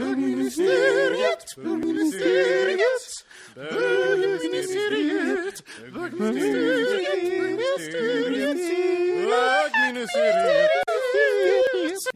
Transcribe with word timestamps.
Bögministeriet, 0.00 1.56
bögministeriet, 1.56 3.24
bögministeriet, 3.54 5.62
bögministeriet, 5.94 8.58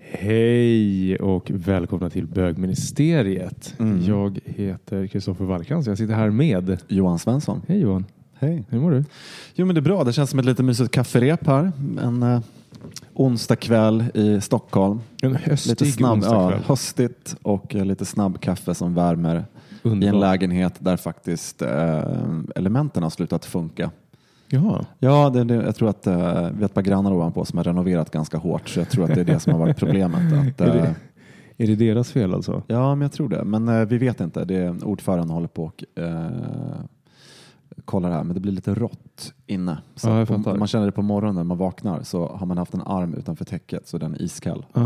Hej 0.01 1.17
och 1.17 1.51
välkomna 1.51 2.11
till 2.11 2.27
bögministeriet. 2.27 3.75
Mm. 3.79 4.05
Jag 4.05 4.39
heter 4.45 5.07
Kristoffer 5.07 5.45
Wallkrantz. 5.45 5.87
Jag 5.87 5.99
sitter 5.99 6.15
här 6.15 6.31
med... 6.31 6.79
Johan 6.89 7.19
Svensson. 7.19 7.63
Hej 7.69 7.81
Johan, 7.81 8.05
Hej. 8.35 8.65
hur 8.69 8.79
mår 8.79 8.91
du? 8.91 9.05
Jo 9.55 9.67
men 9.67 9.75
det 9.75 9.79
är 9.79 9.83
bra. 9.83 10.05
Det 10.05 10.13
känns 10.13 10.31
som 10.31 10.39
ett 10.39 10.45
lite 10.45 10.63
mysigt 10.63 10.91
kafferep 10.91 11.47
här. 11.47 11.73
En 12.03 12.23
eh, 12.23 12.41
onsdag 13.15 13.57
kväll 13.57 14.05
i 14.15 14.41
Stockholm. 14.41 15.01
En 15.23 15.33
Lite 15.33 15.51
höstig 15.51 15.93
snabb, 15.95 16.11
ja, 16.11 16.15
onsdagskväll. 16.15 16.63
höstigt 16.67 17.37
och 17.43 17.75
eh, 17.75 17.85
lite 17.85 18.05
snabb 18.05 18.41
kaffe 18.41 18.75
som 18.75 18.95
värmer 18.95 19.45
i 19.83 20.07
en 20.07 20.21
lägenhet 20.21 20.75
där 20.79 20.97
faktiskt 20.97 21.63
eh, 21.63 22.03
elementen 22.55 23.03
har 23.03 23.11
slutat 23.11 23.45
funka. 23.45 23.91
Jaha. 24.49 24.85
Ja, 24.99 25.31
det, 25.31 25.45
det, 25.45 25.55
jag 25.55 25.77
tror 25.77 25.89
att 25.89 26.07
eh, 26.07 26.15
vi 26.51 26.59
har 26.59 26.65
ett 26.65 26.75
par 26.75 26.83
grannar 26.83 27.13
ovanpå 27.13 27.45
som 27.45 27.57
har 27.57 27.65
renoverat 27.65 28.11
ganska 28.11 28.39
hårt 28.39 28.69
så 28.69 28.81
jag 28.81 28.91
tror 28.91 29.05
att 29.05 29.15
det 29.15 29.21
är 29.21 29.25
det 29.25 29.41
som 29.41 29.53
har 29.53 29.61
varit 29.61 29.77
problemet. 29.77 30.33
Att, 30.33 30.61
Är 30.61 30.77
eh, 30.77 30.83
det, 30.83 30.95
är 31.65 31.67
det 31.67 31.77
deras 31.77 32.13
fel 32.13 32.35
alltså? 32.35 32.63
Ja, 32.67 32.95
men 32.95 33.03
jag 33.03 33.13
tror 33.13 33.29
det. 33.29 33.45
Men 33.45 33.69
eh, 33.69 33.87
vi 33.87 33.99
vet 33.99 34.21
inte. 34.21 34.45
Det 34.45 34.57
är, 34.57 34.85
ordföranden 34.85 35.31
håller 35.31 35.49
på 35.49 35.65
och 35.65 35.85
eh, 37.77 37.83
kollar 37.85 38.11
här, 38.11 38.25
men 38.25 38.35
det 38.35 38.41
blir 38.41 38.53
lite 38.53 38.75
rått 38.75 39.35
inne. 39.47 39.79
Så 39.95 40.09
Ja, 40.09 40.27
på, 40.27 40.39
man 40.39 40.67
känner 40.69 40.87
det 40.87 40.93
på 40.93 41.03
morgonen 41.03 41.35
när 41.35 41.45
man 41.45 41.59
vaknar 41.59 42.03
så 42.03 42.27
har 42.29 42.47
man 42.47 42.59
haft 42.59 42.75
en 42.75 42.83
arm 42.83 43.15
utanför 43.15 43.45
täcket 43.45 43.89
så 43.89 43.99
den 43.99 44.15
är 44.15 44.23
iskall. 44.23 44.67
Ah. 44.73 44.81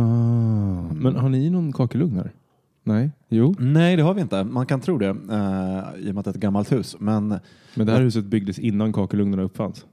Men 0.93 1.17
har 1.17 1.29
ni 1.29 1.51
någon 1.51 1.73
kakelugn 1.73 2.17
här? 2.17 2.33
Nej? 2.85 3.11
Jo? 3.29 3.55
Nej, 3.59 3.97
det 3.97 4.03
har 4.03 4.15
vi 4.15 4.21
inte. 4.21 4.45
Man 4.45 4.67
kan 4.67 4.81
tro 4.81 4.99
det 4.99 5.07
eh, 5.09 6.07
i 6.07 6.11
och 6.11 6.15
med 6.15 6.19
att 6.19 6.25
det 6.25 6.29
är 6.31 6.35
ett 6.35 6.41
gammalt 6.41 6.73
hus. 6.73 6.97
Men 7.01 7.29
Men 7.75 7.87
det 7.87 7.93
här 7.93 8.01
huset 8.01 8.25
byggdes 8.25 8.59
innan 8.59 8.93
kakelugnarna 8.93 9.43
uppfanns? 9.43 9.87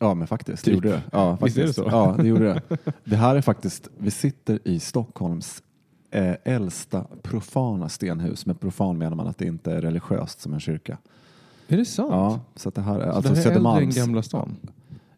ja, 0.00 0.14
men 0.14 0.26
faktiskt, 0.26 0.64
Typ. 0.64 0.82
det 0.82 0.88
gjorde 0.88 0.88
det. 0.96 1.02
Ja, 1.12 1.38
Visst 1.42 1.56
är 1.56 1.60
det 1.62 1.66
faktiskt. 1.66 1.90
så? 1.90 1.96
Ja, 1.96 2.14
det 2.18 2.28
gjorde 2.28 2.44
det. 2.68 2.76
Det 3.04 3.16
här 3.16 3.36
är 3.36 3.40
faktiskt, 3.40 3.88
vi 3.98 4.10
sitter 4.10 4.58
i 4.68 4.80
Stockholms 4.80 5.62
eh, 6.10 6.34
äldsta 6.44 7.04
profana 7.22 7.88
stenhus. 7.88 8.46
Med 8.46 8.60
profan 8.60 8.98
menar 8.98 9.16
man 9.16 9.26
att 9.26 9.38
det 9.38 9.46
inte 9.46 9.72
är 9.72 9.80
religiöst 9.80 10.40
som 10.40 10.54
en 10.54 10.60
kyrka. 10.60 10.98
Är 11.68 11.76
det 11.76 11.84
sant? 11.84 12.10
Ja, 12.10 12.40
så 12.56 12.68
att 12.68 12.74
det 12.74 12.82
här 12.82 13.00
är 13.00 13.10
Så 13.10 13.16
alltså 13.16 13.32
det 13.32 13.40
här 13.40 13.50
är 13.50 13.56
äldre 13.56 13.82
än. 13.82 13.90
Gamla 13.90 14.22
stan? 14.22 14.56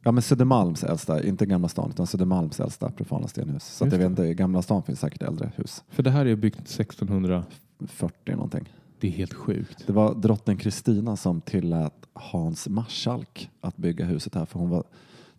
Ja, 0.02 0.12
men 0.12 0.22
Södermalms 0.22 0.84
äldsta, 0.84 1.24
inte 1.24 1.46
Gamla 1.46 1.68
stan, 1.68 1.90
utan 1.90 2.06
Södermalms 2.06 2.60
äldsta 2.60 2.90
profana 2.90 3.28
stenhus. 3.28 3.64
Så 3.64 3.84
att 3.84 3.92
jag 3.92 3.98
vet 3.98 4.10
inte, 4.10 4.22
i 4.22 4.34
Gamla 4.34 4.62
stan 4.62 4.82
finns 4.82 5.00
säkert 5.00 5.22
äldre 5.22 5.52
hus. 5.56 5.84
För 5.88 6.02
det 6.02 6.10
här 6.10 6.26
är 6.26 6.36
byggt 6.36 6.60
1600. 6.60 7.44
40 7.86 8.32
någonting. 8.32 8.68
Det 9.00 9.08
är 9.08 9.12
helt 9.12 9.34
sjukt. 9.34 9.86
Det 9.86 9.92
var 9.92 10.14
drottning 10.14 10.56
Kristina 10.56 11.16
som 11.16 11.40
tillät 11.40 12.06
Hans 12.12 12.68
Marschalk 12.68 13.50
att 13.60 13.76
bygga 13.76 14.04
huset 14.04 14.34
här 14.34 14.44
för 14.44 14.58
hon 14.58 14.70
var, 14.70 14.84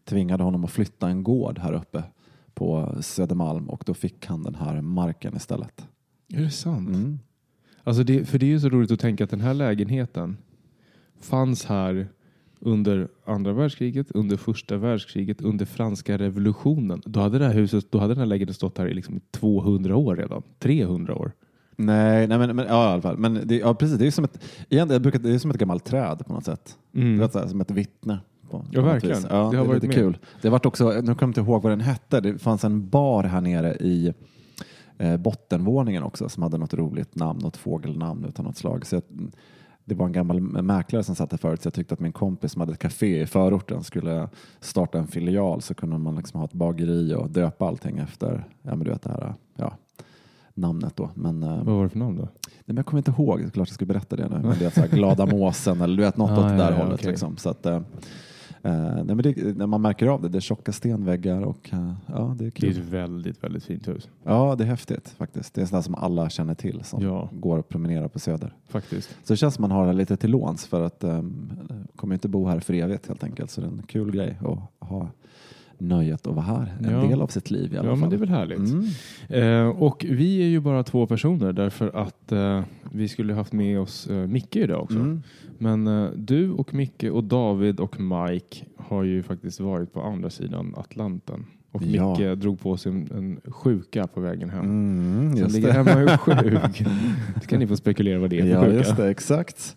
tvingade 0.03 0.43
honom 0.43 0.65
att 0.65 0.71
flytta 0.71 1.09
en 1.09 1.23
gård 1.23 1.59
här 1.59 1.73
uppe 1.73 2.03
på 2.53 2.95
Södermalm 3.01 3.69
och 3.69 3.83
då 3.85 3.93
fick 3.93 4.25
han 4.25 4.43
den 4.43 4.55
här 4.55 4.81
marken 4.81 5.35
istället. 5.35 5.87
Är 6.33 6.41
det 6.41 6.51
sant? 6.51 6.89
Mm. 6.89 7.19
Alltså 7.83 8.03
det, 8.03 8.25
för 8.25 8.39
det 8.39 8.45
är 8.45 8.47
ju 8.47 8.59
så 8.59 8.69
roligt 8.69 8.91
att 8.91 8.99
tänka 8.99 9.23
att 9.23 9.29
den 9.29 9.41
här 9.41 9.53
lägenheten 9.53 10.37
fanns 11.21 11.65
här 11.65 12.07
under 12.59 13.07
andra 13.25 13.53
världskriget, 13.53 14.11
under 14.11 14.37
första 14.37 14.77
världskriget, 14.77 15.41
under 15.41 15.65
franska 15.65 16.17
revolutionen. 16.17 17.01
Då 17.05 17.19
hade 17.19 17.39
det 17.39 17.45
här 17.45 17.53
huset, 17.53 17.91
då 17.91 17.99
hade 17.99 18.13
den 18.13 18.19
här 18.19 18.25
lägenheten 18.25 18.53
stått 18.53 18.77
här 18.77 18.87
i 18.87 18.93
liksom 18.93 19.17
i 19.17 19.21
200 19.31 19.95
år 19.95 20.15
redan. 20.15 20.43
300 20.59 21.15
år. 21.15 21.31
Nej, 21.75 22.27
nej 22.27 22.37
men, 22.37 22.55
men 22.55 22.65
ja, 22.67 22.89
i 22.89 22.93
alla 22.93 23.01
fall. 23.01 23.17
Men 23.17 23.41
det, 23.45 23.57
ja, 23.57 23.73
precis, 23.73 23.97
det 23.97 24.07
är 24.07 24.11
som 24.11 24.23
ett, 24.23 24.43
igen, 24.69 24.89
jag 24.89 25.01
brukar, 25.01 25.19
det 25.19 25.31
är 25.33 25.39
som 25.39 25.51
ett 25.51 25.57
gammalt 25.57 25.85
träd 25.85 26.25
på 26.27 26.33
något 26.33 26.45
sätt. 26.45 26.77
Mm. 26.95 27.17
Det 27.17 27.23
är 27.23 27.29
så 27.29 27.39
här, 27.39 27.47
som 27.47 27.61
ett 27.61 27.71
vittne. 27.71 28.19
På, 28.49 28.59
på 28.59 28.65
Ja, 28.71 28.81
något 28.81 28.93
verkligen. 28.93 29.21
Ja, 29.21 29.29
Det 29.29 29.35
har 29.35 29.51
det, 29.51 29.63
varit 29.63 29.83
lite 29.83 29.95
kul. 29.95 30.17
Det 30.41 30.49
varit 30.49 30.65
också, 30.65 30.87
nu 30.89 31.01
kommer 31.01 31.15
jag 31.19 31.29
inte 31.29 31.41
ihåg 31.41 31.63
vad 31.63 31.71
den 31.71 31.81
hette, 31.81 32.21
det 32.21 32.37
fanns 32.37 32.63
en 32.63 32.89
bar 32.89 33.23
här 33.23 33.41
nere 33.41 33.75
i 33.75 34.13
eh, 34.97 35.17
bottenvåningen 35.17 36.03
också 36.03 36.29
som 36.29 36.43
hade 36.43 36.57
något 36.57 36.73
roligt 36.73 37.15
namn, 37.15 37.39
något 37.39 37.57
fågelnamn 37.57 38.25
utan 38.25 38.45
något 38.45 38.57
slag. 38.57 38.85
Så 38.85 38.95
jag, 38.95 39.03
det 39.89 39.95
var 39.95 40.05
en 40.05 40.11
gammal 40.11 40.41
mäklare 40.41 41.03
som 41.03 41.15
satt 41.15 41.29
där 41.29 41.37
förut 41.37 41.61
så 41.61 41.67
jag 41.67 41.73
tyckte 41.73 41.93
att 41.93 41.99
min 41.99 42.11
kompis 42.11 42.51
som 42.51 42.59
hade 42.59 42.73
ett 42.73 42.79
café 42.79 43.21
i 43.21 43.25
förorten 43.25 43.83
skulle 43.83 44.29
starta 44.59 44.97
en 44.97 45.07
filial 45.07 45.61
så 45.61 45.73
kunde 45.73 45.97
man 45.97 46.15
liksom 46.15 46.39
ha 46.39 46.45
ett 46.45 46.53
bageri 46.53 47.13
och 47.13 47.29
döpa 47.29 47.67
allting 47.67 47.97
efter 47.97 48.43
ja, 48.61 48.69
men 48.75 48.79
du 48.79 48.91
vet 48.91 49.01
det 49.01 49.09
här, 49.09 49.33
ja, 49.55 49.73
namnet 50.53 50.95
då. 50.95 51.09
Men, 51.15 51.43
eh, 51.43 51.63
Vad 51.63 51.75
var 51.75 51.83
det 51.83 51.89
för 51.89 51.99
namn 51.99 52.17
då? 52.17 52.21
Nej, 52.23 52.53
men 52.65 52.75
jag 52.75 52.85
kommer 52.85 52.97
inte 52.99 53.11
ihåg, 53.11 53.39
det 53.39 53.45
är 53.45 53.49
klart 53.49 53.67
jag 53.67 53.75
ska 53.75 53.85
berätta 53.85 54.15
det 54.15 54.27
nu. 54.29 54.39
Men 54.47 54.59
det 54.59 54.65
är 54.65 54.69
så 54.69 54.79
här, 54.81 54.87
glada 54.87 55.25
måsen 55.25 55.81
eller 55.81 55.97
du 55.97 56.03
vet 56.03 56.17
något 56.17 56.29
Ah, 56.31 56.43
åt 56.45 56.49
det 56.49 56.57
där 56.57 56.71
ja, 56.71 56.77
hållet. 56.77 56.93
okej. 56.99 57.09
Liksom. 57.09 57.37
Så 57.37 57.49
att, 57.49 57.65
eh, 57.65 57.81
nej, 58.63 59.03
men 59.05 59.17
det, 59.17 59.57
när 59.57 59.67
man 59.67 59.81
märker 59.81 60.07
av 60.07 60.21
det, 60.21 60.29
det 60.29 60.37
är 60.37 60.41
tjocka 60.41 60.71
stenväggar 60.71 61.41
och 61.41 61.69
eh, 61.73 61.93
ja, 62.07 62.35
det 62.37 62.45
är 62.45 62.45
Det 62.45 62.45
är 62.45 62.51
kul. 62.51 62.69
ett 62.69 62.77
väldigt, 62.77 63.43
väldigt 63.43 63.63
fint 63.63 63.87
hus. 63.87 64.09
Ja, 64.23 64.55
det 64.57 64.63
är 64.63 64.67
häftigt 64.67 65.09
faktiskt. 65.09 65.53
Det 65.53 65.61
är 65.61 65.65
sådant 65.65 65.85
som 65.85 65.95
alla 65.95 66.29
känner 66.29 66.53
till 66.55 66.83
som 66.83 67.03
Ja. 67.03 67.29
går 67.31 67.57
och 67.57 67.69
promenerar 67.69 68.07
på 68.07 68.19
Söder. 68.19 68.53
Faktiskt. 68.67 69.09
Så 69.23 69.33
det 69.33 69.37
känns 69.37 69.55
som 69.55 69.61
man 69.61 69.71
har 69.71 69.87
det 69.87 69.93
lite 69.93 70.17
till 70.17 70.31
låns 70.31 70.65
för 70.65 70.81
att 70.81 71.03
um, 71.03 71.51
kommer 71.95 72.13
inte 72.15 72.27
bo 72.27 72.47
här 72.47 72.59
för 72.59 72.73
evigt 72.73 73.07
helt 73.07 73.23
enkelt. 73.23 73.51
Så 73.51 73.61
det 73.61 73.67
är 73.67 73.71
en 73.71 73.83
kul 73.87 74.11
grej 74.11 74.37
att 74.41 74.87
ha 74.89 75.09
nöjet 75.81 76.27
att 76.27 76.35
vara 76.35 76.45
här 76.45 76.73
en 76.83 76.91
Ja. 76.91 77.01
del 77.01 77.21
av 77.21 77.27
sitt 77.27 77.51
liv 77.51 77.73
i 77.73 77.77
alla 77.77 77.87
Ja, 77.87 77.91
fall. 77.93 77.99
men 77.99 78.09
det 78.09 78.15
är 78.15 78.17
väl 78.19 78.29
härligt. 78.29 78.59
Mm. 79.29 79.63
Eh, 79.63 79.69
och 79.81 80.05
vi 80.09 80.41
är 80.43 80.47
ju 80.47 80.59
bara 80.59 80.83
två 80.83 81.07
personer 81.07 81.53
därför 81.53 81.95
att 81.95 82.31
eh, 82.31 82.61
vi 82.91 83.07
skulle 83.07 83.33
haft 83.33 83.53
med 83.53 83.79
oss 83.79 84.07
eh, 84.07 84.27
Micke 84.27 84.55
idag 84.55 84.83
också. 84.83 84.97
Mm. 84.99 85.23
Men 85.57 85.87
eh, 85.87 86.09
du 86.15 86.51
och 86.51 86.73
Micke 86.73 87.03
och 87.03 87.23
David 87.23 87.79
och 87.79 87.99
Mike 87.99 88.65
har 88.77 89.03
ju 89.03 89.23
faktiskt 89.23 89.59
varit 89.59 89.93
på 89.93 90.01
andra 90.01 90.29
sidan 90.29 90.73
Atlanten. 90.77 91.45
Och 91.71 91.83
Ja. 91.83 92.09
Micke 92.17 92.39
drog 92.41 92.59
på 92.59 92.77
sig 92.77 92.91
en, 92.91 93.07
en 93.17 93.51
sjuka 93.51 94.07
på 94.07 94.21
vägen 94.21 94.49
hem. 94.49 94.65
Mm, 94.65 95.35
Så 95.35 95.41
han 95.43 95.51
ligger 95.51 95.71
hemma 95.71 95.93
och 95.93 96.01
är 96.01 96.17
sjuk. 96.17 96.83
Då 97.35 97.41
kan 97.47 97.59
ni 97.59 97.67
få 97.67 97.75
spekulera 97.77 98.19
vad 98.19 98.29
det 98.29 98.39
är 98.39 98.41
för 98.41 98.49
Ja, 98.49 98.61
sjuka. 98.65 98.77
just 98.77 98.97
det, 98.97 99.09
exakt. 99.09 99.75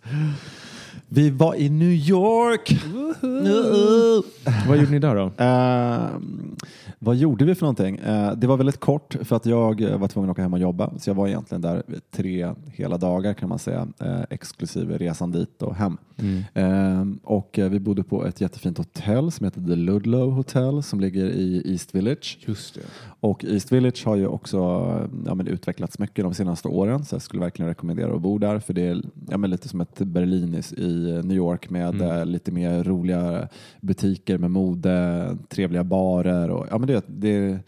Vi 1.15 1.31
var 1.31 1.55
i 1.55 1.69
New 1.69 1.93
York. 1.93 2.71
Uh-oh. 2.71 4.25
Vad 4.69 4.77
gjorde 4.79 4.91
ni 4.91 4.99
där 4.99 5.15
då? 5.15 5.33
Eh, 5.45 6.07
vad 7.05 7.17
gjorde 7.17 7.45
vi 7.45 7.55
för 7.55 7.63
någonting? 7.63 7.97
Eh, 7.97 8.33
det 8.33 8.47
var 8.47 8.57
väldigt 8.57 8.81
kort 8.81 9.17
för 9.23 9.37
att 9.37 9.47
jag 9.47 9.81
eh, 9.81 9.99
var 9.99 10.09
tvungen 10.09 10.31
att 10.31 10.35
åka 10.35 10.43
hem 10.43 10.53
och 10.53 10.59
jobba. 10.59 10.91
Så 10.99 11.11
jag 11.11 11.15
var 11.15 11.29
egentligen 11.29 11.63
där 11.63 11.83
tre 12.11 12.51
hela 12.67 12.97
dagar 12.99 13.35
kan 13.35 13.49
man 13.49 13.59
säga, 13.59 13.89
eh, 14.01 14.21
exklusive 14.31 14.99
resan 14.99 15.31
dit 15.31 15.63
och 15.63 15.75
hem. 15.75 15.97
Eh, 16.55 17.05
och 17.25 17.59
eh, 17.59 17.71
vi 17.71 17.81
bodde 17.81 18.03
på 18.03 18.27
ett 18.27 18.41
jättefint 18.41 18.79
hotell 18.79 19.33
som 19.33 19.45
heter 19.45 19.61
The 19.61 19.77
Ludlow 19.77 20.31
Hotel 20.31 20.83
som 20.83 21.01
ligger 21.01 21.25
i 21.25 21.63
East 21.73 21.95
Village. 21.95 22.39
Just 22.47 22.75
det. 22.75 22.81
Och 23.21 23.45
East 23.45 23.73
Village 23.73 24.03
har 24.07 24.17
ju 24.17 24.27
också 24.27 24.59
ja, 25.27 25.35
men 25.35 25.47
utvecklats 25.47 25.99
mycket 25.99 26.25
de 26.25 26.35
senaste 26.35 26.69
åren 26.69 27.05
så 27.05 27.15
jag 27.15 27.23
skulle 27.23 27.43
verkligen 27.43 27.69
rekommendera 27.69 28.15
att 28.15 28.21
bo 28.21 28.39
där 28.39 28.59
för 28.59 28.75
det 28.75 28.83
är 28.87 29.03
ja, 29.29 29.39
men 29.39 29.51
lite 29.51 29.69
som 29.69 29.81
ett 29.81 29.99
Berlin 29.99 30.63
i 30.77 31.21
New 31.25 31.37
York 31.37 31.71
med 31.71 32.03
Mm. 32.03 32.29
lite 32.29 32.53
mer 32.53 32.85
roliga 32.85 33.49
butiker 33.81 34.39
med 34.39 34.51
mode, 34.51 35.37
trevliga 35.49 35.85
barer 35.85 36.51
och 36.51 36.67
ja, 36.71 36.79
men 36.79 36.87
det, 36.93 37.05
det 37.09 37.29
är 37.29 37.59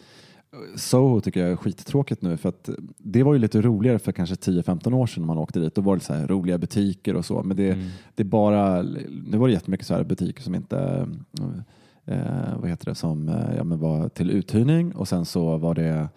Soho 0.77 1.21
tycker 1.21 1.41
jag 1.41 1.51
är 1.51 1.57
skittråkigt 1.57 2.23
nu 2.23 2.37
för 2.37 2.49
att 2.49 2.69
det 2.99 3.23
var 3.23 3.33
ju 3.33 3.39
lite 3.39 3.61
roligare 3.61 3.99
för 3.99 4.13
kanske 4.13 4.35
10-15 4.35 4.93
år 4.95 5.07
sedan 5.07 5.23
när 5.23 5.27
man 5.27 5.39
åkte 5.39 5.61
dit. 5.61 5.75
Då 5.75 5.81
var 5.83 5.97
det 5.97 6.03
så 6.03 6.13
här 6.15 6.27
roliga 6.27 6.59
butiker 6.59 7.17
och 7.17 7.25
så. 7.25 7.43
Men 7.43 7.57
det, 7.57 7.71
Mm. 7.73 7.87
det 8.15 8.25
bara, 8.25 8.83
nu 9.27 9.37
var 9.39 9.47
det 9.49 9.53
jättemycket 9.53 9.87
så 9.87 9.95
här 9.95 10.05
butiker 10.05 10.43
som 10.43 10.55
inte, 10.55 11.09
eh, 12.05 12.59
vad 12.61 12.71
heter 12.71 12.87
det, 12.87 12.95
som 12.95 13.29
eh, 13.29 13.57
ja, 13.57 13.65
men 13.65 13.79
var 13.79 14.09
till 14.09 14.31
uthyrning 14.31 14.95
och 14.95 15.09
sen 15.09 15.25
så 15.25 15.57
var 15.57 15.75
det 15.75 16.09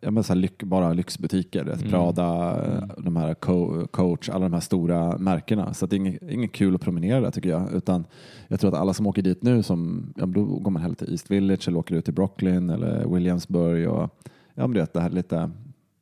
Ja, 0.00 0.10
men 0.10 0.24
så 0.24 0.34
lyx, 0.34 0.64
bara 0.64 0.92
lyxbutiker, 0.92 1.62
mm. 1.62 1.90
Prada, 1.90 2.56
eh, 2.66 3.02
de 3.04 3.16
här 3.16 3.34
Co- 3.34 3.86
Coach, 3.86 4.28
alla 4.28 4.44
de 4.44 4.52
här 4.52 4.60
stora 4.60 5.18
märkena. 5.18 5.74
Så 5.74 5.84
att 5.84 5.90
det 5.90 5.96
är 5.96 5.98
inget, 5.98 6.22
inget 6.30 6.52
kul 6.52 6.74
att 6.74 6.80
promenera 6.80 7.20
där 7.20 7.30
tycker 7.30 7.48
jag. 7.48 7.72
Utan 7.72 8.04
jag 8.48 8.60
tror 8.60 8.74
att 8.74 8.80
alla 8.80 8.94
som 8.94 9.06
åker 9.06 9.22
dit 9.22 9.42
nu, 9.42 9.62
som, 9.62 10.12
ja, 10.16 10.26
då 10.26 10.44
går 10.44 10.70
man 10.70 10.82
hellre 10.82 10.96
till 10.96 11.10
East 11.10 11.30
Village 11.30 11.68
eller 11.68 11.78
åker 11.78 11.94
ut 11.94 12.04
till 12.04 12.14
Brooklyn 12.14 12.70
eller 12.70 13.08
Williamsburg. 13.14 13.88
Och, 13.88 14.10
ja, 14.54 14.66
men 14.66 14.72
det, 14.72 14.92
det 14.92 15.00
här 15.00 15.10
är 15.10 15.14
lite 15.14 15.50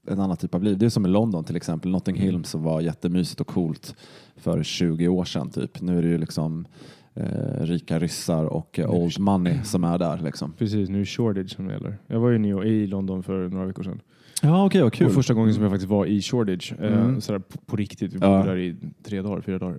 en 0.08 0.20
annan 0.20 0.36
typ 0.36 0.54
av 0.54 0.62
liv. 0.62 0.78
Det 0.78 0.86
är 0.86 0.90
som 0.90 1.06
i 1.06 1.08
London 1.08 1.44
till 1.44 1.56
exempel, 1.56 1.90
Notting 1.90 2.16
Hill 2.16 2.44
som 2.44 2.62
var 2.62 2.80
jättemysigt 2.80 3.40
och 3.40 3.46
coolt 3.46 3.94
för 4.36 4.62
20 4.62 5.08
år 5.08 5.24
sedan. 5.24 5.50
Typ. 5.50 5.80
Nu 5.80 5.98
är 5.98 6.02
det 6.02 6.08
ju 6.08 6.18
liksom 6.18 6.66
eh, 7.16 7.64
rika 7.66 7.98
ryssar 7.98 8.44
och 8.44 8.78
eh, 8.78 8.90
old 8.90 9.18
money 9.18 9.62
som 9.64 9.84
är 9.84 9.98
där. 9.98 10.18
Liksom. 10.24 10.52
Precis, 10.52 10.88
nu 10.88 11.00
är 11.00 11.04
Shoreditch 11.04 11.54
som 11.56 11.68
gäller. 11.70 11.98
Jag 12.06 12.20
var 12.20 12.30
ju 12.30 12.64
i 12.64 12.86
London 12.86 13.22
för 13.22 13.48
några 13.48 13.66
veckor 13.66 13.82
sedan. 13.82 14.00
Ja, 14.42 14.62
vad 14.62 14.92
kul. 14.92 15.06
Och 15.06 15.12
första 15.12 15.34
gången 15.34 15.54
som 15.54 15.62
jag 15.62 15.72
faktiskt 15.72 15.90
var 15.90 16.06
i 16.06 16.22
Shoreditch, 16.22 16.72
eh, 16.72 17.02
Mm. 17.02 17.20
sådär 17.20 17.38
på, 17.38 17.58
på 17.58 17.76
riktigt, 17.76 18.12
vi 18.12 18.18
Ja. 18.20 18.38
bodde 18.38 18.50
där 18.50 18.58
i 18.58 18.76
tre 19.04 19.22
dagar, 19.22 19.40
fyra 19.40 19.58
dagar. 19.58 19.78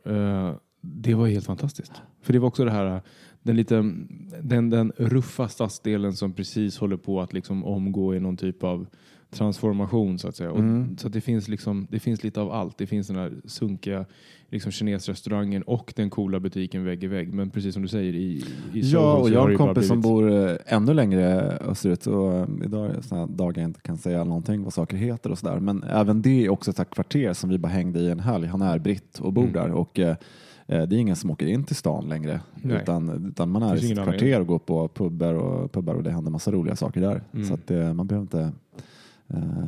Eh, 0.49 0.55
det 0.81 1.13
var 1.13 1.27
helt 1.27 1.45
fantastiskt. 1.45 2.01
För 2.21 2.33
det 2.33 2.39
var 2.39 2.47
också 2.47 2.65
det 2.65 2.71
här, 2.71 3.01
den 3.43 3.55
lite, 3.55 3.75
den, 4.41 4.69
den 4.69 4.91
ruffa 4.97 5.47
stadsdelen 5.47 6.13
som 6.13 6.33
precis 6.33 6.77
håller 6.79 6.97
på 6.97 7.21
att 7.21 7.33
liksom 7.33 7.65
omgå 7.65 8.15
i 8.15 8.19
någon 8.19 8.37
typ 8.37 8.63
av 8.63 8.87
transformation 9.31 10.19
så 10.19 10.27
att 10.27 10.35
säga. 10.35 10.51
Och, 10.51 10.59
Mm. 10.59 10.97
Så 10.97 11.07
att 11.07 11.13
det 11.13 11.21
finns, 11.21 11.47
liksom, 11.47 11.87
det 11.89 11.99
finns 11.99 12.23
lite 12.23 12.41
av 12.41 12.51
allt. 12.51 12.77
Det 12.77 12.87
finns 12.87 13.07
den 13.07 13.15
här 13.15 13.33
sunkiga 13.45 14.05
liksom, 14.49 14.71
kinesrestaurangen 14.71 15.63
och 15.63 15.93
den 15.95 16.09
coola 16.09 16.39
butiken 16.39 16.85
vägg 16.85 17.03
i 17.03 17.07
vägg. 17.07 17.33
Men 17.33 17.49
precis 17.49 17.73
som 17.73 17.81
du 17.83 17.87
säger 17.87 18.13
i, 18.15 18.43
i 18.73 18.83
Soho 18.83 19.01
Ja, 19.03 19.13
och 19.13 19.29
jag 19.29 19.41
har 19.41 19.49
en 19.49 19.57
kompis 19.57 19.87
som 19.87 20.01
bor 20.01 20.31
eh, 20.31 20.55
ännu 20.65 20.93
längre 20.93 21.41
österut 21.51 22.07
och 22.07 22.33
eh, 22.33 22.47
idag 22.65 22.89
är 22.89 22.93
det 22.93 23.03
sådana 23.03 23.27
dagar 23.27 23.61
jag 23.61 23.69
inte 23.69 23.81
kan 23.81 23.97
säga 23.97 24.23
någonting 24.23 24.63
vad 24.63 24.73
saker 24.73 24.97
heter 24.97 25.31
och 25.31 25.37
sådär. 25.37 25.59
Men 25.59 25.83
även 25.83 26.21
det 26.21 26.45
är 26.45 26.49
också 26.49 26.71
ett 26.71 26.89
kvarter 26.89 27.33
som 27.33 27.49
vi 27.49 27.57
bara 27.57 27.71
hängde 27.71 27.99
i 27.99 28.09
en 28.09 28.19
helg. 28.19 28.47
Han 28.47 28.61
är 28.61 28.79
britt 28.79 29.19
och 29.19 29.33
bor 29.33 29.43
Mm. 29.43 29.53
där 29.53 29.71
och 29.71 29.99
eh, 29.99 30.15
det 30.67 30.75
är 30.75 30.93
ingen 30.93 31.15
som 31.15 31.31
åker 31.31 31.47
in 31.47 31.63
till 31.63 31.75
stan 31.75 32.09
längre 32.09 32.41
Nej. 32.55 32.77
utan, 32.81 33.27
utan 33.29 33.49
man 33.49 33.63
är 33.63 33.75
i 33.75 33.79
sitt 33.79 34.03
kvarter 34.03 34.39
och 34.41 34.47
går 34.47 34.59
på 34.59 34.87
pubbar 34.87 35.33
och, 35.33 35.71
pubbar 35.71 35.93
och 35.95 36.03
det 36.03 36.11
händer 36.11 36.31
massa 36.31 36.51
roliga 36.51 36.75
saker 36.75 37.01
där. 37.01 37.23
Mm. 37.33 37.47
Så 37.47 37.53
att 37.53 37.95
man 37.95 38.07
behöver 38.07 38.21
inte 38.21 38.51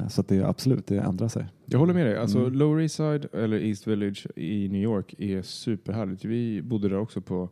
så 0.10 0.22
att 0.22 0.28
det 0.28 0.44
absolut, 0.44 0.88
det 0.88 0.98
ändrar 1.00 1.28
sig. 1.28 1.46
Jag 1.66 1.80
håller 1.80 1.94
med 1.94 2.06
dig. 2.06 2.18
Alltså, 2.18 2.40
Mm. 2.40 2.54
Lower 2.54 2.82
East 2.82 2.96
Side 2.96 3.26
eller 3.34 3.58
East 3.60 3.88
Village 3.88 4.28
i 4.36 4.70
New 4.70 4.82
York 4.82 5.16
är 5.18 5.42
superhärligt. 5.42 6.26
Vi 6.26 6.62
bodde 6.62 6.90
där 6.90 6.98
också 7.00 7.22
på, 7.22 7.50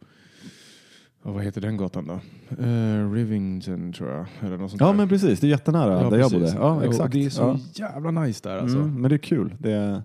ja, 1.23 1.31
vad 1.31 1.43
heter 1.43 1.61
den 1.61 1.77
gatan 1.77 2.07
då? 2.07 2.19
Uh, 2.63 3.11
Rivington 3.11 3.93
tror 3.93 4.09
jag. 4.11 4.25
Eller 4.41 4.57
något 4.57 4.69
sånt 4.71 4.81
Ja 4.81 4.87
där. 4.87 4.93
men 4.93 5.09
precis, 5.09 5.39
det 5.39 5.47
är 5.47 5.49
jättenära 5.49 6.01
Ja, 6.03 6.09
där 6.09 6.17
jag 6.17 6.31
precis. 6.31 6.53
bodde. 6.53 6.65
Ja, 6.65 6.75
Och 6.75 6.83
exakt. 6.85 7.13
Det 7.13 7.25
är 7.25 7.29
så 7.29 7.41
ja. 7.73 7.89
jävla 7.93 8.11
nice 8.11 8.49
där 8.49 8.57
alltså. 8.57 8.77
Mm, 8.77 9.01
men 9.01 9.09
det 9.09 9.15
är 9.15 9.17
kul. 9.17 9.55
Det 9.59 9.71
är... 9.71 10.01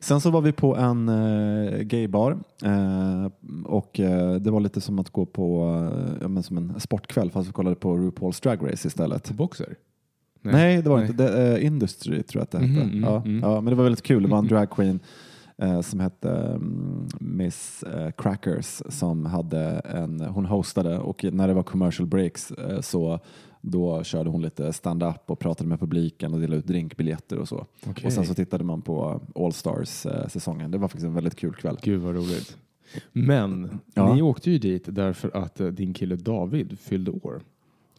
Sen 0.00 0.20
så 0.20 0.30
var 0.30 0.40
vi 0.40 0.52
på 0.52 0.76
en 0.76 1.08
eh, 1.08 1.78
gaybar 1.82 2.38
eh, 2.64 3.30
och 3.64 4.00
eh, 4.00 4.34
det 4.34 4.50
var 4.50 4.60
lite 4.60 4.80
som 4.80 4.98
att 4.98 5.10
gå 5.10 5.26
på 5.26 5.62
eh, 5.94 6.12
ja, 6.20 6.28
men 6.28 6.42
som 6.42 6.56
en 6.58 6.80
sportkväll 6.80 7.30
fast 7.30 7.48
vi 7.48 7.52
kollade 7.52 7.76
på 7.76 7.96
RuPaul's 7.96 8.42
Drag 8.42 8.72
Race 8.72 8.88
istället. 8.88 9.30
Boxer? 9.30 9.76
Nej, 10.52 10.82
det 10.82 10.88
var 10.88 10.98
Nej. 10.98 11.06
inte. 11.10 11.22
Det, 11.24 11.56
eh, 11.56 11.66
Industry 11.66 12.22
tror 12.22 12.40
jag 12.40 12.42
att 12.42 12.50
det 12.50 12.58
hette. 12.58 12.86
Mhm, 12.86 12.90
mm, 12.90 13.04
ja, 13.04 13.22
mm. 13.24 13.40
ja, 13.42 13.60
men 13.60 13.64
det 13.70 13.74
var 13.74 13.84
väldigt 13.84 14.02
kul. 14.02 14.22
Det 14.22 14.28
var 14.28 14.38
en 14.38 14.46
drag 14.46 14.70
queen 14.70 15.00
eh, 15.58 15.80
som 15.80 16.00
hette 16.00 16.30
mm, 16.30 17.08
Miss 17.20 17.82
eh, 17.82 18.10
Crackers 18.10 18.82
som 18.88 19.26
hade 19.26 19.60
en, 19.84 20.20
hon 20.20 20.46
hostade 20.46 20.98
och 20.98 21.24
när 21.24 21.48
det 21.48 21.54
var 21.54 21.62
commercial 21.62 22.08
breaks 22.08 22.52
så 22.80 23.20
då 23.60 24.04
körde 24.04 24.30
hon 24.30 24.42
lite 24.42 24.72
stand-up 24.72 25.30
och 25.30 25.38
pratade 25.38 25.68
med 25.68 25.80
publiken 25.80 26.34
och 26.34 26.40
delade 26.40 26.58
ut 26.58 26.66
drinkbiljetter 26.66 27.38
och 27.38 27.48
så. 27.48 27.66
Okej. 27.86 28.06
Och 28.06 28.12
sen 28.12 28.26
så 28.26 28.34
tittade 28.34 28.64
man 28.64 28.82
på 28.82 29.20
All 29.34 29.52
Stars-säsongen. 29.52 30.70
Det 30.70 30.78
var 30.78 30.88
faktiskt 30.88 31.06
en 31.06 31.14
väldigt 31.14 31.36
kul 31.36 31.54
kväll. 31.54 31.78
Gud 31.82 32.00
vad 32.00 32.14
roligt. 32.14 32.56
Men 33.12 33.78
Ja. 33.94 34.14
ni 34.14 34.22
åkte 34.22 34.50
ju 34.50 34.58
dit 34.58 34.84
därför 34.88 35.36
att 35.36 35.60
din 35.72 35.94
kille 35.94 36.16
David 36.16 36.78
fyllde 36.78 37.10
år. 37.10 37.42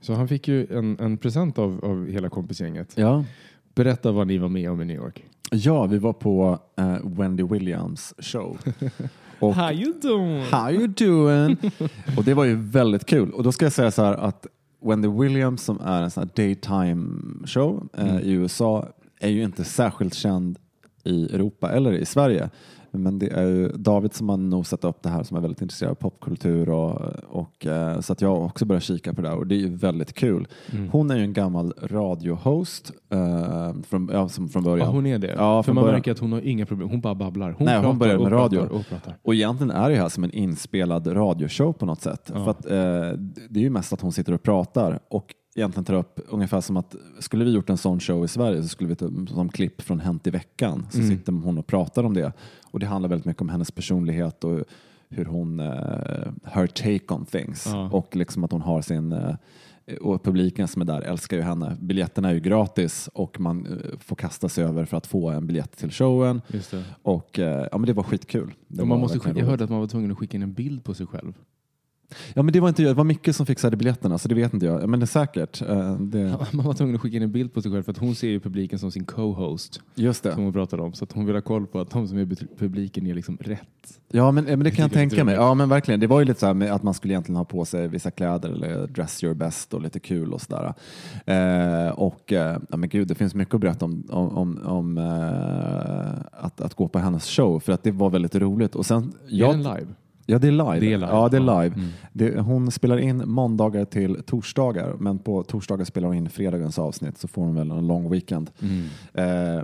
Så 0.01 0.13
han 0.13 0.27
fick 0.27 0.47
ju 0.47 0.67
en, 0.77 0.99
en 0.99 1.17
present 1.17 1.59
av, 1.59 1.85
av 1.85 2.07
hela 2.07 2.29
kompisgänget. 2.29 2.93
Ja. 2.95 3.23
Berätta 3.75 4.11
vad 4.11 4.27
ni 4.27 4.37
var 4.37 4.49
med 4.49 4.71
om 4.71 4.81
i 4.81 4.85
New 4.85 4.95
York. 4.97 5.23
ja, 5.51 5.85
vi 5.85 5.97
var 5.97 6.13
på 6.13 6.59
eh, 6.77 6.97
Wendy 7.03 7.43
Williams 7.43 8.13
show. 8.19 8.57
Och 9.39 9.55
How 9.55 9.71
you 9.71 9.93
doing? 10.01 10.41
How 10.43 10.71
you 10.71 10.87
doing? 10.87 11.57
och 12.17 12.23
det 12.23 12.33
var 12.33 12.45
ju 12.45 12.55
väldigt 12.55 13.05
kul. 13.05 13.31
Och 13.31 13.43
då 13.43 13.51
ska 13.51 13.65
jag 13.65 13.73
säga 13.73 13.91
så 13.91 14.03
här 14.03 14.13
att 14.13 14.47
Wendy 14.81 15.07
Williams 15.07 15.63
som 15.63 15.79
är 15.83 16.01
en 16.03 16.11
sån 16.11 16.23
här 16.23 16.29
daytime 16.43 17.21
show 17.45 17.89
eh, 17.97 18.09
Mm. 18.09 18.19
i 18.23 18.31
USA 18.31 18.87
är 19.19 19.29
ju 19.29 19.43
inte 19.43 19.63
särskilt 19.63 20.13
känd 20.13 20.59
i 21.03 21.25
Europa 21.35 21.71
eller 21.71 21.91
i 21.93 22.05
Sverige. 22.05 22.49
Men 22.97 23.19
det 23.19 23.27
är 23.27 23.45
ju 23.45 23.67
David 23.67 24.13
som 24.13 24.29
har 24.29 24.37
nosat 24.37 24.83
upp 24.83 25.03
det 25.03 25.09
här 25.09 25.23
som 25.23 25.37
är 25.37 25.41
väldigt 25.41 25.61
intresserad 25.61 25.91
av 25.91 25.95
popkultur 25.95 26.69
och, 26.69 27.01
och 27.29 27.65
eh, 27.65 27.99
så 27.99 28.13
att 28.13 28.21
jag 28.21 28.29
har 28.29 28.45
också 28.45 28.65
börjat 28.65 28.83
kika 28.83 29.13
på 29.13 29.21
det 29.21 29.29
här 29.29 29.37
och 29.37 29.47
det 29.47 29.55
är 29.55 29.59
ju 29.59 29.75
väldigt 29.75 30.13
kul. 30.13 30.47
Mm. 30.71 30.89
Hon 30.89 31.11
är 31.11 31.15
ju 31.15 31.23
en 31.23 31.33
gammal 31.33 31.73
radiohost 31.81 32.91
eh, 33.09 33.73
från, 33.89 34.09
ja, 34.13 34.29
som 34.29 34.49
från 34.49 34.63
början. 34.63 34.87
Ja, 34.87 34.93
hon 34.93 35.05
är 35.05 35.19
det. 35.19 35.35
Ja, 35.37 35.63
För 35.63 35.73
man 35.73 35.83
början. 35.83 35.95
märker 35.95 36.11
att 36.11 36.19
hon 36.19 36.31
har 36.31 36.41
inga 36.41 36.65
problem. 36.65 36.89
Hon 36.89 37.01
bara 37.01 37.15
babblar. 37.15 37.55
Hon 37.57 37.65
Nej, 37.65 37.77
hon 37.77 37.85
och 37.85 37.97
med 37.97 38.31
radio. 38.31 38.59
Och 38.59 38.85
pratar. 38.89 39.17
Och 39.23 39.35
egentligen 39.35 39.71
är 39.71 39.89
det 39.89 39.95
här 39.95 40.09
som 40.09 40.23
en 40.23 40.31
inspelad 40.31 41.15
radioshow 41.15 41.73
på 41.73 41.85
något 41.85 42.01
sätt. 42.01 42.31
Ja. 42.33 42.43
För 42.43 42.51
att, 42.51 42.65
eh, 42.65 43.19
det 43.49 43.59
är 43.59 43.63
ju 43.63 43.69
mest 43.69 43.93
att 43.93 44.01
hon 44.01 44.11
sitter 44.11 44.33
och 44.33 44.43
pratar 44.43 44.99
och 45.09 45.33
egentligen 45.57 45.85
tar 45.85 45.93
upp 45.93 46.19
ungefär 46.29 46.61
som 46.61 46.77
att 46.77 46.95
skulle 47.19 47.45
vi 47.45 47.51
gjort 47.51 47.69
en 47.69 47.77
sån 47.77 47.99
show 47.99 48.25
i 48.25 48.27
Sverige 48.27 48.61
så 48.63 48.67
skulle 48.67 48.89
vi 48.89 48.95
ta 48.95 49.09
som 49.27 49.49
klipp 49.49 49.81
från 49.81 49.99
Hänt 49.99 50.27
i 50.27 50.29
veckan 50.29 50.87
så 50.91 50.97
Mm. 50.97 51.09
sitter 51.09 51.31
hon 51.31 51.57
och 51.57 51.67
pratar 51.67 52.03
om 52.03 52.13
det. 52.13 52.33
Och 52.71 52.79
det 52.79 52.85
handlar 52.85 53.09
väldigt 53.09 53.25
mycket 53.25 53.41
om 53.41 53.49
hennes 53.49 53.71
personlighet 53.71 54.43
och 54.43 54.63
hur 55.09 55.25
hon, 55.25 55.59
eh, 55.59 56.31
her 56.43 56.67
take 56.67 57.13
on 57.13 57.25
things. 57.25 57.65
Ja. 57.67 57.89
Och 57.91 58.15
liksom 58.15 58.43
att 58.43 58.51
hon 58.51 58.61
har 58.61 58.81
sin 58.81 59.11
eh, 59.11 59.35
och 60.01 60.23
publiken 60.23 60.67
som 60.67 60.81
är 60.81 60.85
där 60.85 61.01
älskar 61.01 61.37
ju 61.37 61.43
henne. 61.43 61.77
Biljetterna 61.81 62.29
är 62.29 62.33
ju 62.33 62.39
gratis 62.39 63.09
och 63.13 63.39
man 63.39 63.65
eh, 63.65 63.99
får 63.99 64.15
kasta 64.15 64.49
sig 64.49 64.63
över 64.63 64.85
för 64.85 64.97
att 64.97 65.07
få 65.07 65.29
en 65.29 65.47
biljett 65.47 65.77
till 65.77 65.91
showen. 65.91 66.41
Och 67.01 67.39
ja, 67.71 67.77
men 67.77 67.85
det 67.85 67.93
var 67.93 68.03
skitkul. 68.03 68.53
Det 68.67 68.81
Och 68.81 68.87
man 68.87 68.99
måste 68.99 69.19
skicka, 69.19 69.39
jag 69.39 69.45
hörde 69.45 69.63
att 69.63 69.69
man 69.69 69.79
var 69.79 69.87
tvungen 69.87 70.11
att 70.11 70.17
skicka 70.17 70.37
in 70.37 70.43
en 70.43 70.53
bild 70.53 70.83
på 70.83 70.93
sig 70.93 71.05
själv. 71.07 71.33
Ja, 72.33 72.43
men 72.43 72.53
det 72.53 72.59
var 72.59 72.69
inte 72.69 72.83
jag. 72.83 72.89
Det 72.91 72.97
var 72.97 73.03
Micke 73.03 73.35
som 73.35 73.45
fixade 73.45 73.77
biljetterna, 73.77 74.17
så 74.17 74.27
det 74.27 74.35
vet 74.35 74.53
inte 74.53 74.65
jag. 74.65 74.81
Ja, 74.83 74.87
Men 74.87 74.99
det 74.99 75.03
är 75.03 75.07
säkert. 75.07 75.61
Eh, 75.61 75.93
Det, 75.99 76.37
Man 76.51 76.65
var 76.65 76.73
tvungen 76.73 76.95
att 76.95 77.01
skicka 77.01 77.17
in 77.17 77.23
en 77.23 77.31
bild 77.31 77.53
på 77.53 77.61
sig 77.61 77.71
själv 77.71 77.83
för 77.83 77.91
att 77.91 77.97
hon 77.97 78.15
ser 78.15 78.27
ju 78.27 78.39
publiken 78.39 78.79
som 78.79 78.91
sin 78.91 79.05
co-host. 79.05 79.81
just 79.95 80.23
Som 80.23 80.31
det. 80.35 80.41
hon 80.41 80.53
pratade 80.53 80.83
om. 80.83 80.93
Så 80.93 81.03
att 81.03 81.11
hon 81.11 81.25
vill 81.25 81.35
ha 81.35 81.41
koll 81.41 81.67
på 81.67 81.79
att 81.79 81.89
de 81.89 82.07
som 82.07 82.17
är 82.17 82.25
publiken 82.57 83.07
är 83.07 83.13
liksom 83.13 83.37
rätt. 83.41 83.99
Ja, 84.11 84.31
men, 84.31 84.43
men 84.45 84.59
det 84.59 84.71
kan 84.71 84.83
jag 84.83 84.91
är 84.91 84.93
tänka 84.95 85.23
mig. 85.23 85.35
Ja, 85.35 85.53
men 85.53 85.69
verkligen. 85.69 85.99
Det 85.99 86.07
var 86.07 86.19
ju 86.19 86.25
lite 86.25 86.39
så 86.39 86.45
här 86.45 86.53
med 86.53 86.71
att 86.71 86.83
man 86.83 86.93
skulle 86.93 87.13
egentligen 87.13 87.37
ha 87.37 87.45
på 87.45 87.65
sig 87.65 87.87
vissa 87.87 88.11
kläder 88.11 88.49
eller 88.49 88.87
dress 88.87 89.23
your 89.23 89.33
best 89.35 89.73
och 89.73 89.81
lite 89.81 89.99
kul 89.99 90.33
och 90.33 90.41
sådär. 90.41 90.73
Eh, 91.25 91.89
och 91.91 92.33
eh, 92.33 92.57
ja, 92.69 92.77
men 92.77 92.89
gud, 92.89 93.07
det 93.07 93.15
finns 93.15 93.35
mycket 93.35 93.55
att 93.55 93.61
berätta 93.61 93.85
om, 93.85 94.03
om, 94.09 94.59
om, 94.65 94.97
eh, 94.97 96.43
att, 96.45 96.61
att 96.61 96.73
gå 96.73 96.87
på 96.87 96.99
hennes 96.99 97.25
show 97.29 97.59
för 97.59 97.73
att 97.73 97.83
det 97.83 97.91
var 97.91 98.09
väldigt 98.09 98.35
roligt. 98.35 98.75
Och 98.75 98.85
sen, 98.85 99.03
Är 99.03 99.35
jag, 99.35 99.51
den 99.53 99.63
live? 99.63 99.87
Ja, 100.29 100.39
det 100.39 100.47
är 100.47 100.51
live. 100.51 100.79
Det 100.79 100.93
är 100.93 100.97
live, 100.97 101.11
Ja, 101.11 101.29
det 101.29 101.37
är 101.37 101.41
live. 101.41 101.75
Mm. 101.75 101.89
Det, 102.13 102.39
hon 102.39 102.71
spelar 102.71 102.97
in 102.97 103.23
måndagar 103.25 103.85
till 103.85 104.23
torsdagar, 104.25 104.95
men 104.99 105.19
på 105.19 105.43
torsdagar 105.43 105.85
spelar 105.85 106.07
hon 106.07 106.17
in 106.17 106.29
fredagens 106.29 106.79
avsnitt 106.79 107.17
så 107.17 107.27
får 107.27 107.41
hon 107.41 107.55
väl 107.55 107.71
en 107.71 107.87
lång 107.87 108.09
weekend. 108.09 108.51
Mm. 108.59 109.57
Eh, 109.57 109.63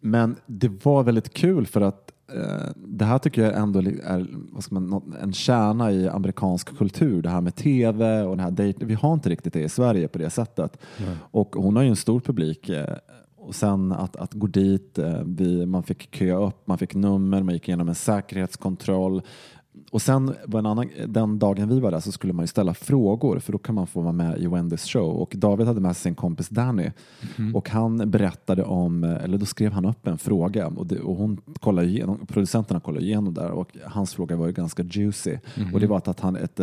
men 0.00 0.36
det 0.46 0.84
var 0.84 1.02
väldigt 1.02 1.34
kul 1.34 1.66
för 1.66 1.80
att 1.80 2.12
eh, 2.34 2.70
det 2.76 3.04
här 3.04 3.18
tycker 3.18 3.42
jag 3.42 3.56
ändå 3.56 3.78
är 3.80 4.26
man, 4.70 5.14
en 5.22 5.32
kärna 5.32 5.92
i 5.92 6.08
amerikansk 6.08 6.78
kultur. 6.78 7.22
Det 7.22 7.28
här 7.28 7.40
med 7.40 7.54
tv 7.54 8.22
och 8.22 8.36
det 8.36 8.42
här 8.42 8.50
date. 8.50 8.84
Vi 8.84 8.94
har 8.94 9.14
inte 9.14 9.28
riktigt 9.28 9.52
det 9.52 9.62
i 9.62 9.68
Sverige 9.68 10.08
på 10.08 10.18
det 10.18 10.30
sättet. 10.30 10.78
Och 11.16 11.56
hon 11.56 11.76
har 11.76 11.82
ju 11.82 11.88
en 11.88 11.96
stor 11.96 12.20
publik. 12.20 12.68
Eh, 12.68 12.94
och 13.36 13.54
sen 13.54 13.92
att, 13.92 14.16
att 14.16 14.34
gå 14.34 14.46
dit, 14.46 14.98
eh, 14.98 15.22
vi, 15.24 15.66
man 15.66 15.82
fick 15.82 16.14
köa 16.14 16.46
upp, 16.46 16.66
man 16.66 16.78
fick 16.78 16.94
nummer, 16.94 17.42
man 17.42 17.54
gick 17.54 17.68
igenom 17.68 17.88
en 17.88 17.94
säkerhetskontroll. 17.94 19.22
Och 19.90 20.02
sen 20.02 20.34
var 20.46 20.58
en 20.58 20.66
annan, 20.66 20.90
den 21.06 21.38
dagen 21.38 21.68
vi 21.68 21.80
var 21.80 21.90
där 21.90 22.00
så 22.00 22.12
skulle 22.12 22.32
man 22.32 22.42
ju 22.42 22.46
ställa 22.46 22.74
frågor 22.74 23.38
för 23.38 23.52
då 23.52 23.58
kan 23.58 23.74
man 23.74 23.86
få 23.86 24.00
vara 24.00 24.12
med 24.12 24.38
i 24.38 24.46
Wendys 24.46 24.84
show. 24.84 25.16
Och 25.16 25.34
David 25.36 25.66
hade 25.66 25.80
med 25.80 25.96
sig 25.96 26.02
sin 26.02 26.14
kompis 26.14 26.48
Danny 26.48 26.90
och 27.54 27.70
han 27.70 28.10
berättade 28.10 28.64
om, 28.64 29.04
eller 29.04 29.38
då 29.38 29.46
skrev 29.46 29.72
han 29.72 29.84
upp 29.84 30.06
en 30.06 30.18
fråga 30.18 30.66
och, 30.66 30.86
det, 30.86 31.00
och 31.00 31.16
hon 31.16 31.40
kollade 31.60 31.88
igenom, 31.88 32.26
producenterna 32.26 32.80
kollade 32.80 33.04
igenom 33.04 33.34
där 33.34 33.50
och 33.50 33.76
hans 33.84 34.14
fråga 34.14 34.36
var 34.36 34.46
ju 34.46 34.52
ganska 34.52 34.82
juicy. 34.82 35.38
Och 35.72 35.80
det 35.80 35.86
var 35.86 35.96
att, 35.96 36.08
att 36.08 36.20
han 36.20 36.36
ett, 36.36 36.60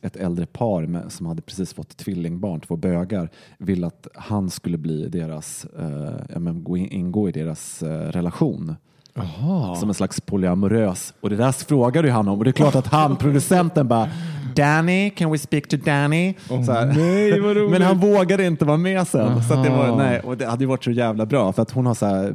ett 0.00 0.16
äldre 0.16 0.46
par 0.46 0.86
med, 0.86 1.12
som 1.12 1.26
hade 1.26 1.42
precis 1.42 1.74
fått 1.74 1.96
tvillingbarn, 1.96 2.60
två 2.60 2.76
bögar, 2.76 3.28
ville 3.58 3.86
att 3.86 4.06
han 4.14 4.50
skulle 4.50 4.78
bli 4.78 5.08
deras, 5.08 5.64
eh, 5.78 6.14
ja, 6.28 6.38
men 6.38 6.66
ingå 6.76 7.28
i 7.28 7.32
deras 7.32 7.82
eh, 7.82 8.12
relation. 8.12 8.76
Jaha. 9.14 9.76
Som 9.76 9.88
en 9.88 9.94
slags 9.94 10.20
polyamorös. 10.20 11.14
Och 11.20 11.30
det 11.30 11.36
där 11.36 11.52
frågade 11.52 12.08
ju 12.08 12.14
han 12.14 12.28
om 12.28 12.38
och 12.38 12.44
det 12.44 12.50
är 12.50 12.52
klart 12.52 12.74
att 12.74 12.86
han, 12.86 13.16
producenten 13.16 13.88
bara 13.88 14.08
Danny, 14.56 15.10
can 15.10 15.30
we 15.32 15.38
speak 15.38 15.68
to 15.68 15.76
Danny? 15.76 16.34
Så 16.66 16.72
här. 16.72 16.86
nej. 16.86 17.68
Men 17.70 17.82
han 17.82 17.98
vågade 17.98 18.46
inte 18.46 18.64
vara 18.64 18.76
med 18.76 19.06
sen. 19.08 19.42
Så 19.44 19.54
att 19.54 19.64
det, 19.64 19.70
var, 19.70 19.84
Aha. 19.86 19.96
nej, 19.96 20.20
och 20.20 20.36
det 20.36 20.46
hade 20.46 20.64
ju 20.64 20.68
varit 20.68 20.84
så 20.84 20.90
jävla 20.90 21.26
bra 21.26 21.52
för 21.52 21.62
att 21.62 21.70
hon 21.70 21.86
har 21.86 21.94
så 21.94 22.06
här, 22.06 22.34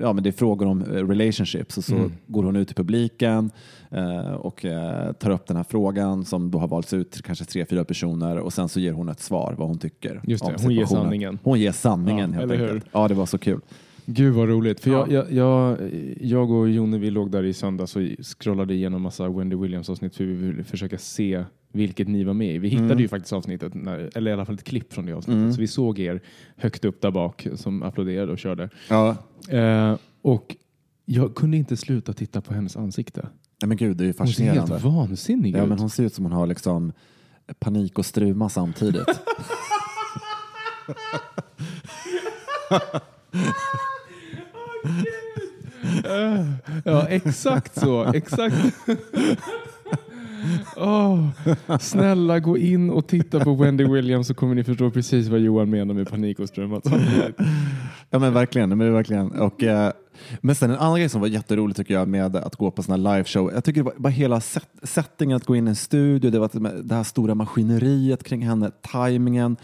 ja, 0.00 0.12
men 0.12 0.22
det 0.22 0.30
är 0.30 0.32
frågor 0.32 0.66
om 0.66 0.82
eh, 0.82 0.86
relationships 0.86 1.78
och 1.78 1.84
så 1.84 1.94
Mm. 1.94 2.12
går 2.26 2.42
hon 2.42 2.56
ut 2.56 2.70
i 2.70 2.74
publiken 2.74 3.50
eh, 3.90 4.32
och 4.32 4.64
eh, 4.64 5.12
tar 5.12 5.30
upp 5.30 5.46
den 5.46 5.56
här 5.56 5.64
frågan 5.68 6.24
som 6.24 6.50
då 6.50 6.58
har 6.58 6.68
valts 6.68 6.92
ut 6.92 7.10
till 7.10 7.22
kanske 7.22 7.44
tre, 7.44 7.66
fyra 7.70 7.84
personer 7.84 8.38
och 8.38 8.52
sen 8.52 8.68
så 8.68 8.80
ger 8.80 8.92
hon 8.92 9.08
ett 9.08 9.20
svar 9.20 9.54
vad 9.58 9.68
hon 9.68 9.78
tycker. 9.78 10.20
Just 10.24 10.46
det, 10.46 10.54
hon 10.62 10.70
ger 10.74 10.86
sanningen. 10.86 11.38
Hon 11.42 11.60
ger 11.60 11.72
sanningen 11.72 12.32
Ja, 12.32 12.40
helt 12.40 12.52
hur? 12.52 12.62
enkelt. 12.66 12.84
Ja, 12.92 13.08
det 13.08 13.14
var 13.14 13.26
så 13.26 13.38
kul. 13.38 13.60
Gud 14.06 14.34
vad 14.34 14.48
roligt. 14.48 14.80
För 14.80 14.90
jag, 14.90 15.12
jag, 15.12 15.32
jag, 15.32 15.78
jag 16.20 16.50
och 16.50 16.70
Jonne 16.70 16.98
vi 16.98 17.10
låg 17.10 17.30
där 17.30 17.42
i 17.44 17.52
söndags 17.52 17.96
och 17.96 18.02
scrollade 18.22 18.74
igenom 18.74 19.02
massa 19.02 19.28
Wendy 19.28 19.56
Williams 19.56 19.90
avsnitt 19.90 20.16
för 20.16 20.24
vi 20.24 20.34
ville 20.34 20.64
försöka 20.64 20.98
se 20.98 21.44
vilket 21.72 22.08
ni 22.08 22.24
var 22.24 22.34
med 22.34 22.54
i. 22.54 22.58
Vi 22.58 22.68
hittade 22.68 22.86
Mm. 22.90 22.98
ju 23.02 23.08
faktiskt 23.08 23.32
avsnittet, 23.32 23.74
när, 23.74 24.10
eller 24.14 24.30
i 24.30 24.34
alla 24.34 24.44
fall 24.44 24.54
ett 24.54 24.64
klipp 24.64 24.92
från 24.92 25.06
det 25.06 25.12
avsnittet. 25.12 25.54
Så 25.54 25.60
vi 25.60 25.66
såg 25.66 25.98
er 25.98 26.20
högt 26.56 26.84
upp 26.84 27.00
där 27.00 27.10
bak 27.10 27.46
som 27.54 27.82
applåderade 27.82 28.32
och 28.32 28.38
körde. 28.38 28.70
Ja. 28.90 29.16
Eh, 29.48 29.96
och 30.22 30.56
jag 31.04 31.34
kunde 31.34 31.56
inte 31.56 31.76
sluta 31.76 32.12
titta 32.12 32.40
på 32.40 32.54
hennes 32.54 32.76
ansikte. 32.76 33.28
Nej, 33.62 33.68
men 33.68 33.76
gud, 33.76 33.96
det 33.96 34.04
är 34.04 34.06
ju 34.06 34.14
Hon 34.18 34.26
ser 34.26 34.32
fascinerande. 34.34 34.72
helt 34.72 34.84
vansinnig 34.84 35.56
Ja, 35.56 35.62
ut. 35.62 35.68
men 35.68 35.78
hon 35.78 35.90
ser 35.90 36.04
ut 36.04 36.14
som 36.14 36.24
hon 36.24 36.32
har 36.32 36.46
liksom 36.46 36.92
panik 37.58 37.98
och 37.98 38.06
struma 38.06 38.48
samtidigt. 38.48 39.06
Ja, 46.84 47.06
exakt 47.08 47.80
så. 47.80 48.04
Exakt. 48.14 48.56
Oh, 50.76 51.28
snälla 51.80 52.40
gå 52.40 52.58
in 52.58 52.90
och 52.90 53.06
titta 53.06 53.40
på 53.40 53.54
Wendy 53.54 53.84
Williams 53.84 54.26
så 54.26 54.34
kommer 54.34 54.54
ni 54.54 54.64
förstå 54.64 54.90
precis 54.90 55.28
vad 55.28 55.40
Johan 55.40 55.70
menar 55.70 55.94
med 55.94 56.10
panik 56.10 56.38
och 56.38 56.48
strömmat. 56.48 56.84
ja 58.10 58.18
men 58.18 58.32
verkligen. 58.32 58.78
Men, 58.78 58.92
verkligen. 58.92 59.30
Och, 59.30 59.62
eh, 59.62 59.92
men 60.40 60.54
sen 60.54 60.70
en 60.70 60.76
annan 60.76 60.98
grej 60.98 61.08
som 61.08 61.20
var 61.20 61.28
jätterolig 61.28 61.76
tycker 61.76 61.94
jag 61.94 62.08
med 62.08 62.36
att 62.36 62.56
gå 62.56 62.70
på 62.70 62.82
sådana 62.82 63.10
här 63.10 63.16
liveshow. 63.16 63.50
Jag 63.54 63.64
tycker 63.64 63.80
det 63.80 63.84
var 63.84 63.94
bara 63.96 64.08
hela 64.08 64.40
set, 64.40 64.68
settingen 64.82 65.36
att 65.36 65.44
gå 65.44 65.56
in 65.56 65.66
i 65.66 65.70
en 65.70 65.76
studio, 65.76 66.30
det 66.30 66.38
var 66.38 66.82
det 66.82 66.94
här 66.94 67.02
stora 67.02 67.34
maskineriet 67.34 68.24
kring 68.24 68.46
henne, 68.46 68.70
tajmingen. 68.92 69.56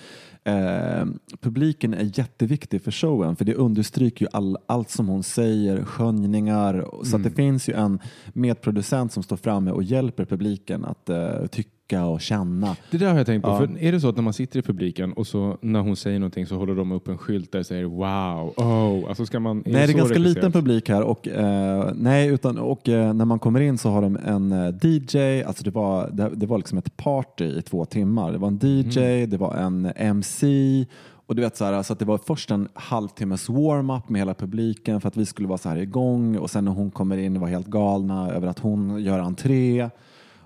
Eh, 0.44 1.06
publiken 1.40 1.94
är 1.94 2.18
jätteviktig 2.18 2.82
för 2.82 2.90
showen 2.90 3.37
för 3.37 3.44
det 3.44 3.54
understryker 3.54 4.25
ju 4.25 4.28
all, 4.32 4.59
allt 4.66 4.90
som 4.90 5.09
hon 5.09 5.23
säger, 5.23 5.85
skönjningar. 5.85 7.04
Så 7.04 7.16
att 7.16 7.25
det 7.25 7.30
finns 7.30 7.68
ju 7.68 7.73
en 7.75 7.99
medproducent 8.32 9.12
som 9.12 9.23
står 9.23 9.37
framme 9.37 9.70
och 9.70 9.82
hjälper 9.82 10.25
publiken 10.25 10.85
att 10.85 11.09
eh, 11.09 11.47
tycka 11.47 11.70
och 11.99 12.20
känna. 12.20 12.76
Det 12.90 12.99
där 12.99 13.11
har 13.11 13.16
jag 13.16 13.26
tänkt 13.26 13.44
på. 13.44 13.50
Ja. 13.50 13.59
För 13.59 13.82
är 13.82 13.92
det 13.92 14.00
så 14.00 14.09
att 14.09 14.16
när 14.16 14.23
man 14.23 14.32
sitter 14.32 14.59
i 14.59 14.62
publiken 14.62 15.12
och 15.12 15.26
så 15.26 15.59
när 15.61 15.80
hon 15.80 15.97
säger 15.97 16.18
någonting 16.18 16.47
så 16.47 16.56
håller 16.56 16.75
de 16.75 16.92
upp 16.92 17.09
en 17.09 17.18
skylt 17.18 17.52
där 17.52 17.59
det 17.59 17.64
säger 17.64 17.85
wow, 17.85 18.54
oh. 18.56 19.09
Alltså 19.09 19.26
ska 19.26 19.40
man, 19.40 19.62
Nej, 19.66 19.87
det 19.87 19.92
är 19.92 19.97
ganska 19.97 20.18
liten 20.18 20.52
publik 20.52 20.88
här 20.88 21.02
och, 21.02 21.28
eh, 21.28 21.90
nej, 21.94 22.28
utan, 22.28 22.59
och 22.59 22.88
eh, 22.88 23.12
när 23.12 23.25
man 23.25 23.38
kommer 23.38 23.61
in 23.61 23.78
så 23.78 23.90
har 23.90 24.02
de 24.02 24.16
en 24.16 24.52
eh, 24.52 24.75
DJ, 24.82 25.42
alltså 25.42 25.64
det 25.64 25.70
var, 25.70 26.11
det, 26.12 26.30
det 26.35 26.47
var 26.47 26.59
liksom 26.59 26.78
ett 26.78 26.97
party 26.97 27.44
i 27.44 27.62
två 27.62 27.85
timmar. 27.85 28.32
Det 28.32 28.38
var 28.38 28.49
en 28.49 28.59
DJ, 28.62 28.99
Mm. 29.00 29.30
det 29.30 29.37
var 29.37 29.54
en 29.54 29.92
MC 29.97 30.87
och 31.26 31.37
du 31.37 31.42
vet 31.42 31.56
så, 31.56 31.64
här, 31.64 31.82
så 31.82 31.92
att 31.92 31.99
det 31.99 32.04
var 32.04 32.18
först 32.26 32.50
en 32.50 32.68
halvtimmes 32.75 33.49
warm-up 33.49 34.09
med 34.09 34.20
hela 34.20 34.35
publiken 34.35 35.00
för 35.00 35.09
att 35.09 35.16
vi 35.16 35.26
skulle 35.26 35.49
vara 35.49 35.59
så 35.59 35.68
här 35.68 35.76
igång 35.76 36.37
och 36.37 36.50
sen 36.50 36.64
när 36.64 36.73
hon 36.73 36.90
kommer 36.90 37.16
in 37.16 37.40
var 37.40 37.49
helt 37.49 37.66
galna 37.66 38.30
över 38.30 38.47
att 38.49 38.59
hon 38.59 39.02
gör 39.02 39.18
entré 39.18 39.90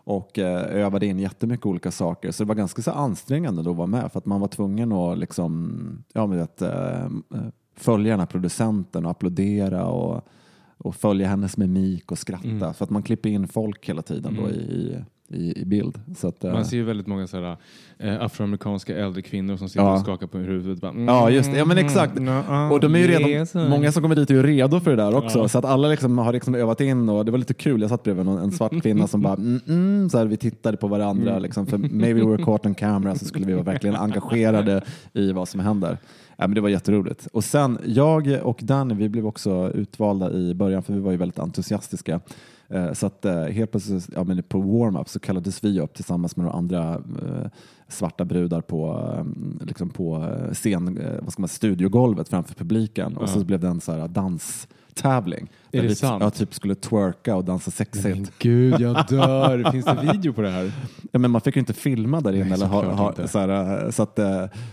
och 0.05 0.39
eh, 0.39 0.85
övade 0.85 1.07
in 1.07 1.19
jättemycket 1.19 1.67
olika 1.67 1.91
saker. 1.91 2.31
Så 2.31 2.45
det 2.45 2.49
var 2.49 2.55
ganska 2.55 2.83
så 2.83 2.91
ansträngande 2.91 3.63
då 3.63 3.71
att 3.71 3.77
vara 3.77 3.87
med 3.87 4.13
för 4.13 4.19
att 4.19 4.27
man 4.27 4.41
var 4.41 4.49
tvungen 4.49 4.93
att 4.93 5.19
liksom, 5.19 6.05
ja, 6.13 6.27
men 6.27 6.39
vet, 6.39 6.63
eh, 6.63 7.09
följa 7.77 8.13
den 8.13 8.21
här 8.21 8.27
producenten 8.27 9.05
och 9.05 9.11
applådera 9.11 9.87
och, 9.87 10.29
och 10.79 10.97
följa 10.97 11.29
hennes 11.29 11.57
mimik 11.57 12.13
och 12.13 12.19
skratta. 12.19 12.49
Mm. 12.49 12.75
För 12.75 12.85
att 12.85 12.91
man 12.91 13.03
klipper 13.03 13.29
in 13.29 13.49
folk 13.49 13.89
hela 13.89 14.03
tiden 14.03 14.35
då 14.35 14.51
i, 14.51 15.05
i, 15.29 15.61
i 15.61 15.65
bild. 15.65 16.01
Så 16.17 16.29
att, 16.29 16.45
eh, 16.45 16.53
Man 16.53 16.65
ser 16.65 16.77
ju 16.77 16.83
väldigt 16.85 17.07
många 17.07 17.27
sådär, 17.27 17.57
eh, 17.99 18.23
afroamerikanska 18.23 18.97
äldre 18.97 19.23
kvinnor 19.23 19.57
som 19.57 19.69
sitter 19.69 19.85
Ja. 19.85 19.95
och 19.95 20.01
skakar 20.01 20.27
på 20.27 20.39
huvudet. 20.39 20.81
Bara, 20.81 20.91
mm, 20.91 21.09
Ja, 21.09 21.31
just 21.31 21.53
det. 21.53 21.59
Ja, 21.59 21.65
men 21.65 21.79
exakt. 21.79 22.19
mm, 22.19 22.45
mm, 22.49 22.73
Och 22.73 22.81
de 22.81 22.95
är 22.95 22.99
ju 22.99 23.07
redan, 23.07 23.31
yes. 23.31 23.55
många 23.55 23.93
som 23.93 24.03
kommer 24.03 24.15
dit 24.17 24.31
är 24.31 24.35
ju 24.35 24.43
redo 24.43 24.81
för 24.81 24.91
det 24.91 24.97
där 24.97 25.15
också. 25.17 25.39
Ja. 25.39 25.49
Så 25.49 25.59
att 25.59 25.65
alla 25.65 25.89
liksom 25.89 26.19
har 26.19 26.33
liksom 26.33 26.55
övat 26.55 26.81
in 26.81 27.09
och 27.09 27.25
det 27.25 27.31
var 27.31 27.39
lite 27.39 27.55
kul. 27.55 27.81
Jag 27.81 27.91
satt 27.91 28.03
bredvid 28.03 28.25
någon, 28.27 28.39
en 28.39 28.53
svart 28.53 28.83
kvinna 28.83 29.07
som 29.07 29.23
bara, 29.23 29.35
mm, 29.35 29.61
mm, 29.69 30.11
så 30.11 30.19
här, 30.19 30.27
vi 30.27 30.37
tittade 30.37 30.77
på 30.77 30.89
varandra. 30.89 31.31
Mm. 31.31 31.43
Liksom, 31.43 31.67
för 31.67 31.79
maybe 31.79 32.21
we 32.21 32.27
were 32.31 32.45
caught 32.45 32.67
on 32.67 32.75
camera 32.75 33.15
så 33.15 33.25
skulle 33.25 33.47
vi 33.47 33.53
vara 33.53 33.63
verkligen 33.65 33.97
engagerade 33.97 34.83
i 35.13 35.33
vad 35.33 35.49
som 35.49 35.61
händer. 35.61 35.99
Ja, 36.37 36.47
men 36.47 36.55
det 36.55 36.61
var 36.61 36.69
jätteroligt. 36.69 37.29
Och 37.33 37.45
sen, 37.45 37.79
jag 37.87 38.39
och 38.43 38.59
Danny, 38.63 38.95
vi 38.95 39.09
blev 39.09 39.27
också 39.27 39.71
utvalda 39.75 40.33
i 40.33 40.55
början 40.55 40.83
för 40.83 40.93
vi 40.93 41.01
var 41.01 41.11
ju 41.11 41.17
väldigt 41.17 41.39
entusiastiska. 41.39 42.21
Eh, 42.75 42.93
Så 42.93 43.07
att 43.07 43.25
eh, 43.25 43.45
helt 43.45 43.71
plötsligt 43.71 44.09
ja, 44.15 44.25
men 44.25 44.43
på 44.43 44.61
warm-up 44.61 45.09
så 45.09 45.21
kallades 45.21 45.65
vi 45.65 45.81
upp 45.81 45.95
tillsammans 45.95 46.37
med 46.37 46.45
några 46.45 46.59
andra 46.59 46.95
eh, 46.95 47.51
svarta 47.89 48.25
brudar 48.25 48.61
på, 48.61 49.11
liksom 49.61 49.91
på 49.91 50.37
scen, 50.53 51.01
vad 51.23 51.33
ska 51.33 51.43
man, 51.43 51.49
studiogolvet 51.49 52.29
framför 52.29 52.55
publiken 52.55 53.17
och 53.17 53.29
så 53.29 53.45
blev 53.45 53.61
det 53.61 53.69
en 53.69 53.81
så 53.81 53.93
här 53.93 54.09
danstävling. 54.09 55.51
Är 55.71 55.77
där 55.77 55.83
det 55.83 55.89
vi 55.89 55.95
sant? 55.95 56.23
Ja, 56.23 56.31
typ 56.31 56.55
skulle 56.55 56.75
twerka 56.75 57.37
och 57.37 57.45
dansa 57.45 57.71
sexigt. 57.71 58.05
Men 58.05 58.27
gud, 58.39 58.81
jag 58.81 59.07
dör. 59.09 59.71
Finns 59.73 59.85
det 59.85 60.13
video 60.13 60.33
på 60.33 60.43
det 60.43 60.51
här? 60.51 60.73
Ja, 61.13 61.19
men 61.19 61.31
man 61.31 61.41
fick 61.41 61.57
ju 61.57 61.61
inte 61.61 61.73
filma 61.73 62.21
där 62.21 62.33
inne. 62.33 62.45
Nej, 62.45 62.53
eller 62.53 62.67
ha, 62.67 62.93
ha, 62.93 63.29
så, 63.29 63.39
här, 63.39 63.91
så, 63.91 64.03
att, 64.03 64.19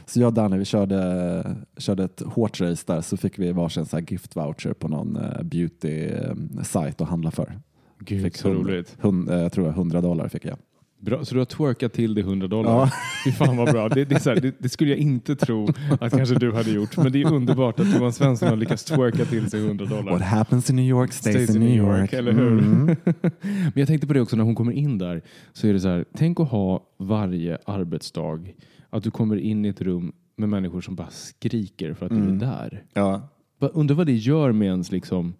så 0.05 0.19
jag 0.19 0.27
och 0.27 0.33
Danny 0.33 0.57
vi 0.57 0.65
körde, 0.65 1.55
körde 1.77 2.03
ett 2.03 2.21
hårt 2.25 2.61
race 2.61 2.83
där 2.87 3.01
så 3.01 3.17
fick 3.17 3.39
vi 3.39 3.51
varsin 3.51 3.85
så 3.85 3.97
här 3.97 4.05
gift 4.11 4.35
voucher 4.35 4.73
på 4.73 4.87
någon 4.87 5.15
eh, 5.15 5.43
beauty-sajt 5.43 7.01
att 7.01 7.09
handla 7.09 7.31
för. 7.31 7.59
Gud, 8.05 8.23
Fick 8.23 8.37
så 8.37 8.47
hund- 8.49 8.65
roligt. 8.69 8.97
hund- 9.01 9.29
eh, 9.29 9.39
jag 9.39 9.51
tror 9.51 9.67
jag 9.67 9.73
100 9.75 10.01
dollar 10.01 10.27
fick 10.27 10.45
jag. 10.45 10.57
Bra, 10.99 11.25
så 11.25 11.33
du 11.35 11.39
har 11.41 11.45
twerkat 11.45 11.93
till 11.93 12.13
det 12.13 12.21
100 12.21 12.47
dollar? 12.47 12.71
Ja. 12.71 12.89
Fy 13.25 13.31
fan 13.31 13.57
vad 13.57 13.71
bra. 13.71 13.89
Det, 13.89 14.05
det, 14.05 14.15
är 14.15 14.19
så 14.19 14.29
här, 14.29 14.39
det, 14.41 14.55
det 14.59 14.69
skulle 14.69 14.89
jag 14.89 14.99
inte 14.99 15.35
tro 15.35 15.67
att 16.01 16.11
kanske 16.11 16.35
du 16.35 16.51
hade 16.53 16.71
gjort. 16.71 16.97
Men 16.97 17.11
det 17.11 17.21
är 17.21 17.33
underbart 17.33 17.79
att 17.79 17.95
Johan 17.95 18.13
Svensson 18.13 18.49
har 18.49 18.55
lyckats 18.55 18.83
twerka 18.83 19.25
till 19.25 19.49
sig 19.49 19.65
100 19.65 19.85
dollar. 19.85 20.11
What 20.11 20.21
happens 20.21 20.69
in 20.69 20.75
New 20.75 20.85
York 20.85 21.13
stays, 21.13 21.55
in 21.55 21.61
New 21.61 21.75
York. 21.77 22.13
eller 22.13 22.31
hur? 22.31 22.51
Mm. 22.51 22.85
Men 23.41 23.71
jag 23.75 23.87
tänkte 23.87 24.07
på 24.07 24.13
det 24.13 24.21
också 24.21 24.35
när 24.35 24.43
hon 24.43 24.55
kommer 24.55 24.71
in 24.71 24.97
där. 24.97 25.21
Så 25.53 25.67
är 25.67 25.73
det 25.73 25.79
så 25.79 25.87
här, 25.87 26.05
tänk 26.17 26.39
att 26.39 26.49
ha 26.49 26.83
varje 26.99 27.57
arbetsdag 27.65 28.39
att 28.89 29.03
du 29.03 29.11
kommer 29.11 29.35
in 29.37 29.65
i 29.65 29.67
ett 29.69 29.81
rum 29.81 30.11
med 30.37 30.49
människor 30.49 30.81
som 30.81 30.95
bara 30.95 31.09
skriker 31.09 31.93
för 31.93 32.05
att 32.05 32.11
Mm. 32.11 32.39
du 32.39 32.45
är 32.45 32.49
där. 32.51 32.83
Ja. 32.93 33.29
Undrar 33.59 33.95
vad 33.95 34.05
det 34.05 34.13
gör 34.15 34.51
med 34.51 34.67
ens 34.67 34.91
liksom 34.91 35.33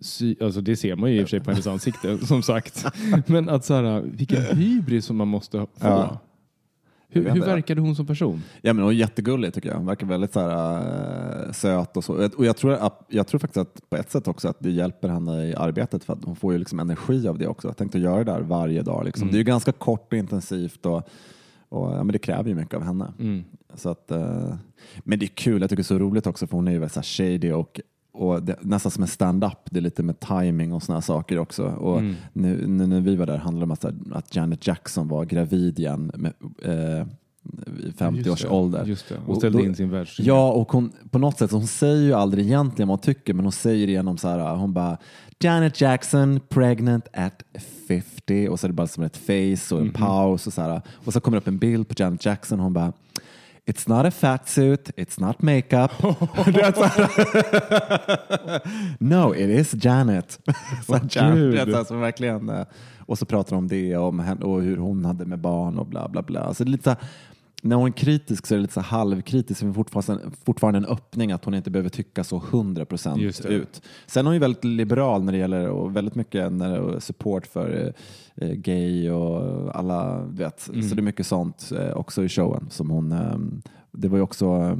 sy- 0.00 0.36
Alltså 0.40 0.60
det 0.60 0.76
ser 0.76 0.96
man 0.96 1.12
ju 1.12 1.16
i 1.16 1.24
och 1.24 1.24
för 1.24 1.30
sig 1.30 1.40
på 1.40 1.50
hennes 1.50 1.66
ansikte 1.66 2.18
som 2.26 2.42
sagt. 2.42 2.86
Men 3.26 3.48
att 3.48 3.64
så 3.64 3.74
här, 3.74 4.00
vilken 4.00 4.42
hybris 4.56 5.04
som 5.04 5.16
man 5.16 5.28
måste 5.28 5.58
få. 5.58 5.66
Ja. 5.80 6.18
Hur, 7.08 7.30
hur 7.30 7.40
verkade 7.40 7.80
hon 7.80 7.96
som 7.96 8.06
person? 8.06 8.42
Ja, 8.62 8.72
men 8.72 8.82
hon 8.84 8.92
är 8.92 8.96
jättegullig 8.96 9.54
tycker 9.54 9.68
jag. 9.68 9.76
Hon 9.76 9.86
verkar 9.86 10.06
väldigt 10.06 10.32
så 10.32 10.40
här, 10.40 11.46
äh, 11.46 11.52
söt 11.52 11.96
och 11.96 12.04
så. 12.04 12.28
Och 12.36 12.44
jag 12.44 12.56
tror, 12.56 12.72
att, 12.72 13.06
jag 13.08 13.26
tror 13.26 13.38
faktiskt 13.38 13.56
att 13.56 13.90
på 13.90 13.96
ett 13.96 14.10
sätt 14.10 14.28
också 14.28 14.48
att 14.48 14.56
det 14.60 14.70
hjälper 14.70 15.08
henne 15.08 15.46
i 15.48 15.54
arbetet 15.54 16.04
för 16.04 16.12
att 16.12 16.24
hon 16.24 16.36
får 16.36 16.52
ju 16.52 16.58
liksom 16.58 16.80
energi 16.80 17.28
av 17.28 17.38
det 17.38 17.46
också. 17.46 17.68
Jag 17.68 17.76
tänkte 17.76 17.98
göra 17.98 18.24
det 18.24 18.32
där 18.32 18.40
varje 18.40 18.82
dag. 18.82 19.04
Liksom. 19.04 19.28
Det 19.28 19.34
är 19.34 19.38
ju 19.38 19.44
ganska 19.44 19.72
kort 19.72 20.12
och 20.12 20.18
intensivt 20.18 20.86
och, 20.86 21.08
och 21.68 21.92
ja, 21.92 21.96
men 22.04 22.08
det 22.12 22.18
kräver 22.18 22.48
ju 22.48 22.54
mycket 22.54 22.74
av 22.74 22.82
henne. 22.82 23.12
Så 23.74 23.88
att, 23.88 24.10
eh, 24.10 24.54
men 24.98 25.18
det 25.18 25.24
är 25.24 25.34
kul, 25.34 25.60
jag 25.60 25.70
tycker 25.70 25.82
det 25.82 25.86
är 25.86 25.96
så 25.96 25.98
roligt 25.98 26.26
också 26.26 26.46
för 26.46 26.56
hon 26.56 26.68
är 26.68 26.72
ju 26.72 26.78
väldigt 26.78 26.92
så 26.94 27.02
shady 27.02 27.52
och 27.52 27.80
och 28.16 28.42
det, 28.42 28.56
nästan 28.60 28.92
som 28.92 29.02
en 29.02 29.08
stand-up, 29.08 29.58
det 29.70 29.78
är 29.78 29.82
lite 29.82 30.02
med 30.02 30.20
timing 30.20 30.72
och 30.72 30.82
sådana 30.82 31.02
saker 31.02 31.38
också. 31.38 31.64
Och 31.66 32.02
nu, 32.32 32.66
nu 32.66 32.86
när 32.86 33.00
vi 33.00 33.16
var 33.16 33.26
där 33.26 33.38
handlade 33.38 33.74
det 33.80 33.88
om 33.88 33.94
att, 34.12 34.16
att 34.16 34.36
Janet 34.36 34.66
Jackson 34.66 35.08
var 35.08 35.24
gravid 35.24 35.78
igen 35.78 36.12
med, 36.14 36.32
eh, 36.62 37.06
i 37.88 37.92
50 37.98 38.30
års 38.30 38.44
ålder. 38.44 38.96
Hon 39.26 39.34
Och 39.34 39.36
ställde 39.36 39.58
då- 39.58 39.64
in 39.64 39.74
sin 39.74 39.90
världsturné. 39.90 40.28
Ja, 40.28 40.52
och 40.52 40.72
hon, 40.72 40.92
på 41.10 41.18
något 41.18 41.38
sätt, 41.38 41.50
hon 41.52 41.66
säger 41.66 42.02
ju 42.02 42.12
aldrig 42.14 42.44
egentligen 42.46 42.88
vad 42.88 42.98
hon 42.98 43.02
tycker, 43.02 43.34
men 43.34 43.44
hon 43.44 43.52
säger 43.52 43.86
genom 43.88 44.18
så 44.18 44.28
här, 44.28 44.56
hon 44.56 44.72
bara 44.72 44.96
Janet 45.40 45.80
Jackson 45.80 46.40
pregnant 46.48 47.08
at 47.12 47.42
50 47.88 48.48
och 48.48 48.60
så 48.60 48.66
är 48.66 48.68
det 48.68 48.74
bara 48.74 48.86
som 48.86 49.04
ett 49.04 49.16
face 49.16 49.74
och 49.74 49.80
en 49.80 49.92
paus 49.92 50.46
och 50.46 50.52
så 50.52 50.62
här. 50.62 50.82
Och 51.04 51.12
så 51.12 51.20
kommer 51.20 51.36
det 51.36 51.40
upp 51.40 51.48
en 51.48 51.58
bild 51.58 51.88
på 51.88 51.94
Janet 51.98 52.24
Jackson 52.24 52.58
och 52.58 52.64
hon 52.64 52.72
bara 52.72 52.92
It's 53.68 53.88
not 53.88 54.06
a 54.06 54.10
fat 54.10 54.48
suit, 54.48 54.90
it's 54.96 55.20
not 55.20 55.42
makeup. 55.42 55.92
Så 56.00 56.90
no, 58.98 59.34
it 59.34 59.50
is 59.50 59.84
Janet. 59.84 60.38
så 60.86 60.94
här, 60.94 61.08
Janet 61.10 61.74
så 61.74 61.84
som 61.84 62.00
verkligen, 62.00 62.48
eh, 62.48 62.66
och 62.98 63.18
så 63.18 63.26
pratar 63.26 63.50
de 63.50 63.58
om 63.58 63.68
det 63.68 63.96
om 63.96 64.18
henne, 64.18 64.44
och 64.44 64.62
hur 64.62 64.76
hon 64.76 65.04
hade 65.04 65.26
med 65.26 65.38
barn 65.38 65.78
och 65.78 65.86
bla 65.86 66.08
bla 66.08 66.22
bla. 66.22 66.40
Alltså 66.40 66.64
det 66.64 66.68
är 66.68 66.72
lite 66.72 66.84
så 66.84 66.90
här, 66.90 66.98
när 67.66 67.76
hon 67.76 67.86
är 67.86 67.92
kritisk 67.92 68.46
så 68.46 68.54
är 68.54 68.56
det 68.56 68.62
lite 68.62 68.74
så 68.74 68.80
halvkritisk, 68.80 69.62
men 69.62 69.74
fortfarande, 69.74 70.30
fortfarande 70.44 70.78
en 70.78 70.84
öppning 70.84 71.32
att 71.32 71.44
hon 71.44 71.54
inte 71.54 71.70
behöver 71.70 71.90
tycka 71.90 72.24
så 72.24 72.36
100 72.36 72.84
procent 72.84 73.22
ut. 73.44 73.82
Sen 74.06 74.20
är 74.20 74.24
hon 74.24 74.34
ju 74.34 74.40
väldigt 74.40 74.64
liberal 74.64 75.24
när 75.24 75.32
det 75.32 75.38
gäller 75.38 75.68
och 75.68 75.96
väldigt 75.96 76.14
mycket 76.14 76.52
när 76.52 76.70
det 76.70 76.96
är 76.96 77.00
support 77.00 77.46
för 77.46 77.94
eh, 78.34 78.50
gay 78.50 79.10
och 79.10 79.76
alla, 79.76 80.20
vet. 80.20 80.60
Så 80.60 80.72
det 80.72 81.00
är 81.00 81.02
mycket 81.02 81.26
sånt 81.26 81.72
eh, 81.78 81.96
också 81.96 82.24
i 82.24 82.28
showen. 82.28 82.66
Som 82.70 82.90
hon, 82.90 83.12
eh, 83.12 83.38
det 83.92 84.08
var 84.08 84.18
ju 84.18 84.22
också 84.22 84.46
eh, 84.46 84.76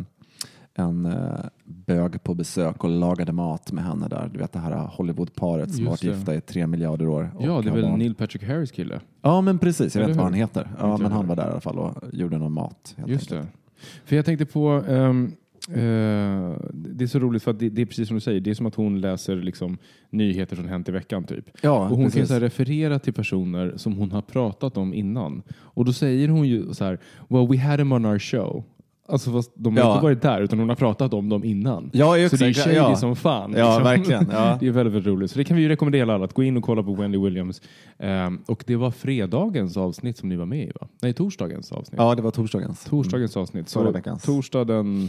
en 0.79 1.07
eh, 1.07 1.39
bög 1.65 2.23
på 2.23 2.35
besök 2.35 2.85
och 2.85 2.91
lagade 2.91 3.33
mat 3.33 3.73
med 3.73 3.85
henne 3.85 4.09
där. 4.09 4.31
Du 4.33 4.39
vet 4.39 4.53
det 4.53 4.59
här 4.59 4.91
Hollywoodparet 4.93 5.75
som 5.75 5.85
varit 5.85 6.05
gifta 6.05 6.35
i 6.35 6.41
tre 6.41 6.67
miljarder 6.67 7.09
år. 7.09 7.31
Ja, 7.41 7.61
det 7.63 7.69
är 7.69 7.73
väl 7.73 7.83
barn. 7.83 7.99
Neil 7.99 8.15
Patrick 8.15 8.43
Harris 8.43 8.71
kille. 8.71 9.01
Ja, 9.23 9.41
men 9.41 9.59
precis. 9.59 9.95
Jag 9.95 10.01
Eller 10.03 10.07
vet 10.07 10.15
inte 10.15 10.19
vad 10.19 10.33
han 10.33 10.35
heter. 10.35 10.69
Ja, 10.81 10.97
men 10.97 11.13
han 11.13 11.27
var 11.27 11.37
där 11.37 11.49
i 11.49 11.51
alla 11.51 11.61
fall 11.61 11.79
och 11.79 11.95
gjorde 12.13 12.39
någon 12.39 12.53
mat. 12.53 12.95
helt 12.97 13.09
Just 13.09 13.33
enkelt. 13.33 13.49
det. 13.53 13.79
För 14.05 14.17
jag 14.17 14.25
tänkte 14.25 14.47
på, 14.47 14.69
ehm, 14.89 15.33
eh, 15.69 16.57
det 16.73 17.05
är 17.05 17.07
så 17.07 17.19
roligt 17.19 17.43
för 17.43 17.51
att 17.51 17.59
det, 17.59 17.69
det 17.69 17.83
är 17.83 17.87
precis 17.87 18.09
som 18.09 18.15
du 18.15 18.21
säger, 18.21 18.41
det 18.41 18.51
är 18.51 18.55
som 18.55 18.67
att 18.67 18.75
hon 18.75 19.01
läser 19.01 19.37
liksom, 19.37 19.79
nyheter 20.11 20.57
som 20.57 20.69
hänt 20.69 20.89
i 20.89 20.93
veckan 20.93 21.25
typ. 21.25 21.45
Ja, 21.63 21.79
och 21.83 21.89
hon 21.89 22.05
kan 22.05 22.11
precis. 22.11 22.29
så 22.29 22.35
här 22.35 22.41
referera 22.41 22.99
till 22.99 23.13
personer 23.13 23.73
som 23.77 23.93
hon 23.93 24.13
har 24.13 24.23
pratat 24.23 24.77
om 24.77 24.95
innan. 24.95 25.43
Och 25.55 25.85
då 25.85 25.93
säger 25.93 26.29
hon 26.29 26.49
ju 26.49 26.75
så 26.75 26.85
här, 26.85 26.99
well 27.29 27.49
we 27.49 27.59
had 27.59 27.79
him 27.81 27.93
on 27.93 28.07
our 28.07 28.19
show. 28.19 28.65
Alltså 29.09 29.33
fast 29.33 29.51
de 29.55 29.77
har 29.77 29.85
Ja. 29.85 29.93
inte 29.93 30.03
varit 30.05 30.23
där 30.23 30.41
utan 30.41 30.59
hon 30.59 30.69
har 30.69 30.77
pratat 30.77 31.15
om 31.15 31.29
dem 31.29 31.45
innan. 31.45 31.91
Ja, 31.93 32.07
så 32.07 32.37
det 32.37 32.45
är 32.45 32.49
exakt. 32.49 32.65
shady 32.65 32.77
Ja. 32.77 32.97
som 32.97 33.17
fan. 33.17 33.55
Ja, 33.57 33.67
liksom. 33.67 33.83
verkligen. 33.85 34.27
Ja. 34.31 34.57
Det 34.61 34.67
är 34.67 34.71
väldigt, 34.71 34.95
väldigt 34.95 35.13
roligt. 35.13 35.31
Så 35.31 35.39
det 35.39 35.45
kan 35.45 35.57
vi 35.57 35.63
ju 35.63 35.69
rekommendera 35.69 36.15
alla 36.15 36.25
att 36.25 36.33
gå 36.33 36.43
in 36.43 36.57
och 36.57 36.63
kolla 36.63 36.83
på 36.83 36.95
Wendy 36.95 37.19
Williams. 37.19 37.63
Ehm, 37.99 38.39
och 38.47 38.65
det 38.67 38.77
var 38.77 38.91
fredagens 38.91 39.77
avsnitt 39.77 40.17
som 40.19 40.29
ni 40.29 40.37
var 40.37 40.47
med 40.47 40.63
i 40.69 40.73
va? 40.81 40.89
Nej, 41.03 41.13
torsdagens 41.13 41.73
avsnitt. 41.73 41.99
ja, 42.01 42.15
det 42.15 42.23
var 42.23 42.31
torsdagens. 42.31 42.85
Torsdagens 42.85 43.37
avsnitt. 43.37 43.73
Förra 43.73 43.87
Så 43.87 43.93
veckans. 43.93 44.23
torsdag 44.23 44.65
den, 44.65 45.09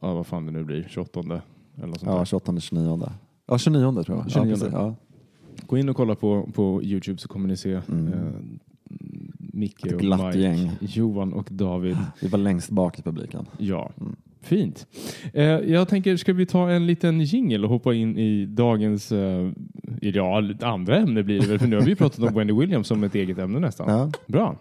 ja 0.00 0.14
vad 0.14 0.26
fan 0.26 0.46
det 0.46 0.52
nu 0.52 0.64
blir, 0.64 0.86
28 0.90 1.20
eller 1.20 1.86
något 1.86 2.00
sånt 2.00 2.12
Ja, 2.12 2.18
där. 2.18 2.24
28, 2.24 2.60
29. 2.60 3.00
Ja, 3.46 3.58
29 3.58 4.02
tror 4.04 4.18
jag. 4.18 4.30
29. 4.30 4.46
Ja, 4.50 4.54
precis. 4.54 4.68
Ja. 4.72 4.94
Gå 5.66 5.78
in 5.78 5.88
och 5.88 5.96
kolla 5.96 6.14
på, 6.14 6.48
på 6.54 6.82
Youtube 6.82 7.18
så 7.20 7.28
kommer 7.28 7.48
ni 7.48 7.56
se 7.56 7.80
Mm. 7.88 8.06
eh, 8.12 8.12
Micke 9.58 9.92
och 9.92 10.02
Mike, 10.02 10.38
gäng. 10.38 10.70
Johan 10.80 11.32
och 11.32 11.48
David. 11.50 11.96
Vi 12.20 12.28
var 12.28 12.38
längst 12.38 12.70
bak 12.70 12.98
i 12.98 13.02
publiken. 13.02 13.46
Ja, 13.58 13.90
fint. 14.42 14.86
Eh, 15.32 15.44
jag 15.44 15.88
tänker, 15.88 16.16
ska 16.16 16.32
vi 16.32 16.46
ta 16.46 16.70
en 16.70 16.86
liten 16.86 17.20
jingle 17.20 17.58
och 17.58 17.68
hoppa 17.68 17.94
in 17.94 18.18
i 18.18 18.46
dagens, 18.46 19.12
eh, 19.12 19.50
ja, 20.00 20.42
andra 20.60 20.96
ämne 20.96 21.22
blir 21.22 21.40
det 21.40 21.46
väl, 21.46 21.58
för 21.58 21.66
nu 21.66 21.76
har 21.76 21.82
vi 21.82 21.94
pratat 21.94 22.18
om 22.18 22.34
Wendy 22.34 22.52
Williams 22.52 22.86
som 22.86 23.04
ett 23.04 23.14
eget 23.14 23.38
ämne 23.38 23.60
nästan. 23.60 23.88
Ja. 23.88 24.10
Bra. 24.26 24.58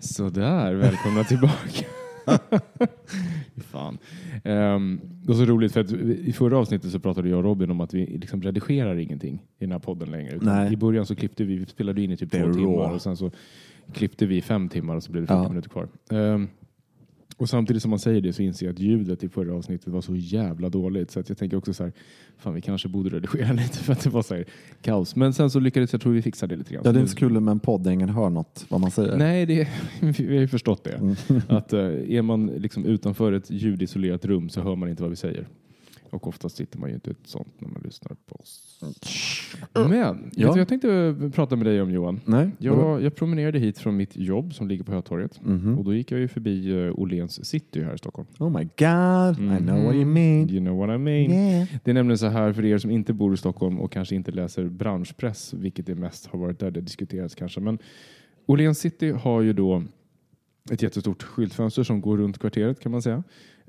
Sådär, 0.00 0.74
välkomna 0.74 1.24
tillbaka. 1.24 1.84
Fan. 3.62 3.98
Um, 4.44 5.00
det 5.22 5.28
var 5.28 5.34
så 5.34 5.44
roligt 5.44 5.72
för 5.72 5.80
att 5.80 5.92
i 5.92 6.32
förra 6.32 6.58
avsnittet 6.58 6.90
så 6.90 7.00
pratade 7.00 7.28
jag 7.28 7.38
och 7.38 7.44
Robin 7.44 7.70
om 7.70 7.80
att 7.80 7.94
vi 7.94 8.06
liksom 8.06 8.42
redigerar 8.42 8.96
ingenting 8.98 9.34
i 9.58 9.64
den 9.64 9.72
här 9.72 9.78
podden 9.78 10.10
längre. 10.10 10.68
I 10.72 10.76
början 10.76 11.06
så 11.06 11.14
klippte 11.14 11.44
vi, 11.44 11.56
vi 11.56 11.66
spelade 11.66 12.02
in 12.02 12.10
i 12.10 12.16
typ 12.16 12.30
två 12.30 12.52
timmar 12.52 12.90
och 12.94 13.02
sen 13.02 13.16
så 13.16 13.30
klippte 13.92 14.26
vi 14.26 14.42
fem 14.42 14.68
timmar 14.68 14.96
och 14.96 15.02
så 15.02 15.12
blev 15.12 15.22
det 15.22 15.26
40 15.26 15.42
Ja. 15.42 15.48
minuter 15.48 15.68
kvar. 15.68 15.88
Ehm, 16.10 16.48
och 17.36 17.48
samtidigt 17.48 17.82
som 17.82 17.90
man 17.90 17.98
säger 17.98 18.20
det 18.20 18.32
så 18.32 18.42
inser 18.42 18.66
jag 18.66 18.72
att 18.72 18.78
ljudet 18.78 19.24
i 19.24 19.28
förra 19.28 19.54
avsnittet 19.54 19.88
var 19.88 20.00
så 20.00 20.16
jävla 20.16 20.68
dåligt 20.68 21.10
så 21.10 21.20
att 21.20 21.28
jag 21.28 21.38
tänker 21.38 21.56
också 21.56 21.74
så 21.74 21.84
här, 21.84 21.92
fan 22.38 22.54
vi 22.54 22.60
kanske 22.60 22.88
borde 22.88 23.16
redigera 23.16 23.52
lite 23.52 23.78
för 23.78 23.92
att 23.92 24.00
det 24.00 24.10
var 24.10 24.22
så 24.22 24.34
här 24.34 24.44
kaos. 24.82 25.16
Men 25.16 25.32
sen 25.32 25.50
så 25.50 25.60
lyckades 25.60 25.92
jag 25.92 26.02
tror 26.02 26.12
vi 26.12 26.22
fixa 26.22 26.46
det 26.46 26.56
lite 26.56 26.74
grann. 26.74 26.82
Ja, 26.84 26.92
det 26.92 26.98
är 26.98 27.00
inte 27.00 27.12
så 27.12 27.18
kul 27.18 27.40
med 27.40 27.52
en 27.52 27.60
podd 27.60 27.84
där 27.84 27.90
ingen 27.90 28.08
hör 28.08 28.30
något 28.30 28.66
vad 28.68 28.80
man 28.80 28.90
säger. 28.90 29.16
Nej, 29.16 29.46
det, 29.46 29.68
vi 30.00 30.34
har 30.34 30.40
ju 30.40 30.48
förstått 30.48 30.84
det. 30.84 30.94
Mm. 30.94 31.16
Att 31.48 31.72
eh, 31.72 31.80
är 31.80 32.22
man 32.22 32.46
liksom 32.46 32.84
utanför 32.84 33.32
ett 33.32 33.50
ljudisolerat 33.50 34.24
rum 34.24 34.48
så 34.48 34.60
hör 34.60 34.76
man 34.76 34.88
inte 34.88 35.02
vad 35.02 35.10
vi 35.10 35.16
säger. 35.16 35.46
Och 36.10 36.26
oftast 36.28 36.56
sitter 36.56 36.78
man 36.78 36.88
ju 36.88 36.94
inte 36.94 37.10
ett 37.10 37.16
sånt 37.24 37.60
när 37.60 37.68
man 37.68 37.82
lyssnar 37.84 38.16
på 38.26 38.36
oss. 38.36 38.80
Men, 39.74 39.92
Ja. 39.92 40.12
vet 40.12 40.32
du 40.36 40.44
vad 40.46 40.58
jag 40.58 40.68
tänkte 40.68 41.16
prata 41.34 41.56
med 41.56 41.66
dig 41.66 41.82
om 41.82 41.90
Johan. 41.90 42.20
Nej? 42.24 42.50
Jag, 42.58 43.02
jag 43.02 43.14
promenerade 43.14 43.58
hit 43.58 43.78
från 43.78 43.96
mitt 43.96 44.16
jobb 44.16 44.54
som 44.54 44.68
ligger 44.68 44.84
på 44.84 44.92
Hötorget. 44.92 45.44
Mhm. 45.44 45.78
Och 45.78 45.84
då 45.84 45.94
gick 45.94 46.10
jag 46.10 46.20
ju 46.20 46.28
förbi 46.28 46.72
uh, 46.72 46.98
Åhléns 47.00 47.44
city 47.46 47.82
här 47.82 47.94
i 47.94 47.98
Stockholm. 47.98 48.28
Oh 48.38 48.50
my 48.50 48.64
god, 48.64 49.56
I 49.58 49.62
know 49.64 49.84
what 49.84 49.94
you 49.94 50.04
mean. 50.04 50.50
You 50.50 50.60
know 50.60 50.76
what 50.78 50.88
I 50.94 50.98
mean. 50.98 51.30
Yeah. 51.30 51.68
Det 51.84 51.90
är 51.90 51.94
nämligen 51.94 52.18
så 52.18 52.26
här 52.26 52.52
för 52.52 52.64
er 52.64 52.78
som 52.78 52.90
inte 52.90 53.12
bor 53.12 53.34
i 53.34 53.36
Stockholm 53.36 53.80
och 53.80 53.92
kanske 53.92 54.14
inte 54.14 54.30
läser 54.30 54.64
branschpress, 54.68 55.54
vilket 55.54 55.86
det 55.86 55.94
mest 55.94 56.26
har 56.26 56.38
varit 56.38 56.58
där 56.58 56.70
det 56.70 56.80
diskuteras 56.80 57.34
kanske. 57.34 57.60
Men 57.60 57.78
Åhléns 58.46 58.78
city 58.78 59.10
har 59.10 59.42
ju 59.42 59.52
då 59.52 59.82
ett 60.70 60.82
jättestort 60.82 61.22
skyltfönster 61.22 61.82
som 61.82 62.00
går 62.00 62.16
runt 62.18 62.38
kvarteret 62.38 62.80
kan 62.80 62.92
man 62.92 63.02
säga. 63.02 63.22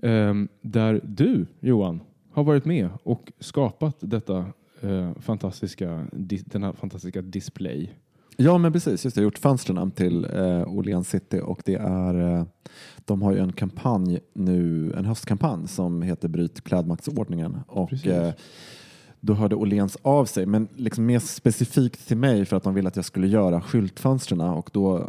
Ehm, 0.03 0.47
där 0.61 1.01
du, 1.03 1.45
Johan, 1.59 1.99
har 2.37 2.43
varit 2.43 2.65
med 2.65 2.89
och 3.03 3.31
skapat 3.39 3.95
detta 3.99 4.45
eh, 4.81 5.13
fantastiska, 5.19 6.07
denna 6.45 6.73
fantastiska 6.73 7.21
display. 7.21 7.91
Ja, 8.35 8.57
men 8.57 8.73
precis. 8.73 9.05
Just 9.05 9.15
det, 9.15 9.21
jag 9.21 9.23
har 9.23 9.27
gjort 9.27 9.37
fönstren 9.37 9.91
till 9.91 10.25
eh, 10.25 10.67
Åhléns 10.67 11.09
City 11.09 11.41
och 11.43 11.61
det 11.65 11.75
är, 11.75 12.37
eh, 12.37 12.45
de 13.05 13.21
har 13.21 13.31
ju 13.33 13.39
en 13.39 13.53
kampanj 13.53 14.19
nu, 14.33 14.93
en 14.93 15.05
höstkampanj 15.05 15.67
som 15.67 16.01
heter 16.01 16.27
Bryt 16.27 16.63
klädmaktsordningen. 16.63 17.57
Och 17.67 18.07
eh, 18.07 18.33
då 19.19 19.33
hörde 19.33 19.55
Åhléns 19.55 19.97
av 20.01 20.25
sig, 20.25 20.45
men 20.45 20.67
liksom 20.75 21.05
mer 21.05 21.19
specifikt 21.19 22.07
till 22.07 22.17
mig 22.17 22.45
för 22.45 22.57
att 22.57 22.63
de 22.63 22.73
ville 22.73 22.87
att 22.87 22.95
jag 22.95 23.05
skulle 23.05 23.27
göra 23.27 23.61
skyltfönstren 23.61 24.41
och 24.41 24.69
då 24.73 24.97
eh, 24.97 25.03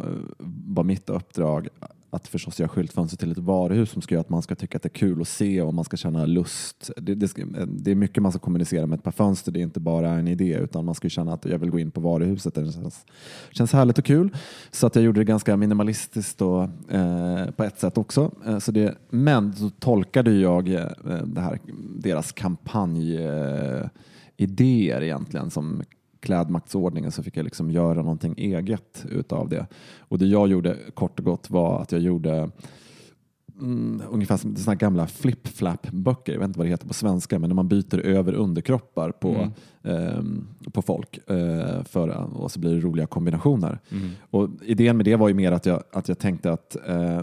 var 0.65 0.83
mitt 0.83 1.09
uppdrag 1.09 1.67
att 2.09 2.27
förstås 2.27 2.59
göra 2.59 2.69
skyltfönster 2.69 3.17
till 3.17 3.31
ett 3.31 3.37
varuhus 3.37 3.89
som 3.89 4.01
ska 4.01 4.15
göra 4.15 4.21
att 4.21 4.29
man 4.29 4.41
ska 4.41 4.55
tycka 4.55 4.77
att 4.77 4.83
det 4.83 4.87
är 4.87 4.99
kul 4.99 5.21
att 5.21 5.27
se 5.27 5.61
och 5.61 5.73
man 5.73 5.85
ska 5.85 5.97
känna 5.97 6.25
lust. 6.25 6.91
Det, 6.97 7.15
det, 7.15 7.27
ska, 7.27 7.45
det 7.67 7.91
är 7.91 7.95
mycket 7.95 8.23
man 8.23 8.31
ska 8.31 8.39
kommunicera 8.39 8.85
med 8.85 8.97
ett 8.97 9.03
par 9.03 9.11
fönster, 9.11 9.51
det 9.51 9.59
är 9.59 9.61
inte 9.61 9.79
bara 9.79 10.09
en 10.09 10.27
idé 10.27 10.57
utan 10.61 10.85
man 10.85 10.95
ska 10.95 11.05
ju 11.05 11.09
känna 11.09 11.33
att 11.33 11.45
jag 11.45 11.59
vill 11.59 11.69
gå 11.69 11.79
in 11.79 11.91
på 11.91 12.01
varuhuset. 12.01 12.55
Det 12.55 12.71
känns, 12.71 13.05
känns 13.51 13.73
härligt 13.73 13.97
och 13.97 14.05
kul. 14.05 14.29
Så 14.71 14.87
att 14.87 14.95
jag 14.95 15.05
gjorde 15.05 15.19
det 15.19 15.25
ganska 15.25 15.57
minimalistiskt 15.57 16.41
och, 16.41 16.63
eh, 16.93 17.51
på 17.51 17.63
ett 17.63 17.79
sätt 17.79 17.97
också. 17.97 18.31
Eh, 18.45 18.59
så 18.59 18.71
det, 18.71 18.95
men 19.09 19.53
så 19.53 19.69
tolkade 19.69 20.31
jag 20.31 20.73
eh, 20.73 20.85
det 21.25 21.41
här, 21.41 21.59
deras 21.95 22.31
kampanjidéer 22.31 23.81
eh, 23.81 23.89
idéer 24.37 25.03
egentligen 25.03 25.49
som 25.49 25.83
klädmaktsordningen 26.19 27.11
så 27.11 27.23
fick 27.23 27.37
jag 27.37 27.43
liksom 27.43 27.71
göra 27.71 28.01
någonting 28.01 28.33
eget 28.37 29.05
utav 29.09 29.49
det. 29.49 29.67
Och 29.99 30.17
det 30.17 30.25
jag 30.25 30.47
gjorde 30.47 30.77
kort 30.93 31.19
och 31.19 31.25
gott 31.25 31.49
var 31.49 31.81
att 31.81 31.91
jag 31.91 32.01
gjorde 32.01 32.49
mm, 33.59 34.01
ungefär 34.09 34.37
som 34.37 34.55
såna 34.55 34.75
gamla 34.75 35.07
flip-flap-böcker, 35.07 36.33
jag 36.33 36.39
vet 36.39 36.47
inte 36.47 36.59
vad 36.59 36.65
det 36.65 36.71
heter 36.71 36.87
på 36.87 36.93
svenska, 36.93 37.39
men 37.39 37.49
när 37.49 37.55
man 37.55 37.67
byter 37.67 37.99
över 37.99 38.33
underkroppar 38.33 39.11
på, 39.11 39.47
ehm, 39.83 40.47
på 40.73 40.81
folk 40.81 41.29
eh, 41.29 41.83
för, 41.83 42.09
och 42.37 42.51
så 42.51 42.59
blir 42.59 42.73
det 42.75 42.79
roliga 42.79 43.07
kombinationer. 43.07 43.79
Och 44.29 44.49
idén 44.61 44.97
med 44.97 45.05
det 45.05 45.15
var 45.15 45.27
ju 45.27 45.33
mer 45.33 45.51
att 45.51 45.65
jag, 45.65 45.83
att 45.91 46.07
jag 46.07 46.19
tänkte 46.19 46.51
att 46.51 46.77
eh, 46.87 47.21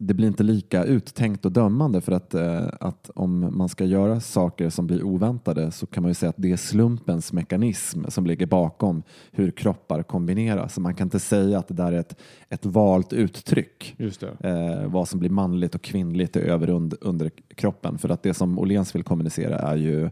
det 0.00 0.14
blir 0.14 0.28
inte 0.28 0.42
lika 0.42 0.84
uttänkt 0.84 1.44
och 1.44 1.52
dömande 1.52 2.00
för 2.00 2.12
att, 2.12 2.34
eh, 2.34 2.66
att 2.80 3.10
om 3.14 3.58
man 3.58 3.68
ska 3.68 3.84
göra 3.84 4.20
saker 4.20 4.70
som 4.70 4.86
blir 4.86 5.02
oväntade 5.02 5.70
så 5.70 5.86
kan 5.86 6.02
man 6.02 6.10
ju 6.10 6.14
säga 6.14 6.30
att 6.30 6.36
det 6.38 6.52
är 6.52 6.56
slumpens 6.56 7.32
mekanism 7.32 8.04
som 8.08 8.26
ligger 8.26 8.46
bakom 8.46 9.02
hur 9.32 9.50
kroppar 9.50 10.02
kombineras. 10.02 10.74
Så 10.74 10.80
man 10.80 10.94
kan 10.94 11.06
inte 11.06 11.20
säga 11.20 11.58
att 11.58 11.68
det 11.68 11.74
där 11.74 11.92
är 11.92 12.00
ett, 12.00 12.20
ett 12.48 12.66
valt 12.66 13.12
uttryck 13.12 13.96
eh, 14.40 14.86
vad 14.86 15.08
som 15.08 15.20
blir 15.20 15.30
manligt 15.30 15.74
och 15.74 15.82
kvinnligt 15.82 16.36
över 16.36 16.70
under, 16.70 16.98
under 17.00 17.30
kroppen. 17.54 17.98
För 17.98 18.08
att 18.08 18.22
det 18.22 18.34
som 18.34 18.58
Åhléns 18.58 18.94
vill 18.94 19.02
kommunicera 19.02 19.58
är 19.58 19.76
ju 19.76 20.10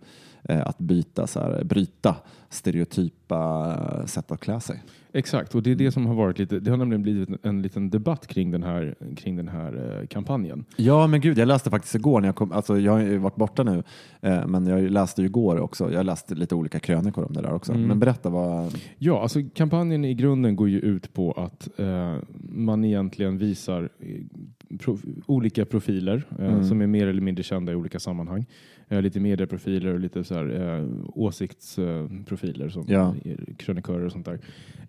att 0.49 0.79
byta, 0.79 1.27
så 1.27 1.41
här, 1.41 1.65
bryta 1.65 2.17
stereotypa 2.49 3.73
eh, 4.01 4.07
sätt 4.07 4.31
att 4.31 4.41
klä 4.41 4.61
sig. 4.61 4.83
Exakt, 5.13 5.55
och 5.55 5.63
det 5.63 5.71
är 5.71 5.75
det 5.75 5.93
som 5.93 6.07
har 6.07 6.15
varit 6.15 6.39
lite, 6.39 6.61
det 6.61 6.71
har 6.71 6.77
nämligen 6.77 7.03
blivit 7.03 7.29
en, 7.29 7.39
en 7.43 7.63
liten 7.63 7.91
debatt 7.91 8.27
kring 8.27 8.51
den 8.51 8.63
här, 8.63 8.95
kring 9.17 9.37
den 9.37 9.49
här 9.49 10.01
eh, 10.01 10.07
kampanjen. 10.07 10.65
Ja, 10.77 11.07
men 11.07 11.21
gud, 11.21 11.39
jag 11.39 11.49
läste 11.49 11.71
faktiskt 11.71 11.95
igår 11.95 12.21
när 12.21 12.29
jag 12.29 12.37
kom, 12.37 12.53
alltså 12.53 12.79
jag 12.79 12.93
har 12.93 13.01
ju 13.01 13.19
varit 13.19 13.37
borta 13.37 13.63
nu, 13.63 13.83
eh, 14.21 14.47
men 14.47 14.67
jag 14.67 14.91
läste 14.91 15.21
ju 15.21 15.27
igår 15.27 15.61
också. 15.61 15.93
Jag 15.93 16.07
läste 16.07 16.35
lite 16.35 16.55
olika 16.55 16.79
krönikor 16.79 17.25
om 17.25 17.33
det 17.33 17.43
där 17.43 17.53
också. 17.53 17.75
Men 17.75 17.99
berätta 17.99 18.29
vad... 18.29 18.79
Ja, 18.99 19.23
alltså 19.23 19.41
kampanjen 19.55 20.05
i 20.05 20.15
grunden 20.15 20.57
går 20.57 20.69
ju 20.69 20.79
ut 20.79 21.15
på 21.15 21.33
att 21.33 21.79
eh, 21.79 22.17
man 22.49 22.85
egentligen 22.85 23.39
visar 23.39 23.89
eh, 23.99 24.79
pro, 24.79 24.99
olika 25.27 25.65
profiler 25.65 26.25
eh, 26.39 26.63
som 26.63 26.81
är 26.81 26.87
mer 26.87 27.07
eller 27.07 27.23
mindre 27.23 27.43
kända 27.43 27.73
i 27.73 27.75
olika 27.75 28.01
sammanhang. 28.01 28.47
Eh, 28.89 29.03
lite 29.03 29.21
medieprofiler 29.21 29.95
och 29.95 30.01
lite 30.01 30.25
så 30.25 30.35
här, 30.35 30.79
eh, 30.79 30.89
åsiktsprofiler 31.15 32.69
som 32.69 32.85
Ja. 32.89 33.15
krönikörer 33.57 34.05
och 34.07 34.13
sånt 34.13 34.27
där. 34.27 34.39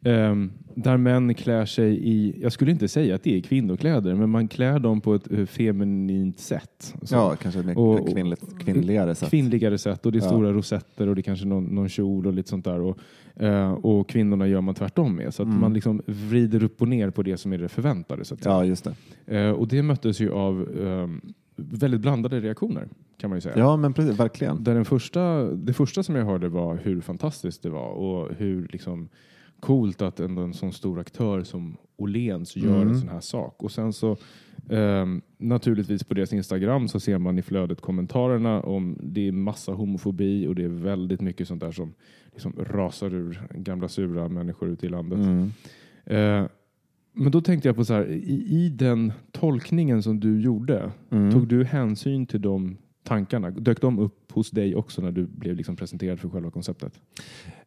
Ehm, 0.04 0.52
där 0.76 0.98
män 0.98 1.34
klär 1.34 1.66
sig 1.66 2.10
i, 2.10 2.36
jag 2.42 2.52
skulle 2.52 2.72
inte 2.72 2.88
säga 2.88 3.16
att 3.16 3.24
det 3.24 3.38
är 3.38 3.42
kvinnokläder, 3.42 4.16
men 4.16 4.30
man 4.30 4.48
klär 4.48 4.80
dem 4.80 5.02
på 5.02 5.14
ett 5.16 5.32
eh, 5.32 5.46
feminint 5.46 6.40
sätt. 6.40 6.94
Så- 7.02 7.16
Ja, 7.16 7.36
kanske 7.42 7.60
ett 7.60 7.78
Och- 7.78 8.00
och- 8.02 8.10
kvinnligt, 8.14 8.60
kvinnligare 8.60 9.16
sätt. 9.16 9.30
Kvinnligare 9.30 9.78
sätt 9.78 10.06
och 10.06 10.12
det 10.12 10.18
är 10.18 10.22
Ja. 10.22 10.28
stora 10.30 10.54
rosetter 10.54 11.08
och 11.10 11.16
det 11.16 11.22
är 11.22 11.24
kanske 11.24 11.46
någon, 11.48 11.64
någon 11.64 11.90
kjol 11.90 12.28
och 12.28 12.34
lite 12.34 12.50
sånt 12.50 12.66
där. 12.66 12.80
Och, 12.82 13.00
och 13.86 14.10
kvinnorna 14.10 14.48
gör 14.48 14.62
man 14.62 14.76
tvärtom 14.76 15.16
med. 15.16 15.34
Så 15.34 15.42
att 15.44 15.48
Mm. 15.48 15.62
man 15.62 15.74
liksom 15.74 16.02
vrider 16.06 16.64
upp 16.64 16.82
och 16.82 16.88
ner 16.88 17.10
på 17.10 17.24
det 17.24 17.38
som 17.38 17.54
är 17.54 17.58
det 17.58 17.70
förväntade. 17.70 18.26
Så 18.26 18.34
att. 18.34 18.46
Ja, 18.46 18.66
just 18.66 18.88
det. 19.26 19.52
Och 19.52 19.68
det 19.68 19.82
möttes 19.84 20.20
ju 20.22 20.32
av 20.32 20.68
ehm, 20.86 21.22
väldigt 21.58 22.02
blandade 22.02 22.40
reaktioner 22.40 22.88
kan 23.18 23.30
man 23.30 23.38
ju 23.38 23.42
säga. 23.42 23.58
Ja, 23.58 23.78
men 23.78 23.94
precis, 23.94 24.20
verkligen. 24.20 24.64
Där 24.64 24.76
den 24.76 24.86
första, 24.86 25.44
det 25.44 25.74
första 25.74 26.04
som 26.04 26.16
jag 26.16 26.26
hörde 26.26 26.50
var 26.50 26.76
hur 26.76 27.02
fantastiskt 27.02 27.64
det 27.64 27.70
var 27.70 27.90
och 27.90 28.36
hur 28.38 28.68
liksom 28.72 29.10
coolt 29.60 30.02
att 30.02 30.20
ändå 30.20 30.42
en 30.42 30.54
sån 30.54 30.74
stor 30.74 31.00
aktör 31.00 31.44
som 31.44 31.78
Åhléns 31.98 32.56
gör 32.56 32.76
Mm. 32.76 32.88
en 32.88 33.00
sån 33.00 33.10
här 33.10 33.20
sak. 33.20 33.64
Och 33.64 33.72
sen 33.72 33.94
så 33.94 34.18
ehm, 34.70 35.22
naturligtvis 35.38 36.04
på 36.04 36.14
deras 36.14 36.34
Instagram 36.34 36.88
så 36.88 37.00
ser 37.00 37.18
man 37.18 37.40
i 37.40 37.42
flödet 37.42 37.82
kommentarerna 37.82 38.62
om 38.62 38.98
det 39.04 39.28
är 39.28 39.32
massa 39.32 39.72
homofobi 39.72 40.48
och 40.48 40.56
det 40.56 40.64
är 40.64 40.68
väldigt 40.70 41.22
mycket 41.22 41.48
sånt 41.48 41.62
där 41.62 41.72
som 41.72 41.94
liksom 42.34 42.54
rasar 42.60 43.14
ur 43.14 43.42
gamla 43.52 43.88
sura 43.88 44.28
människor 44.30 44.70
ute 44.70 44.86
i 44.86 44.90
landet. 44.90 45.20
Mm. 45.20 45.52
Eh, 46.06 46.48
men 47.18 47.32
då 47.32 47.42
tänkte 47.42 47.68
jag 47.70 47.76
på 47.76 47.86
så 47.86 47.94
här, 47.94 48.06
i, 48.12 48.46
i 48.50 48.70
den 48.70 49.14
tolkningen 49.32 50.04
som 50.04 50.20
du 50.20 50.42
gjorde, 50.42 50.92
Mm. 51.10 51.32
tog 51.32 51.48
du 51.48 51.64
hänsyn 51.64 52.26
till 52.26 52.42
de 52.42 52.78
tankarna? 53.04 53.52
Dök 53.52 53.82
de 53.82 54.00
upp 54.00 54.32
hos 54.32 54.52
dig 54.52 54.76
också 54.76 55.02
när 55.02 55.12
du 55.12 55.26
blev 55.26 55.56
liksom 55.56 55.76
presenterad 55.76 56.20
för 56.20 56.30
själva 56.30 56.52
konceptet? 56.52 56.94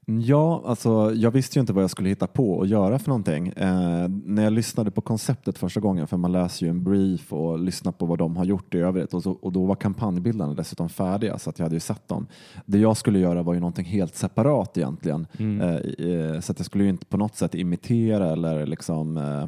Ja, 0.06 0.62
alltså 0.66 1.12
jag 1.14 1.30
visste 1.30 1.58
ju 1.58 1.60
inte 1.60 1.72
vad 1.72 1.82
jag 1.82 1.90
skulle 1.90 2.08
hitta 2.08 2.26
på 2.26 2.52
och 2.52 2.66
göra 2.66 2.98
för 2.98 3.08
någonting. 3.08 3.48
Eh, 3.48 4.08
när 4.08 4.44
jag 4.44 4.52
lyssnade 4.52 4.90
på 4.90 5.00
konceptet 5.00 5.58
första 5.58 5.80
gången, 5.80 6.06
för 6.06 6.16
man 6.16 6.32
läser 6.32 6.66
ju 6.66 6.70
en 6.70 6.84
brief 6.84 7.32
och 7.32 7.58
lyssnar 7.58 7.92
på 7.92 8.06
vad 8.06 8.18
de 8.18 8.36
har 8.36 8.44
gjort 8.44 8.74
i 8.74 8.78
övrigt 8.78 9.14
och, 9.14 9.22
så, 9.22 9.32
och 9.32 9.52
då 9.52 9.64
var 9.64 9.74
kampanjbilderna 9.74 10.54
dessutom 10.54 10.88
färdiga 10.88 11.38
så 11.38 11.50
att 11.50 11.58
jag 11.58 11.64
hade 11.64 11.76
ju 11.76 11.80
sett 11.80 12.08
dem. 12.08 12.26
Det 12.66 12.78
jag 12.78 12.96
skulle 12.96 13.18
göra 13.18 13.42
var 13.42 13.54
ju 13.54 13.60
någonting 13.60 13.84
helt 13.84 14.14
separat 14.14 14.76
egentligen. 14.76 15.26
Eh, 15.60 16.06
eh, 16.08 16.40
så 16.40 16.52
att 16.52 16.58
jag 16.58 16.66
skulle 16.66 16.84
ju 16.84 16.90
inte 16.90 17.06
på 17.06 17.16
något 17.16 17.36
sätt 17.36 17.54
imitera 17.54 18.32
eller 18.32 18.66
liksom 18.66 19.16
eh, 19.16 19.46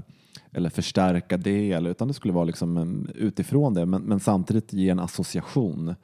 eller 0.55 0.71
förstärka 0.71 1.37
det, 1.37 1.73
eller, 1.73 1.91
utan 1.91 2.09
det 2.09 2.15
skulle 2.15 2.35
vara 2.35 2.45
liksom 2.45 3.09
utifrån 3.15 3.75
det, 3.75 3.87
men, 3.87 4.03
men 4.03 4.21
samtidigt 4.21 4.73
ge 4.73 4.89
en 4.89 4.99
association 4.99 5.95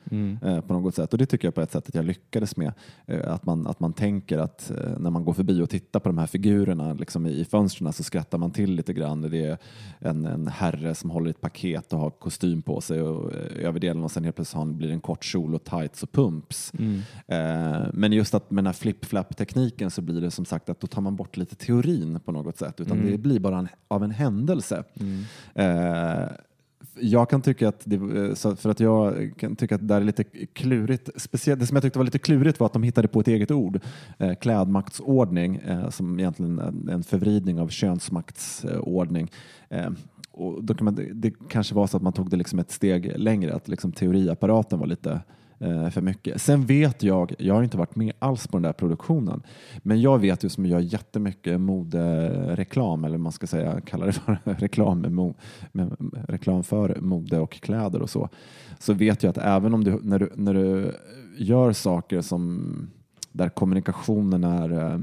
eh, 0.43 0.61
på 0.61 0.73
något 0.73 0.95
sätt. 0.95 1.13
Och 1.13 1.19
det 1.19 1.27
tycker 1.27 1.47
jag 1.49 1.55
på 1.55 1.61
ett 1.61 1.73
sätt 1.73 1.89
att 1.89 1.95
jag 1.95 2.05
lyckades 2.05 2.57
med. 2.57 2.73
Eh, 3.07 3.33
att, 3.33 3.47
man, 3.47 3.67
att 3.67 3.81
man 3.81 3.93
tänker 3.93 4.39
att 4.39 4.71
eh, 4.71 4.99
när 4.99 5.11
man 5.11 5.25
går 5.25 5.33
förbi 5.33 5.63
och 5.63 5.71
tittar 5.71 6.01
på 6.01 6.09
de 6.09 6.19
här 6.19 6.27
figurerna 6.27 6.93
liksom 6.93 7.27
i, 7.27 7.31
i 7.41 7.45
fönstren 7.45 7.93
så 7.93 8.03
skrattar 8.03 8.39
man 8.39 8.51
till 8.51 8.73
lite 8.75 8.93
grann. 8.93 9.23
Det 9.23 9.45
är 9.47 9.59
en, 9.99 10.27
en 10.27 10.47
herre 10.49 10.95
som 10.95 11.11
håller 11.11 11.31
ett 11.31 11.41
paket 11.41 11.93
och 11.93 11.99
har 11.99 12.11
kostym 12.11 12.63
på 12.63 12.81
sig 12.81 13.03
och, 13.03 13.33
eh, 13.35 13.67
över 13.67 13.81
delen 13.81 14.05
och 14.05 14.11
sen 14.11 14.25
helt 14.25 14.37
plötsligt 14.37 14.59
han- 14.59 14.77
blir 14.77 14.89
det 14.89 14.95
en 14.95 15.01
kort 15.01 15.25
kjol 15.25 15.55
och 15.55 15.65
tights 15.65 16.03
och 16.03 16.13
pumps. 16.13 16.73
Eh, 17.27 17.87
men 17.93 18.13
just 18.13 18.35
att 18.35 18.51
med 18.51 18.59
den 18.65 18.67
här 18.67 18.73
flip-flap-tekniken 18.73 19.91
så 19.91 20.03
blir 20.03 20.21
det 20.21 20.31
som 20.31 20.45
sagt 20.45 20.69
att 20.69 20.81
då 20.81 20.87
tar 20.87 21.03
man 21.03 21.17
bort 21.17 21.37
lite 21.37 21.55
teorin 21.57 22.21
på 22.25 22.33
något 22.33 22.59
sätt, 22.59 22.81
utan 22.81 22.97
det 23.11 23.19
blir 23.19 23.41
bara 23.41 23.59
en, 23.59 23.69
av 23.89 24.05
en 24.05 24.11
händelse. 24.11 24.38
Eh, 25.55 26.29
jag 27.01 27.31
kan 27.31 27.43
tycka 27.43 27.69
att, 27.69 27.83
det, 27.85 27.97
eh, 27.97 28.57
för 28.57 28.69
att 28.69 28.81
jag 28.81 29.33
kan 29.39 29.57
tycka 29.57 29.75
att 29.75 29.81
det 29.81 29.87
där 29.87 30.01
är 30.01 30.05
lite 30.05 30.25
klurigt. 30.53 31.11
Speciellt, 31.17 31.61
det 31.61 31.67
som 31.67 31.77
jag 31.77 31.83
tyckte 31.83 31.99
var 31.99 32.05
lite 32.05 32.19
klurigt 32.19 32.61
var 32.61 32.67
att 32.67 32.73
de 32.73 32.83
hittade 32.83 33.09
på 33.09 33.21
ett 33.21 33.29
eget 33.29 33.51
ord, 33.51 33.81
eh, 34.19 34.35
klädmaktsordning, 34.35 35.57
eh, 35.57 35.91
som 35.91 36.21
egentligen 36.21 36.59
är 36.59 36.93
en 36.93 37.03
förvridning 37.03 37.61
av 37.61 37.69
könsmaktsordning. 37.69 39.31
Eh, 39.69 39.91
och 40.33 40.65
då 40.65 40.75
kan 40.75 40.85
man, 40.85 40.99
det 41.13 41.33
kanske 41.49 41.75
var 41.75 41.87
så 41.87 41.97
att 41.97 42.03
man 42.03 42.13
tog 42.13 42.31
det 42.31 42.37
liksom 42.37 42.59
ett 42.59 42.71
steg 42.71 43.13
längre, 43.19 43.55
att 43.55 43.69
liksom 43.69 43.93
teoriapparaten 43.93 44.79
var 44.79 44.87
lite 44.87 45.21
för 45.93 46.01
mycket. 46.01 46.43
Sen 46.43 46.67
vet 46.67 47.03
jag, 47.03 47.35
jag 47.39 47.55
har 47.55 47.63
inte 47.63 47.77
varit 47.77 47.97
med 47.97 48.13
alls 48.19 48.47
på 48.47 48.57
den 48.57 48.63
där 48.63 48.73
produktionen, 48.73 49.43
men 49.79 50.01
jag 50.01 50.19
vet 50.19 50.45
ju 50.45 50.49
som 50.49 50.67
gör 50.67 50.81
jättemycket 50.81 51.61
modereklam, 51.61 53.05
eller 53.05 53.19
man 53.19 53.33
ska 53.33 53.47
säga, 53.47 53.81
kalla 53.81 54.07
det 54.07 54.13
för 54.13 54.39
reklam, 54.45 55.01
med, 55.01 55.13
mo, 55.13 55.35
med 55.73 55.97
reklam 56.29 56.65
för 56.65 56.99
mode 57.01 57.39
och 57.39 57.53
kläder 57.53 58.03
och 58.03 58.11
så, 58.11 58.29
så 58.79 58.93
vet 58.93 59.23
jag 59.23 59.31
att 59.31 59.39
även 59.39 59.75
om 59.75 59.85
du, 59.85 60.01
när 60.03 60.19
du, 60.19 60.31
när 60.35 60.55
du 60.55 60.93
gör 61.39 61.73
saker 61.73 62.21
som 62.21 62.91
där 63.33 63.49
kommunikationen 63.49 64.45
är 64.45 64.93
eh, 64.93 64.99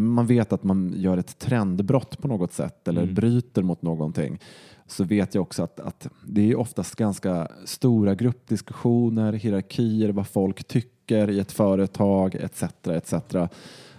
man 0.00 0.26
vet 0.26 0.52
att 0.52 0.64
man 0.64 0.92
gör 0.96 1.18
ett 1.18 1.38
trendbrott 1.38 2.18
på 2.18 2.28
något 2.28 2.52
sätt 2.52 2.88
eller 2.88 3.06
bryter 3.06 3.62
mot 3.62 3.82
någonting 3.82 4.38
så 4.86 5.04
vet 5.04 5.34
jag 5.34 5.42
också 5.42 5.62
att, 5.62 5.80
att 5.80 6.08
det 6.26 6.50
är 6.50 6.56
oftast 6.56 6.96
ganska 6.96 7.48
stora 7.64 8.14
gruppdiskussioner, 8.14 9.32
hierarkier, 9.32 10.08
vad 10.12 10.26
folk 10.26 10.64
tycker 10.64 11.30
i 11.30 11.38
ett 11.38 11.52
företag 11.52 12.34
etc. 12.34 12.62
etc. 12.86 13.14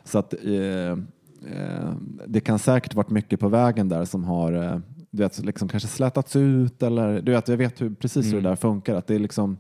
Så 0.04 0.20
att 0.20 0.34
eh, 0.46 0.92
eh, 1.52 1.94
det 2.28 2.40
kan 2.40 2.60
säkert 2.60 2.94
varit 2.94 3.10
mycket 3.10 3.40
på 3.40 3.50
vägen 3.50 3.90
där 3.90 4.06
som 4.06 4.24
har 4.24 4.54
eh, 4.54 4.80
du 5.12 5.24
vet, 5.24 5.46
liksom 5.46 5.68
kanske 5.68 5.90
slätats 5.90 6.36
ut 6.36 6.84
eller 6.84 7.22
du 7.22 7.32
vet, 7.32 7.48
jag 7.48 7.58
vet 7.58 7.82
hur, 7.82 7.90
precis 7.90 8.34
hur 8.34 8.42
det 8.42 8.50
där 8.50 8.56
funkar. 8.56 8.96
Att 8.96 9.08
det 9.08 9.16
är 9.16 9.20
liksom 9.20 9.58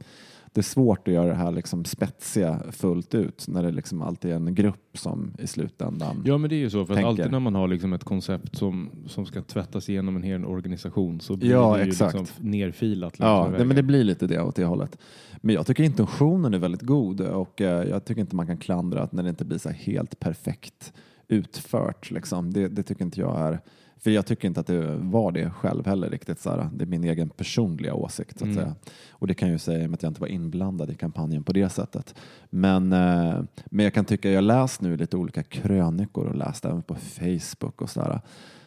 det 0.54 0.62
är 0.62 0.64
svårt 0.64 1.08
att 1.08 1.14
göra 1.14 1.28
det 1.28 1.34
här 1.34 1.52
liksom 1.52 1.86
spetsiga 1.86 2.60
fullt 2.72 3.16
ut 3.16 3.46
när 3.48 3.64
det 3.64 3.72
liksom 3.72 4.02
alltid 4.02 4.32
är 4.32 4.36
en 4.36 4.56
grupp 4.56 4.98
som 4.98 5.34
i 5.40 5.48
slutändan 5.48 6.24
Ja, 6.26 6.38
men 6.38 6.50
det 6.50 6.56
är 6.56 6.60
ju 6.60 6.70
så. 6.70 6.86
För 6.86 6.94
att 6.94 7.04
alltid 7.04 7.32
när 7.32 7.40
man 7.40 7.56
har 7.56 7.68
liksom 7.68 7.94
ett 7.94 8.04
koncept 8.04 8.56
som, 8.56 8.90
som 9.08 9.26
ska 9.26 9.42
tvättas 9.42 9.90
igenom 9.90 10.16
en 10.16 10.24
hel 10.24 10.46
organisation 10.46 11.20
så 11.22 11.36
blir 11.36 11.52
Ja, 11.52 11.78
det 11.78 11.84
ju 11.84 11.90
exakt. 11.90 12.20
liksom 12.20 12.50
nerfilat. 12.50 13.16
Ja, 13.20 13.52
det, 13.58 13.66
men 13.66 13.76
det 13.76 13.84
blir 13.84 14.04
lite 14.04 14.28
det 14.28 14.42
åt 14.42 14.56
det 14.56 14.66
hållet. 14.66 14.98
Men 15.42 15.56
jag 15.56 15.66
tycker 15.66 15.84
intentionen 15.84 16.54
är 16.54 16.58
väldigt 16.58 16.82
god 16.82 17.22
och 17.22 17.62
eh, 17.62 17.90
jag 17.90 18.06
tycker 18.06 18.22
inte 18.22 18.36
man 18.36 18.48
kan 18.48 18.58
klandra 18.58 19.02
att 19.04 19.12
när 19.12 19.24
det 19.24 19.30
inte 19.30 19.46
blir 19.46 19.58
så 19.58 19.70
helt 19.70 20.20
perfekt 20.20 20.94
utfört. 21.28 22.12
Liksom. 22.12 22.54
Det, 22.54 22.68
det 22.68 22.84
tycker 22.84 23.06
inte 23.06 23.20
jag 23.20 23.40
är 23.40 23.60
för 24.04 24.12
jag 24.12 24.26
tycker 24.26 24.48
inte 24.48 24.60
att 24.60 24.68
det 24.68 24.96
var 24.96 25.32
det 25.32 25.50
själv 25.50 25.86
heller 25.86 26.10
riktigt. 26.10 26.40
Så 26.40 26.50
här. 26.50 26.70
Det 26.74 26.84
är 26.84 26.88
min 26.88 27.04
egen 27.04 27.30
personliga 27.30 27.94
åsikt. 27.94 28.40
Så 28.40 28.46
att 28.46 28.54
säga. 28.54 28.76
Och 29.12 29.28
det 29.28 29.34
kan 29.34 29.48
jag 29.48 29.54
ju 29.54 29.60
säga 29.60 29.88
med 29.88 29.94
att 29.94 30.04
jag 30.04 30.10
inte 30.10 30.22
var 30.22 30.28
inblandad 30.28 30.90
i 30.90 30.96
kampanjen 30.96 31.44
på 31.44 31.54
det 31.54 31.70
sättet. 31.70 32.16
Men, 32.50 32.94
eh, 32.94 33.40
men 33.66 33.84
jag 33.84 33.94
kan 33.94 34.06
tycka, 34.06 34.32
jag 34.32 34.44
läst 34.44 34.82
nu 34.82 34.98
lite 34.98 35.18
olika 35.18 35.44
krönikor 35.44 36.28
och 36.28 36.36
läst 36.36 36.66
även 36.66 36.82
på 36.82 36.96
Facebook 36.96 37.82
och 37.82 37.90
sådär. 37.90 38.22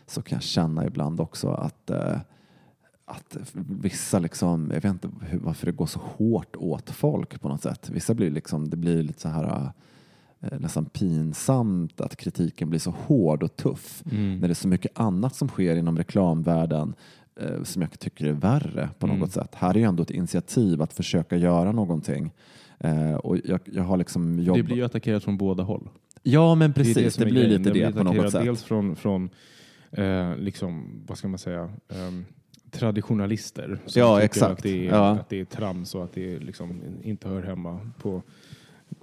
Så 0.06 0.22
kan 0.22 0.36
jag 0.36 0.42
känna 0.42 0.86
ibland 0.86 1.20
också 1.20 1.48
att 1.48 1.90
eh, 1.90 2.18
att 3.04 3.36
vissa 3.52 4.18
liksom, 4.18 4.70
jag 4.74 4.80
vet 4.80 4.92
inte 4.92 5.10
varför 5.32 5.66
det 5.66 5.72
går 5.72 5.86
så 5.86 6.00
hårt 6.00 6.56
åt 6.56 6.90
folk 6.90 7.40
på 7.40 7.48
något 7.48 7.62
sätt. 7.62 7.90
Vissa 7.90 8.14
blir 8.14 8.30
liksom, 8.30 8.70
det 8.70 8.76
blir 8.76 9.02
lite 9.02 9.20
så 9.20 9.28
här 9.28 9.70
nästan 10.60 10.84
pinsamt 10.84 12.00
att 12.00 12.16
kritiken 12.16 12.70
blir 12.70 12.80
så 12.80 12.90
hård 12.90 13.42
och 13.42 13.56
tuff 13.56 14.02
när 14.04 14.48
det 14.48 14.52
är 14.52 14.54
så 14.54 14.68
mycket 14.68 14.98
annat 14.98 15.34
som 15.34 15.48
sker 15.48 15.76
inom 15.76 15.98
reklamvärlden 15.98 16.94
eh, 17.40 17.62
som 17.62 17.82
jag 17.82 17.98
tycker 17.98 18.26
är 18.26 18.32
värre 18.32 18.88
på 18.98 19.06
något 19.06 19.32
sätt. 19.32 19.54
Här 19.54 19.70
är 19.70 19.78
ju 19.78 19.84
ändå 19.84 20.02
ett 20.02 20.10
initiativ 20.10 20.82
att 20.82 20.92
försöka 20.92 21.36
göra 21.36 21.72
någonting. 21.72 22.32
Eh, 22.78 23.14
och 23.14 23.38
jag, 23.44 23.60
jag 23.64 23.82
har 23.82 23.96
liksom 23.96 24.38
jobbat... 24.40 24.58
det 24.58 24.62
blir 24.62 24.76
ju 24.76 24.84
attackerat 24.84 25.24
från 25.24 25.36
båda 25.38 25.62
håll. 25.62 25.88
Ja 26.22 26.54
men 26.54 26.70
Det, 26.70 26.74
precis, 26.74 26.96
det, 26.96 27.10
som 27.10 27.24
är 27.24 27.30
blir 27.30 27.48
lite 27.48 27.62
det, 27.62 27.70
blir 27.70 27.92
på 27.92 28.02
något 28.02 28.32
sätt. 28.32 28.42
Dels 28.44 28.62
från, 28.62 28.96
från 28.96 29.30
eh, 29.90 30.36
liksom, 30.36 31.02
vad 31.06 31.18
ska 31.18 31.28
man 31.28 31.38
säga, 31.38 31.70
ehm, 31.88 32.24
traditionalister 32.70 33.78
som 33.86 34.00
Ja, 34.00 34.14
tycker 34.16 34.24
exakt. 34.24 34.52
Att, 34.52 34.62
det 34.62 34.86
är, 34.86 34.90
Ja. 34.90 35.10
att 35.10 35.28
det 35.28 35.40
är 35.40 35.44
trams 35.44 35.94
och 35.94 36.04
att 36.04 36.12
det 36.12 36.38
liksom 36.38 36.80
inte 37.02 37.28
hör 37.28 37.42
hemma 37.42 37.80
på 38.02 38.22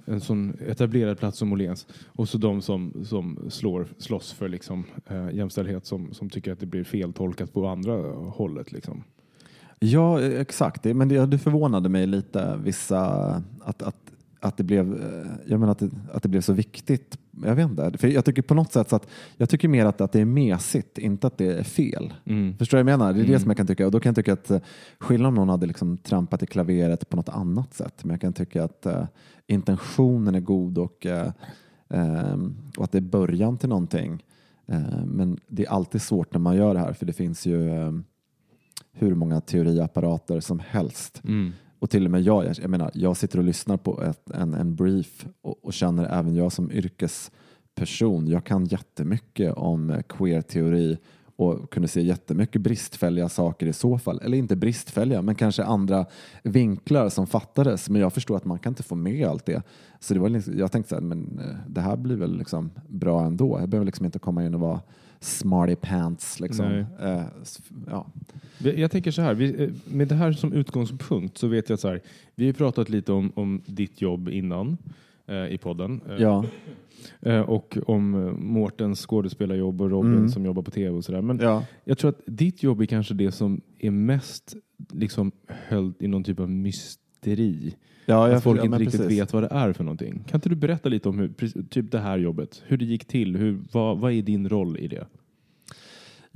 en 0.04 0.20
sån 0.20 0.56
etablerad 0.66 1.18
plats 1.18 1.38
som 1.38 1.52
Åhléns. 1.52 1.86
Och 2.06 2.28
så 2.28 2.38
de 2.38 2.62
som, 2.62 3.04
som 3.04 3.38
slår, 3.48 3.86
slåss 3.98 4.32
för 4.32 4.48
liksom, 4.48 4.84
eh, 5.06 5.30
jämställdhet 5.30 5.86
som, 5.86 6.14
som 6.14 6.30
tycker 6.30 6.52
att 6.52 6.60
det 6.60 6.66
blir 6.66 6.84
feltolkat 6.84 7.52
på 7.52 7.66
andra 7.66 7.96
hållet. 8.12 8.72
Liksom. 8.72 9.04
Ja, 9.78 10.20
e- 10.20 10.40
exakt. 10.40 10.84
Men 10.84 11.08
det, 11.08 11.26
det 11.26 11.38
förvånade 11.38 11.88
mig 11.88 12.06
lite 12.06 12.60
vissa 12.64 13.02
att, 13.60 13.82
att, 13.82 14.12
att 14.44 14.56
det 14.56 14.64
blev, 14.64 14.94
eh, 14.94 15.30
jag 15.46 15.60
menar 15.60 15.72
att 15.72 15.78
det, 15.78 15.90
att 16.12 16.22
det 16.22 16.28
blev 16.28 16.40
så 16.40 16.52
viktigt. 16.52 17.18
Jag 17.44 17.54
vet 17.54 17.70
inte. 17.70 17.98
För 17.98 18.08
jag 18.08 18.24
tycker 18.24 18.42
på 18.42 18.54
något 18.54 18.72
sätt 18.72 18.88
så 18.88 18.96
att 18.96 19.08
jag 19.36 19.48
tycker 19.48 19.68
mer 19.68 19.86
att, 19.86 20.00
att 20.00 20.12
det 20.12 20.20
är 20.20 20.24
mesigt, 20.24 20.98
inte 20.98 21.26
att 21.26 21.38
det 21.38 21.58
är 21.58 21.62
fel. 21.62 22.14
Förstår 22.58 22.78
du 22.78 22.82
vad 22.84 22.92
jag 22.92 22.98
menar? 22.98 23.12
Det 23.12 23.20
är 23.20 23.26
det 23.26 23.40
som 23.40 23.50
jag 23.50 23.56
kan 23.56 23.66
tycka. 23.66 23.86
Och 23.86 23.92
då 23.92 24.00
kan 24.00 24.10
jag 24.10 24.16
tycka 24.16 24.32
att 24.32 24.50
eh, 24.50 24.60
skillnaden 24.98 25.28
om 25.28 25.34
någon 25.34 25.48
hade 25.48 25.66
liksom 25.66 25.96
trampat 25.96 26.42
i 26.42 26.46
klaveret 26.46 27.08
på 27.08 27.16
något 27.16 27.28
annat 27.28 27.74
sätt. 27.74 28.04
Men 28.04 28.10
jag 28.10 28.20
kan 28.20 28.32
tycka 28.32 28.64
att 28.64 28.86
eh, 28.86 29.04
intentionen 29.46 30.34
är 30.34 30.40
god 30.40 30.78
och, 30.78 31.06
eh, 31.06 31.32
ehm, 31.88 32.56
och 32.76 32.84
att 32.84 32.92
det 32.92 32.98
är 32.98 33.02
början 33.02 33.58
till 33.58 33.68
någonting. 33.68 34.24
Eh, 34.66 35.04
men 35.06 35.40
det 35.48 35.64
är 35.64 35.70
alltid 35.70 36.02
svårt 36.02 36.32
när 36.32 36.40
man 36.40 36.56
gör 36.56 36.74
det 36.74 36.80
här 36.80 36.92
för 36.92 37.06
det 37.06 37.12
finns 37.12 37.46
ju 37.46 37.70
ehm, 37.70 38.04
hur 38.92 39.14
många 39.14 39.40
teoriapparater 39.40 40.40
som 40.40 40.58
helst 40.58 41.20
och 41.78 41.90
till 41.90 42.04
och 42.04 42.10
med 42.10 42.22
jag, 42.22 42.44
jag, 42.44 42.56
jag 42.62 42.70
menar, 42.70 42.90
jag 42.94 43.16
sitter 43.16 43.38
och 43.38 43.44
lyssnar 43.44 43.76
på 43.76 44.02
ett, 44.02 44.30
en, 44.30 44.54
en 44.54 44.74
brief 44.74 45.26
och, 45.42 45.64
och 45.64 45.72
känner 45.72 46.18
även 46.18 46.34
jag 46.34 46.52
som 46.52 46.72
yrkesperson, 46.72 48.28
jag 48.28 48.44
kan 48.44 48.64
jättemycket 48.64 49.54
om 49.54 50.02
queer-teori 50.08 50.98
och 51.36 51.70
kunde 51.70 51.88
se 51.88 52.00
jättemycket 52.00 52.62
bristfälliga 52.62 53.28
saker 53.28 53.66
i 53.66 53.72
så 53.72 53.98
fall. 53.98 54.20
Eller 54.24 54.38
inte 54.38 54.56
bristfälliga, 54.56 55.22
men 55.22 55.34
kanske 55.34 55.64
andra 55.64 56.06
vinklar 56.42 57.08
som 57.08 57.26
fattades. 57.26 57.90
Men 57.90 58.00
jag 58.00 58.12
förstår 58.12 58.36
att 58.36 58.44
man 58.44 58.58
kan 58.58 58.70
inte 58.70 58.82
få 58.82 58.94
med 58.94 59.26
allt 59.28 59.46
det. 59.46 59.62
Så 60.00 60.14
det 60.14 60.20
var, 60.20 60.28
liksom- 60.28 60.58
jag 60.58 60.72
tänkte 60.72 60.88
så 60.88 60.94
här, 60.94 61.02
men 61.02 61.38
eh, 61.38 61.56
det 61.68 61.80
här 61.80 61.96
blir 61.96 62.16
väl 62.16 62.38
liksom 62.38 62.70
bra 62.88 63.24
ändå. 63.24 63.60
Jag 63.60 63.68
behöver 63.68 63.86
liksom 63.86 64.06
inte 64.06 64.18
komma 64.18 64.44
in 64.46 64.54
och 64.54 64.60
vara 64.60 64.80
smarty 65.24 65.76
pants. 65.76 66.40
Liksom. 66.40 66.84
S- 67.42 67.60
ja. 67.90 68.06
Jag 68.58 68.90
tänker 68.90 69.10
så 69.10 69.22
här, 69.22 69.34
vi, 69.34 69.62
eh, 69.64 69.70
med 69.84 70.08
det 70.08 70.14
här 70.14 70.32
som 70.32 70.52
utgångspunkt 70.52 71.38
så 71.38 71.46
vet 71.48 71.68
jag 71.70 71.78
så 71.78 71.88
här, 71.88 72.00
vi 72.34 72.46
har 72.46 72.52
pratat 72.52 72.88
lite 72.88 73.12
om, 73.12 73.32
om 73.34 73.62
ditt 73.66 74.00
jobb 74.02 74.28
innan 74.28 74.76
eh, 75.26 75.46
i 75.46 75.58
podden 75.58 76.00
eh, 76.08 76.14
Ja. 76.22 76.44
och 77.46 77.78
om 77.86 78.34
Mårtens 78.38 79.06
skådespelarjobb 79.06 79.80
och 79.80 79.90
Robin 79.90 80.12
Mm. 80.14 80.28
som 80.28 80.44
jobbar 80.44 80.62
på 80.62 80.70
tv 80.70 80.90
och 80.90 81.04
sådär. 81.04 81.22
Men 81.22 81.38
Ja. 81.38 81.64
jag 81.84 81.98
tror 81.98 82.08
att 82.10 82.20
ditt 82.26 82.62
jobb 82.62 82.80
är 82.80 82.86
kanske 82.86 83.14
det 83.14 83.32
som 83.32 83.60
är 83.78 83.90
mest 83.90 84.54
liksom 84.92 85.32
höllt 85.46 86.02
i 86.02 86.08
någon 86.08 86.24
typ 86.24 86.40
av 86.40 86.50
mysteri. 87.26 87.74
Ja, 88.06 88.28
jag 88.28 88.36
att 88.36 88.42
folk 88.42 88.60
ja, 88.60 88.64
inte 88.64 88.78
riktigt 88.78 89.00
precis. 89.00 89.20
vet 89.20 89.32
vad 89.32 89.42
det 89.42 89.48
är 89.50 89.72
för 89.72 89.84
någonting. 89.84 90.24
Kan 90.28 90.38
inte 90.38 90.48
du 90.48 90.54
berätta 90.56 90.88
lite 90.88 91.08
om 91.08 91.18
hur, 91.18 91.62
typ 91.68 91.90
det 91.90 91.98
här 91.98 92.18
jobbet, 92.18 92.62
hur 92.66 92.76
det 92.76 92.84
gick 92.84 93.04
till, 93.04 93.36
hur, 93.36 93.60
vad, 93.72 93.98
vad 93.98 94.12
är 94.12 94.22
din 94.22 94.48
roll 94.48 94.78
i 94.78 94.88
det? 94.88 95.06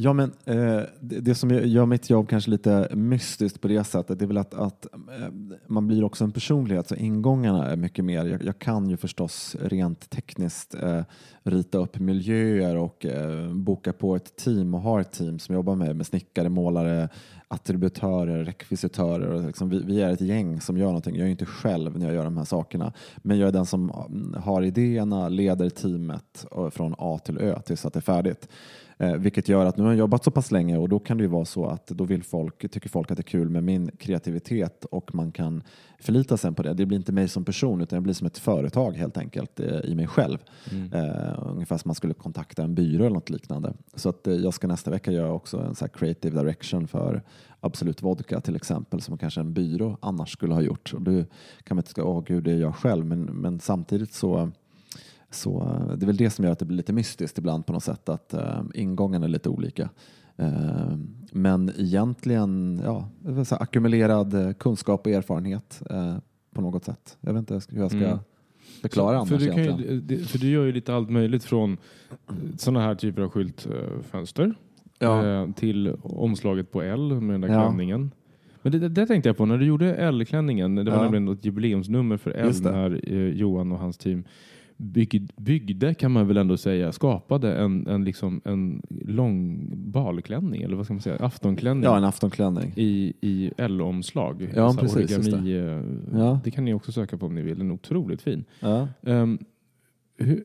Ja, 0.00 0.12
men 0.12 0.32
eh, 0.44 0.82
det, 1.00 1.20
det 1.20 1.34
som 1.34 1.50
gör 1.50 1.86
mitt 1.86 2.10
jobb 2.10 2.28
kanske 2.28 2.50
lite 2.50 2.88
mystiskt 2.94 3.60
på 3.60 3.68
det 3.68 3.84
sättet 3.84 4.18
det 4.18 4.24
är 4.24 4.26
väl 4.26 4.38
att, 4.38 4.54
att 4.54 4.86
eh, 4.94 5.28
man 5.66 5.86
blir 5.86 6.04
också 6.04 6.24
en 6.24 6.32
personlighet 6.32 6.88
så 6.88 6.94
ingångarna 6.94 7.66
är 7.66 7.76
mycket 7.76 8.04
mer. 8.04 8.24
Jag, 8.24 8.44
jag 8.44 8.58
kan 8.58 8.90
ju 8.90 8.96
förstås 8.96 9.56
rent 9.60 10.10
tekniskt 10.10 10.74
eh, 10.74 11.02
rita 11.42 11.78
upp 11.78 11.98
miljöer 11.98 12.76
och 12.76 13.06
eh, 13.06 13.52
boka 13.52 13.92
på 13.92 14.16
ett 14.16 14.36
team 14.36 14.74
och 14.74 14.80
ha 14.80 15.00
ett 15.00 15.12
team 15.12 15.38
som 15.38 15.54
jobbar 15.54 15.74
med, 15.74 15.96
med 15.96 16.06
snickare, 16.06 16.48
målare, 16.48 17.08
attributörer, 17.48 18.44
rekvisitörer. 18.44 19.28
Och 19.28 19.46
liksom, 19.46 19.68
vi, 19.68 19.82
vi 19.84 20.02
är 20.02 20.10
ett 20.10 20.20
gäng 20.20 20.60
som 20.60 20.78
gör 20.78 20.86
någonting. 20.86 21.16
Jag 21.16 21.26
är 21.26 21.30
inte 21.30 21.46
själv 21.46 21.98
när 21.98 22.06
jag 22.06 22.14
gör 22.14 22.24
de 22.24 22.36
här 22.36 22.44
sakerna, 22.44 22.92
men 23.16 23.38
jag 23.38 23.48
är 23.48 23.52
den 23.52 23.66
som 23.66 23.90
mm, 23.90 24.42
har 24.42 24.62
idéerna, 24.62 25.28
leder 25.28 25.70
teamet 25.70 26.46
från 26.70 26.94
A 26.98 27.20
till 27.24 27.38
Ö 27.38 27.60
tills 27.60 27.84
att 27.84 27.92
det 27.92 27.98
är 27.98 28.02
färdigt. 28.02 28.48
Eh, 29.00 29.14
vilket 29.14 29.48
gör 29.48 29.66
att 29.66 29.76
nu 29.76 29.82
har 29.82 29.90
jag 29.90 29.98
jobbat 29.98 30.24
så 30.24 30.30
pass 30.30 30.50
länge 30.50 30.76
och 30.76 30.88
då 30.88 30.98
kan 30.98 31.16
det 31.16 31.22
ju 31.22 31.28
vara 31.28 31.44
så 31.44 31.66
att 31.66 31.86
då 31.86 32.04
vill 32.04 32.22
folk, 32.22 32.70
tycker 32.70 32.88
folk 32.88 33.10
att 33.10 33.16
det 33.16 33.20
är 33.20 33.22
kul 33.22 33.48
med 33.48 33.64
min 33.64 33.90
kreativitet 33.98 34.84
och 34.84 35.14
man 35.14 35.32
kan 35.32 35.62
förlita 35.98 36.36
sig 36.36 36.52
på 36.52 36.62
det. 36.62 36.74
Det 36.74 36.86
blir 36.86 36.98
inte 36.98 37.12
mig 37.12 37.28
som 37.28 37.44
person 37.44 37.80
utan 37.80 37.96
jag 37.96 38.02
blir 38.02 38.14
som 38.14 38.26
ett 38.26 38.38
företag 38.38 38.92
helt 38.92 39.18
enkelt 39.18 39.60
eh, 39.60 39.80
i 39.80 39.94
mig 39.94 40.06
själv. 40.06 40.38
Eh, 40.92 41.38
ungefär 41.46 41.78
som 41.78 41.88
man 41.88 41.94
skulle 41.94 42.14
kontakta 42.14 42.62
en 42.62 42.74
byrå 42.74 43.04
eller 43.04 43.14
något 43.14 43.30
liknande. 43.30 43.74
Så 43.94 44.08
att 44.08 44.26
eh, 44.26 44.34
jag 44.34 44.54
ska 44.54 44.66
nästa 44.66 44.90
vecka 44.90 45.12
göra 45.12 45.32
också 45.32 45.58
en 45.58 45.74
så 45.74 45.88
creative 45.88 46.42
direction 46.42 46.88
för 46.88 47.22
Absolut 47.60 48.02
Vodka 48.02 48.40
till 48.40 48.56
exempel 48.56 49.00
som 49.00 49.18
kanske 49.18 49.40
en 49.40 49.52
byrå 49.52 49.96
annars 50.00 50.32
skulle 50.32 50.54
ha 50.54 50.62
gjort. 50.62 50.92
Och 50.94 51.02
då 51.02 51.12
kan 51.64 51.76
man 51.76 51.78
inte 51.78 51.90
säga, 51.90 52.04
åh 52.04 52.24
gud 52.26 52.44
det 52.44 52.52
är 52.52 52.58
jag 52.60 52.76
själv 52.76 53.06
men, 53.06 53.20
men 53.20 53.60
samtidigt 53.60 54.12
så 54.12 54.50
så 55.30 55.60
eh, 55.62 55.96
det 55.96 56.04
är 56.04 56.06
väl 56.06 56.16
det 56.16 56.30
som 56.30 56.44
gör 56.44 56.52
att 56.52 56.58
det 56.58 56.64
blir 56.64 56.76
lite 56.76 56.92
mystiskt 56.92 57.38
ibland 57.38 57.66
på 57.66 57.72
något 57.72 57.82
sätt 57.84 58.08
att 58.08 58.34
uh, 58.34 58.62
ingången 58.74 59.22
är 59.22 59.28
lite 59.28 59.48
olika. 59.48 59.88
Eh, 60.36 60.96
men 61.32 61.70
egentligen 61.78 62.80
ja, 62.84 63.08
så 63.44 63.54
ackumulerad 63.56 64.34
eh, 64.34 64.52
kunskap 64.52 65.06
och 65.06 65.12
erfarenhet 65.12 65.82
eh, 65.90 66.16
på 66.54 66.60
något 66.60 66.84
sätt. 66.84 67.16
Jag 67.20 67.32
vet 67.32 67.38
inte 67.40 67.60
hur 67.70 67.80
jag 67.80 67.90
ska 67.90 67.98
Mm. 68.06 68.18
förklara 68.82 69.26
för, 69.26 69.34
annars 69.34 69.44
du 69.44 69.50
kan 69.50 69.58
egentligen. 69.58 69.94
ju, 69.94 70.00
det, 70.00 70.16
för 70.18 70.38
du 70.38 70.50
gör 70.50 70.64
ju 70.64 70.72
lite 70.72 70.94
allt 70.94 71.10
möjligt 71.10 71.44
från 71.44 71.76
sådana 72.58 72.80
här 72.80 72.94
typer 72.94 73.22
av 73.22 73.28
skyltfönster 73.30 74.54
Ja. 74.98 75.26
eh, 75.26 75.50
till 75.52 75.94
omslaget 76.02 76.72
på 76.72 76.82
L 76.82 77.20
med 77.20 77.34
den 77.34 77.40
där 77.40 77.48
Ja. 77.48 77.66
klänningen. 77.68 78.10
Men 78.62 78.72
det, 78.72 78.88
det, 78.88 79.06
tänkte 79.06 79.28
jag 79.28 79.36
på, 79.36 79.46
när 79.46 79.58
du 79.58 79.66
gjorde 79.66 79.94
L-klänningen, 79.94 80.74
det 80.74 80.84
var 80.84 80.96
Ja. 80.96 81.02
nämligen 81.02 81.28
ett 81.28 81.44
jubileumsnummer 81.44 82.16
för 82.16 82.30
L 82.30 82.52
när 82.62 83.00
eh, 83.12 83.28
Johan 83.28 83.72
och 83.72 83.78
hans 83.78 83.98
team 83.98 84.24
bygg, 84.80 85.30
byggde, 85.36 85.94
kan 85.94 86.12
man 86.12 86.28
väl 86.28 86.36
ändå 86.36 86.56
säga, 86.56 86.92
skapade 86.92 87.54
en, 87.56 87.86
en, 87.86 88.04
liksom, 88.04 88.40
en 88.44 88.82
lång 89.04 89.66
balklänning, 89.92 90.62
eller 90.62 90.76
vad 90.76 90.84
ska 90.84 90.94
man 90.94 91.00
säga, 91.00 91.16
aftonklänning 91.16 91.84
Ja, 91.84 91.96
en 91.96 92.04
aftonklänning. 92.04 92.72
i, 92.76 93.12
i 93.20 93.50
L-omslag. 93.56 94.48
Ja, 94.54 94.70
Så 94.72 94.80
här 94.80 94.88
precis, 94.88 95.18
Origami, 95.18 95.52
eh, 95.56 96.18
Ja. 96.20 96.40
det 96.44 96.50
kan 96.50 96.64
ni 96.64 96.74
också 96.74 96.92
söka 96.92 97.16
på 97.18 97.26
om 97.26 97.34
ni 97.34 97.42
vill, 97.42 97.58
den 97.58 97.70
är 97.70 97.74
otroligt 97.74 98.22
fin. 98.22 98.44
Ja. 98.60 98.88
Ehm, 99.06 99.38
hur, 100.16 100.44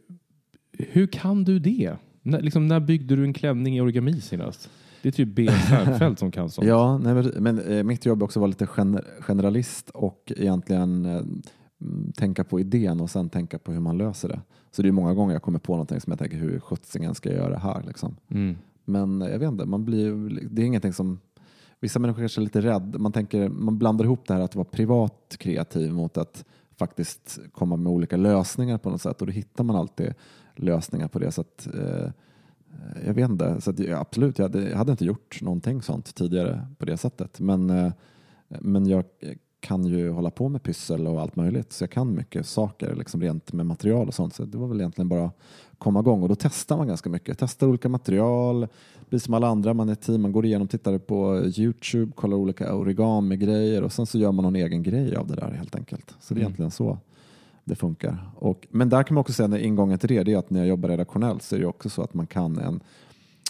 hur 0.78 1.08
kan 1.08 1.44
du 1.44 1.60
det? 1.60 1.94
När, 2.22 2.42
liksom, 2.42 2.68
när 2.68 2.80
byggde 2.80 3.16
du 3.16 3.24
en 3.24 3.34
klänning 3.34 3.78
i 3.78 3.82
origami 3.82 4.22
senast? 4.22 4.70
Det 5.02 5.10
är 5.10 5.12
typ 5.14 5.30
B. 5.36 5.48
Särnfeldt 5.70 6.20
som 6.20 6.32
kan 6.32 6.50
sånt. 6.50 6.68
Ja, 6.70 6.98
nej, 6.98 7.14
men, 7.14 7.26
men 7.40 7.60
eh, 7.60 7.84
mitt 7.84 8.06
jobb 8.06 8.22
är 8.22 8.26
också 8.26 8.40
att 8.40 8.42
vara 8.42 8.48
lite 8.48 8.68
gener, 8.68 9.04
generalist 9.20 9.90
och 9.90 10.32
egentligen 10.38 11.06
eh, 11.06 11.22
tänka 12.16 12.44
på 12.44 12.60
idén 12.60 13.02
och 13.02 13.10
sen 13.10 13.30
tänka 13.30 13.60
på 13.60 13.72
hur 13.72 13.80
man 13.80 13.98
löser 13.98 14.30
det. 14.30 14.42
Så 14.72 14.82
det 14.82 14.88
är 14.88 14.92
många 14.92 15.14
gånger 15.14 15.34
jag 15.34 15.42
kommer 15.42 15.60
på 15.60 15.74
någonting 15.74 16.02
som 16.02 16.12
jag 16.12 16.20
tänker 16.20 16.38
hur 16.38 16.60
sjuttsingen 16.60 17.16
ska 17.16 17.30
jag 17.30 17.38
göra 17.38 17.50
det 17.50 17.60
här 17.60 17.84
liksom. 17.88 18.16
Mm. 18.30 18.56
Men 18.86 19.22
jag 19.22 19.40
vet 19.40 19.48
inte, 19.48 19.66
man 19.66 19.86
blir, 19.86 20.40
det 20.50 20.62
är 20.62 20.66
ingenting 20.66 20.94
som 20.94 21.20
Vissa 21.84 22.00
människor 22.00 22.22
kanske 22.22 22.42
är 22.42 22.44
lite 22.44 22.62
rädda. 22.62 23.00
Man, 23.00 23.12
tänker, 23.12 23.50
man 23.50 23.78
blandar 23.78 24.06
ihop 24.06 24.28
det 24.28 24.34
här 24.34 24.42
att 24.42 24.56
vara 24.56 24.66
privat 24.66 25.36
kreativ 25.40 25.94
mot 25.94 26.18
att 26.18 26.46
faktiskt 26.76 27.40
komma 27.52 27.76
med 27.76 27.92
olika 27.92 28.18
lösningar 28.18 28.78
på 28.78 28.90
något 28.90 29.02
sätt 29.02 29.22
och 29.22 29.28
då 29.28 29.34
hittar 29.34 29.64
man 29.64 29.76
alltid 29.76 30.14
lösningar 30.56 31.08
på 31.08 31.20
det. 31.20 31.32
Så 31.32 31.42
att, 31.42 31.68
eh, 31.68 32.12
jag 33.06 33.14
vet 33.14 33.30
inte, 33.30 33.62
så 33.62 33.70
att, 33.70 33.80
ja, 33.80 33.98
absolut, 33.98 34.38
jag 34.38 34.46
hade, 34.46 34.70
jag 34.70 34.78
hade 34.78 34.92
inte 34.92 35.06
gjort 35.06 35.42
någonting 35.42 35.82
sånt 35.82 36.16
tidigare 36.16 36.68
på 36.78 36.86
det 36.86 36.98
sättet. 36.98 37.40
Men, 37.40 37.70
eh, 37.70 37.94
men 38.48 38.86
jag 38.86 39.04
kan 39.64 39.86
ju 39.86 40.10
hålla 40.12 40.30
på 40.30 40.50
med 40.50 40.64
pyssel 40.64 41.08
och 41.08 41.22
allt 41.22 41.36
möjligt 41.36 41.74
så 41.74 41.84
jag 41.84 41.90
kan 41.92 42.16
mycket 42.16 42.46
saker 42.46 42.96
liksom 42.96 43.22
rent 43.22 43.54
med 43.54 43.66
material 43.66 44.08
och 44.08 44.14
sånt. 44.14 44.34
Så 44.36 44.46
det 44.46 44.58
var 44.58 44.68
väl 44.68 44.80
egentligen 44.80 45.10
bara 45.10 45.32
komma 45.78 46.00
igång 46.00 46.22
och 46.24 46.30
då 46.30 46.36
testar 46.36 46.78
man 46.78 46.88
ganska 46.88 47.10
mycket. 47.10 47.38
Testar 47.40 47.68
olika 47.68 47.90
material, 47.90 48.68
blir 49.10 49.20
som 49.20 49.34
alla 49.34 49.48
andra, 49.48 49.74
man 49.74 49.90
är 49.90 49.96
team, 49.96 50.22
man 50.22 50.32
går 50.32 50.46
igenom, 50.46 50.68
tittar 50.68 50.98
på 50.98 51.42
Youtube, 51.58 52.12
kollar 52.16 52.38
olika 52.38 52.76
origami-grejer 52.76 53.82
och 53.84 53.92
sen 53.94 54.06
så 54.06 54.18
gör 54.20 54.32
man 54.32 54.44
någon 54.44 54.56
egen 54.56 54.84
grej 54.84 55.16
av 55.16 55.28
det 55.28 55.36
där 55.36 55.52
helt 55.52 55.76
enkelt. 55.76 56.16
Så 56.20 56.34
det 56.34 56.38
är 56.38 56.42
Mm. 56.42 56.48
egentligen 56.48 56.72
så 56.72 56.98
det 57.64 57.76
funkar. 57.76 58.30
Och, 58.36 58.68
men 58.72 58.90
där 58.90 59.04
kan 59.04 59.16
man 59.16 59.22
också 59.22 59.34
säga, 59.34 59.48
när 59.48 59.58
ingången 59.58 60.00
till 60.00 60.10
det, 60.10 60.24
det 60.24 60.34
är 60.34 60.38
att 60.38 60.50
när 60.50 60.60
jag 60.60 60.68
jobbar 60.68 60.90
redaktionellt 60.90 61.44
så 61.44 61.56
är 61.56 61.60
det 61.60 61.66
också 61.66 61.90
så 61.90 62.02
att 62.02 62.14
man 62.14 62.28
kan 62.28 62.58
en 62.58 62.80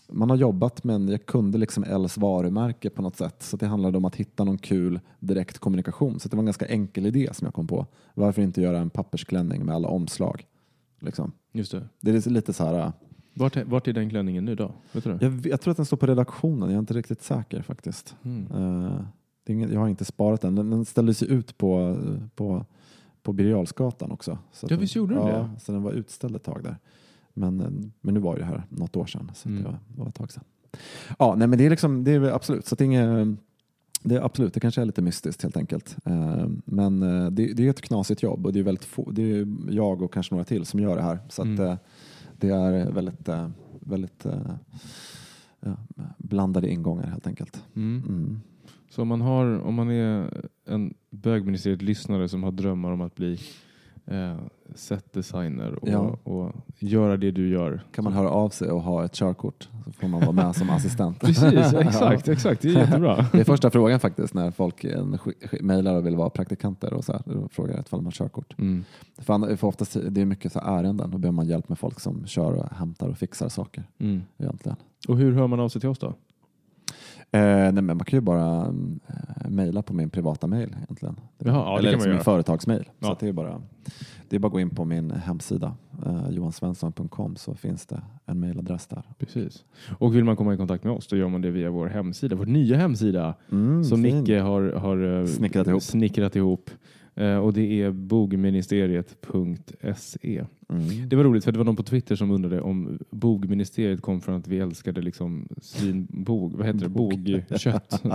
man 0.10 0.30
har 0.30 0.38
jobbat 0.38 0.84
men 0.84 1.08
jag 1.08 1.26
kunde 1.26 1.58
liksom 1.58 1.84
Els 1.84 2.18
varumärke 2.18 2.90
på 2.90 3.02
något 3.02 3.16
sätt. 3.16 3.44
Så 3.44 3.58
det 3.58 3.68
handlade 3.68 3.98
om 3.98 4.06
att 4.06 4.16
hitta 4.16 4.44
någon 4.44 4.58
kul 4.58 5.00
direkt 5.20 5.58
kommunikation. 5.60 6.20
Så 6.20 6.30
det 6.30 6.36
var 6.36 6.42
en 6.42 6.46
ganska 6.46 6.66
enkel 6.68 7.06
idé 7.06 7.30
som 7.34 7.46
jag 7.46 7.54
kom 7.54 7.68
på. 7.68 7.86
Varför 8.14 8.42
inte 8.42 8.62
göra 8.62 8.80
en 8.80 8.90
pappersklänning 8.90 9.66
med 9.66 9.76
alla 9.76 9.88
omslag? 9.88 10.46
Liksom. 11.00 11.32
Just 11.52 11.72
det. 11.72 11.84
Det 12.02 12.26
är 12.26 12.30
lite 12.30 12.54
så 12.54 12.66
här, 12.66 12.92
Vart, 13.34 13.56
är- 13.56 13.66
vart 13.66 13.88
är 13.88 13.94
den 13.94 14.10
klänningen 14.10 14.46
nu 14.46 14.56
då? 14.56 14.72
Vet 14.92 15.04
du 15.04 15.18
jag, 15.22 15.46
jag 15.48 15.62
tror 15.62 15.72
att 15.72 15.78
den 15.78 15.86
står 15.86 15.98
på 15.98 16.06
redaktionen, 16.06 16.70
jag 16.70 16.76
är 16.76 16.80
inte 16.80 16.94
riktigt 16.94 17.22
säker 17.24 17.62
faktiskt. 17.62 18.16
Mm. 18.24 18.42
Eh, 18.86 19.02
det 19.44 19.52
är 19.52 19.56
ingen, 19.56 19.72
jag 19.74 19.80
har 19.80 19.88
inte 19.88 20.06
sparat 20.06 20.42
den. 20.42 20.56
Den, 20.56 20.70
den 20.70 20.86
ställdes 20.86 21.24
ju 21.24 21.28
ut 21.28 21.58
på, 21.58 21.98
på, 22.36 22.66
på 23.24 23.34
Birger 23.34 23.56
också. 24.12 24.38
Så 24.52 24.68
Ja, 24.70 24.78
visst 24.78 24.96
gjorde 24.96 25.16
den 25.16 25.28
ja, 25.28 25.38
det? 25.38 25.60
Så 25.60 25.72
den 25.72 25.84
var 25.84 25.92
utställd 25.92 26.36
ett 26.36 26.44
tag 26.44 26.64
där. 26.64 26.78
Men, 27.34 27.60
eh, 27.60 27.68
men 28.02 28.14
nu 28.14 28.20
var 28.20 28.38
det 28.38 28.46
här 28.46 28.64
något 28.70 28.96
år 28.96 29.06
sedan. 29.06 29.32
Så 29.36 29.50
Mm. 29.50 29.64
det, 29.64 29.80
var, 29.96 30.08
ett 30.10 30.16
tag 30.16 30.32
sedan. 30.32 30.44
Ja, 31.20 31.36
nej, 31.38 31.48
men 31.48 31.58
det 31.58 31.66
är, 31.66 31.70
liksom, 31.70 32.04
det 32.04 32.12
är 32.12 32.22
absolut. 32.22 32.66
Så 32.66 32.76
att 32.76 32.80
det, 32.80 32.84
är 32.84 32.86
inget, 32.86 33.38
det 34.04 34.16
är 34.16 34.22
absolut, 34.26 34.54
det 34.54 34.60
kanske 34.60 34.82
är 34.82 34.86
lite 34.86 35.02
mystiskt 35.02 35.44
helt 35.44 35.58
enkelt. 35.58 35.98
Eh, 36.06 36.48
Men 36.66 37.04
eh, 37.04 37.30
det, 37.32 37.54
det 37.54 37.66
är 37.66 37.70
ett 37.70 37.82
knasigt 37.82 38.24
jobb 38.24 38.46
och 38.46 38.54
det 38.54 38.60
är 38.60 38.64
väldigt 38.64 38.86
få, 38.86 39.12
det 39.12 39.32
är 39.32 39.48
jag 39.70 40.02
och 40.02 40.14
kanske 40.14 40.34
några 40.34 40.46
till 40.46 40.66
som 40.66 40.80
gör 40.80 40.96
det 40.96 41.02
här. 41.02 41.20
Så 41.30 41.42
att 41.42 41.48
Mm. 41.48 41.78
det 42.38 42.50
är 42.50 42.92
väldigt, 42.92 43.30
väldigt 43.80 44.26
ja, 45.60 45.78
blandade 46.18 46.70
ingångar 46.72 47.08
helt 47.08 47.28
enkelt. 47.28 47.64
Mm. 47.76 48.04
Mm. 48.08 48.40
Så 48.90 49.02
om 49.02 49.08
man, 49.08 49.22
har, 49.22 49.60
om 49.60 49.76
man 49.76 49.90
är 49.92 50.30
en 50.66 50.94
bögministeriet 51.10 51.82
lyssnare 51.82 52.30
som 52.30 52.44
har 52.44 52.52
drömmar 52.52 52.92
om 52.92 53.02
att 53.02 53.16
bli 53.16 53.40
eh, 54.06 54.36
setdesigner 54.76 55.72
och, 55.82 55.88
Ja. 55.90 56.18
och 56.24 56.52
göra 56.80 57.18
det 57.18 57.32
du 57.32 57.50
gör. 57.50 57.82
Kan 57.92 58.04
man 58.04 58.14
höra 58.14 58.30
av 58.30 58.50
sig 58.50 58.72
och 58.72 58.82
ha 58.82 59.06
ett 59.06 59.14
körkort 59.14 59.70
så 59.86 59.92
får 59.92 60.08
man 60.08 60.20
vara 60.22 60.32
med 60.32 60.56
som 60.56 60.70
assistent. 60.78 61.20
Precis, 61.20 61.74
exakt, 61.74 62.28
exakt. 62.28 62.62
Det 62.62 62.68
är 62.70 62.74
jättebra. 62.80 63.26
Det 63.32 63.40
är 63.40 63.44
första 63.44 63.70
frågan 63.70 64.00
faktiskt 64.00 64.34
när 64.34 64.52
folk 64.52 64.86
mejlar 65.62 65.96
och 65.96 66.06
vill 66.06 66.16
vara 66.16 66.30
praktikanter 66.30 66.94
och 66.94 67.04
så 67.06 67.12
här. 67.12 67.22
Då 67.26 67.48
frågar 67.52 67.80
ifall 67.80 68.00
man 68.00 68.06
har 68.06 68.12
körkort. 68.12 68.56
Mm. 68.60 68.84
För, 69.18 69.56
för 69.56 69.68
oftast 69.68 69.98
det 70.10 70.22
är 70.22 70.26
mycket 70.26 70.52
så 70.52 70.60
ärenden. 70.60 71.12
Då 71.12 71.18
behöver 71.18 71.36
man 71.36 71.48
hjälp 71.48 71.70
med 71.70 71.80
folk 71.80 72.00
som 72.00 72.26
kör 72.26 72.54
och 72.54 72.76
hämtar 72.78 73.10
och 73.10 73.18
fixar 73.18 73.50
saker 73.50 73.84
Mm. 74.00 74.22
egentligen. 74.38 74.78
Och 75.08 75.18
hur 75.18 75.32
hör 75.34 75.48
man 75.48 75.60
av 75.60 75.70
sig 75.70 75.82
till 75.82 75.90
oss 75.90 76.00
då? 76.00 76.14
Eh, 77.34 77.40
nej, 77.42 77.72
men 77.74 77.86
man 77.86 78.00
kan 78.00 78.18
ju 78.18 78.22
bara 78.22 78.66
eh, 78.68 79.50
mejla 79.50 79.82
på 79.82 79.94
min 79.94 80.10
privata 80.10 80.48
mejl 80.48 80.76
egentligen. 80.84 81.20
Jaha, 81.38 81.56
ja, 81.56 81.80
Eller 81.80 81.92
liksom 81.92 82.12
min 82.12 82.20
företagsmejl. 82.20 82.90
Ja. 83.00 83.08
Så 83.08 83.18
det, 83.20 83.28
är 83.28 83.34
bara, 83.34 83.62
det 84.30 84.36
är 84.36 84.40
bara 84.40 84.48
att 84.48 84.52
gå 84.54 84.60
in 84.60 84.70
på 84.70 84.86
min 84.86 85.12
hemsida, 85.12 85.76
eh, 86.06 86.30
johansvensson.com, 86.30 87.36
så 87.36 87.56
finns 87.56 87.86
det 87.86 88.02
en 88.26 88.40
mejladress 88.40 88.88
där. 88.88 89.04
Precis. 89.20 89.66
Och 90.00 90.16
vill 90.16 90.24
man 90.24 90.36
komma 90.36 90.54
i 90.54 90.58
kontakt 90.58 90.84
med 90.84 90.94
oss 90.94 91.08
då 91.08 91.16
gör 91.16 91.28
man 91.30 91.42
det 91.42 91.52
via 91.52 91.70
vår 91.70 91.88
hemsida, 91.88 92.36
vår 92.36 92.46
nya 92.46 92.78
hemsida 92.78 93.34
Mm, 93.52 93.84
som 93.84 94.04
fin. 94.04 94.20
Nicke 94.20 94.40
har, 94.40 94.62
har 94.72 95.20
eh, 95.20 95.26
Snickrat 95.26 95.68
ihop. 95.68 95.82
snickrat 95.84 96.36
ihop. 96.36 96.70
Eh, 97.16 97.38
och 97.38 97.54
det 97.54 97.82
är 97.82 97.92
bogministeriet.se. 97.92 100.44
Mm. 100.70 101.10
Det 101.10 101.16
var 101.16 101.24
roligt 101.24 101.44
för 101.44 101.52
det 101.52 101.58
var 101.58 101.66
någon 101.66 101.76
på 101.76 101.84
Twitter 101.84 102.16
som 102.16 102.32
undrade 102.32 102.62
om 102.62 103.00
bogministeriet 103.10 104.02
kom 104.02 104.22
från 104.22 104.36
att 104.36 104.48
vi 104.48 104.60
älskade 104.60 105.02
liksom 105.02 105.48
svinbog, 105.62 106.54
vad 106.58 106.66
heter 106.68 106.80
det, 106.80 106.90
bogkött. 106.90 108.02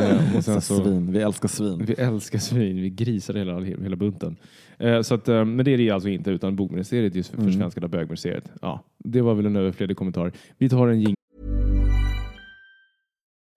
Eh, 0.00 0.36
och 0.36 0.44
sen 0.44 0.60
så 0.60 0.84
svin. 0.84 1.12
Vi 1.12 1.18
älskar 1.18 1.48
svin. 1.48 1.84
vi 1.86 1.92
älskar 1.94 2.38
svin, 2.38 2.76
vi 2.82 2.90
grisar 2.90 3.34
hela, 3.34 3.60
hela 3.60 3.96
bunten. 3.96 4.36
Eh, 4.78 5.02
så 5.02 5.14
att, 5.14 5.26
men 5.26 5.56
det 5.56 5.70
är 5.70 5.78
det 5.78 5.90
alltså 5.90 6.08
inte, 6.08 6.30
utan 6.30 6.56
bogministeriet 6.56 7.14
just 7.14 7.30
för, 7.30 7.38
Mm. 7.38 7.50
för 7.52 7.58
svenskade 7.58 7.88
bögministeriet. 7.88 8.50
Ja, 8.62 8.84
det 8.98 9.20
var 9.20 9.34
väl 9.34 9.46
en 9.46 9.56
överflödig 9.56 9.96
kommentar. 9.96 10.32
Vi 10.58 10.68
tar 10.68 10.88
en 10.88 11.00
jing 11.00 11.15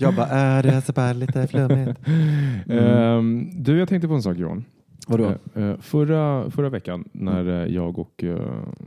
Jag 0.00 0.14
bara, 0.14 0.26
är 0.26 0.62
det 0.62 0.82
så 0.82 0.92
bara 0.92 1.12
lite 1.12 1.46
flummigt? 1.46 2.00
Ehm, 2.68 3.50
du, 3.54 3.78
jag 3.78 3.88
tänkte 3.88 4.08
på 4.08 4.14
en 4.14 4.22
sak 4.22 4.36
Johan. 4.36 4.64
Vadå? 5.08 5.34
Eh, 5.54 5.62
eh, 5.64 5.76
förra, 5.80 6.50
förra 6.50 6.68
veckan 6.68 7.04
när 7.12 7.66
jag 7.66 7.98
och, 7.98 8.24
eh, 8.24 8.42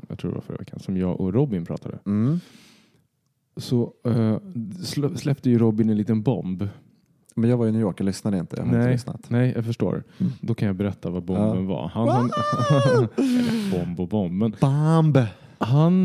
jag 0.09 0.19
tror 0.19 0.31
det 0.31 0.35
var 0.35 0.41
förra 0.41 0.57
veckan, 0.57 0.79
som 0.79 0.97
jag 0.97 1.21
och 1.21 1.33
Robin 1.33 1.65
pratade. 1.65 1.99
Mm. 2.05 2.39
Så 3.57 3.93
slä- 4.83 5.15
släppte 5.15 5.49
ju 5.49 5.57
Robin 5.57 5.89
en 5.89 5.97
liten 5.97 6.21
bomb. 6.21 6.67
Men 7.35 7.49
jag 7.49 7.57
var 7.57 7.67
i 7.67 7.71
New 7.71 7.81
York, 7.81 7.99
jag 7.99 8.05
lyssnade 8.05 8.37
inte. 8.37 8.55
Jag 8.55 8.65
har 8.65 8.91
inte 8.91 9.11
Nej, 9.11 9.17
nej, 9.27 9.53
jag 9.55 9.65
förstår. 9.65 10.03
Mm. 10.17 10.31
Då 10.41 10.53
kan 10.53 10.65
jag 10.67 10.75
berätta 10.75 11.09
vad 11.09 11.23
bomben 11.23 11.67
var. 11.67 11.87
Han, 11.93 12.07
han, 12.07 12.25
eller 12.91 13.09
bomb 13.71 13.99
och 13.99 14.07
bomb, 14.07 14.33
men 14.33 14.55
Bamb! 14.61 15.17
han 15.57 16.03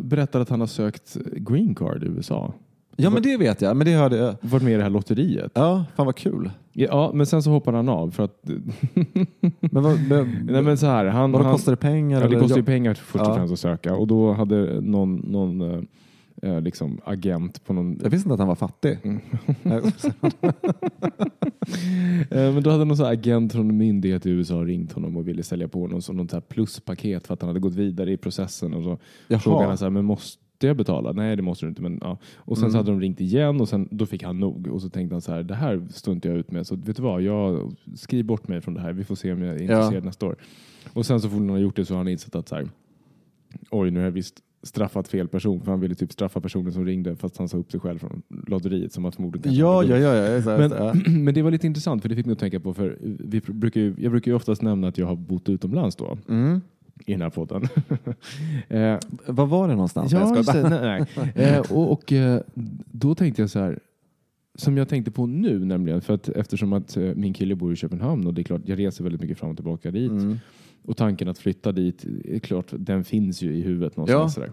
berättade 0.00 0.42
att 0.42 0.48
han 0.48 0.60
har 0.60 0.66
sökt 0.66 1.16
green 1.36 1.74
card 1.74 2.02
i 2.02 2.06
USA. 2.06 2.54
Ja 3.00 3.10
men 3.10 3.22
det 3.22 3.36
vet 3.36 3.60
jag, 3.60 3.76
men 3.76 3.86
det 3.86 3.92
hörde 3.92 4.16
jag. 4.16 4.34
Varit 4.40 4.62
med 4.62 4.72
i 4.72 4.76
det 4.76 4.82
här 4.82 4.90
lotteriet. 4.90 5.52
Ja, 5.54 5.84
fan 5.96 6.06
vad 6.06 6.16
kul. 6.16 6.50
Ja, 6.72 7.10
men 7.14 7.26
sen 7.26 7.42
så 7.42 7.50
hoppade 7.50 7.76
han 7.76 7.88
av 7.88 8.10
för 8.10 8.22
att... 8.24 8.40
Men 9.60 9.82
vad, 9.82 10.08
men, 10.08 10.46
nej, 10.50 10.62
men 10.62 10.78
så 10.78 10.86
här, 10.86 11.04
han, 11.04 11.32
vadå, 11.32 11.44
han, 11.44 11.52
kostar 11.52 11.72
det 11.72 11.76
pengar? 11.76 12.20
Ja, 12.20 12.28
det 12.28 12.40
kostar 12.40 12.56
ju 12.56 12.62
pengar 12.62 12.94
först 12.94 13.24
och 13.26 13.34
främst 13.34 13.52
att 13.52 13.58
söka 13.58 13.94
och 13.94 14.06
då 14.06 14.32
hade 14.32 14.80
någon, 14.80 15.16
någon 15.16 15.60
eh, 15.60 15.82
eh, 16.42 16.60
liksom 16.60 17.00
agent 17.04 17.64
på 17.64 17.72
någon 17.72 17.98
Jag 18.02 18.10
visste 18.10 18.26
inte 18.26 18.34
att 18.34 18.38
han 18.38 18.48
var 18.48 18.54
fattig. 18.54 18.98
Mm. 19.02 19.20
Eh, 22.30 22.52
Men 22.52 22.62
då 22.62 22.70
hade 22.70 22.84
någon 22.84 22.96
så 22.96 23.04
agent 23.04 23.52
från 23.52 23.70
en 23.70 23.76
myndighet 23.76 24.26
i 24.26 24.30
USA 24.30 24.54
ringt 24.54 24.92
honom 24.92 25.16
och 25.16 25.28
ville 25.28 25.42
sälja 25.42 25.68
på 25.68 25.80
honom 25.80 26.02
som 26.02 26.16
något 26.16 26.30
så 26.30 26.40
pluspaket 26.40 27.26
för 27.26 27.34
att 27.34 27.42
han 27.42 27.48
hade 27.48 27.60
gått 27.60 27.74
vidare 27.74 28.12
i 28.12 28.16
processen. 28.16 28.74
Och 28.74 28.82
så 28.82 28.98
Jaha. 29.28 29.40
frågade 29.40 29.68
han 29.68 29.78
så 29.78 29.84
här, 29.84 29.90
men 29.90 30.04
måste 30.04 30.42
jag 30.66 30.76
betala? 30.76 31.12
Nej, 31.12 31.36
det 31.36 31.42
måste 31.42 31.64
du 31.66 31.68
inte. 31.68 31.82
Men, 31.82 31.98
ja. 32.00 32.18
Och 32.36 32.56
sen 32.56 32.64
Mm. 32.64 32.72
så 32.72 32.78
hade 32.78 32.90
de 32.90 33.00
ringt 33.00 33.20
igen 33.20 33.60
och 33.60 33.68
sen, 33.68 33.88
då 33.90 34.06
fick 34.06 34.22
han 34.22 34.40
nog. 34.40 34.66
Och 34.66 34.82
så 34.82 34.88
tänkte 34.88 35.14
han 35.14 35.20
så 35.22 35.32
här, 35.32 35.42
det 35.42 35.54
här 35.54 35.82
står 35.90 36.14
inte 36.14 36.28
jag 36.28 36.36
ut 36.38 36.50
med. 36.50 36.66
Så 36.66 36.76
vet 36.76 36.96
du 36.96 37.02
vad, 37.02 37.22
jag 37.22 37.72
skriv 37.94 38.24
bort 38.24 38.48
mig 38.48 38.60
från 38.60 38.74
det 38.74 38.80
här. 38.80 38.92
Vi 38.92 39.04
får 39.04 39.14
se 39.14 39.32
om 39.32 39.42
jag 39.42 39.54
är 39.56 39.62
intresserad 39.62 40.04
nästa 40.04 40.26
år. 40.26 40.36
Och 40.92 41.06
sen 41.06 41.20
så 41.20 41.28
fort 41.28 41.38
han 41.38 41.48
har 41.50 41.58
gjort 41.58 41.76
det 41.76 41.84
så 41.84 41.94
har 41.94 41.98
han 41.98 42.08
insett 42.08 42.34
att 42.34 42.48
så 42.48 42.54
här, 42.54 42.68
oj, 43.70 43.90
nu 43.90 43.98
har 44.00 44.04
jag 44.04 44.12
visst 44.12 44.40
straffat 44.62 45.08
fel 45.08 45.28
person. 45.28 45.60
För 45.60 45.70
han 45.70 45.80
ville 45.80 45.94
typ 45.94 46.12
straffa 46.12 46.40
personen 46.40 46.72
som 46.72 46.84
ringde 46.86 47.16
fast 47.16 47.36
han 47.38 47.48
sa 47.48 47.56
upp 47.56 47.70
sig 47.70 47.80
själv 47.80 47.98
från 47.98 48.22
lotteriet 48.46 48.92
som 48.92 49.04
att 49.04 49.14
förmodligen 49.14 49.54
Ja, 49.54 49.82
ja, 49.84 49.96
ja. 49.96 50.14
ja, 50.14 50.58
Men, 50.58 50.70
ja. 50.70 50.94
men 51.10 51.34
det 51.34 51.42
var 51.42 51.50
lite 51.50 51.66
intressant 51.66 52.02
för 52.02 52.08
det 52.08 52.14
fick 52.16 52.26
mig 52.26 52.32
att 52.32 52.38
tänka 52.38 52.60
på 52.60 52.74
för 52.74 52.98
vi 53.00 53.40
brukar 53.40 53.80
ju, 53.80 53.94
jag 53.98 54.10
brukar 54.12 54.30
ju 54.30 54.34
oftast 54.36 54.62
nämna 54.62 54.88
att 54.88 54.98
jag 54.98 55.06
har 55.06 55.16
bott 55.16 55.48
utomlands 55.48 55.96
då 55.96 56.18
Mm. 56.28 56.60
I 57.06 57.12
den 57.12 57.22
här 57.22 57.30
podden. 57.30 57.62
eh, 58.68 58.98
Var 59.26 59.46
var 59.46 59.68
det 59.68 59.74
någonstans? 59.74 60.12
Ja, 60.12 60.20
jag 60.20 60.36
just 60.36 60.48
skojar 60.50 60.70
det, 60.70 60.80
nej, 60.80 61.04
nej. 61.16 61.32
Eh, 61.54 61.60
och, 61.72 61.92
och 61.92 62.12
eh, 62.12 62.40
då 62.92 63.14
tänkte 63.14 63.42
jag 63.42 63.50
så 63.50 63.58
här 63.58 63.78
som 64.54 64.76
jag 64.76 64.88
tänkte 64.88 65.10
på 65.10 65.26
nu 65.26 65.64
nämligen 65.64 66.00
för 66.00 66.14
att 66.14 66.28
eftersom 66.28 66.72
att 66.72 66.96
eh, 66.96 67.02
min 67.14 67.32
kille 67.32 67.54
bor 67.54 67.72
i 67.72 67.76
Köpenhamn 67.76 68.26
och 68.26 68.34
det 68.34 68.40
är 68.40 68.44
klart 68.44 68.60
jag 68.64 68.78
reser 68.78 69.04
väldigt 69.04 69.20
mycket 69.20 69.38
fram 69.38 69.50
och 69.50 69.56
tillbaka 69.56 69.90
dit 69.90 70.10
Mm. 70.10 70.38
och 70.84 70.96
tanken 70.96 71.28
att 71.28 71.38
flytta 71.38 71.72
dit 71.72 72.04
är 72.24 72.38
klart 72.38 72.66
den 72.72 73.04
finns 73.04 73.42
ju 73.42 73.54
i 73.56 73.62
huvudet 73.62 73.96
någonstans. 73.96 74.36
Ja. 74.36 74.42
Sådär. 74.42 74.52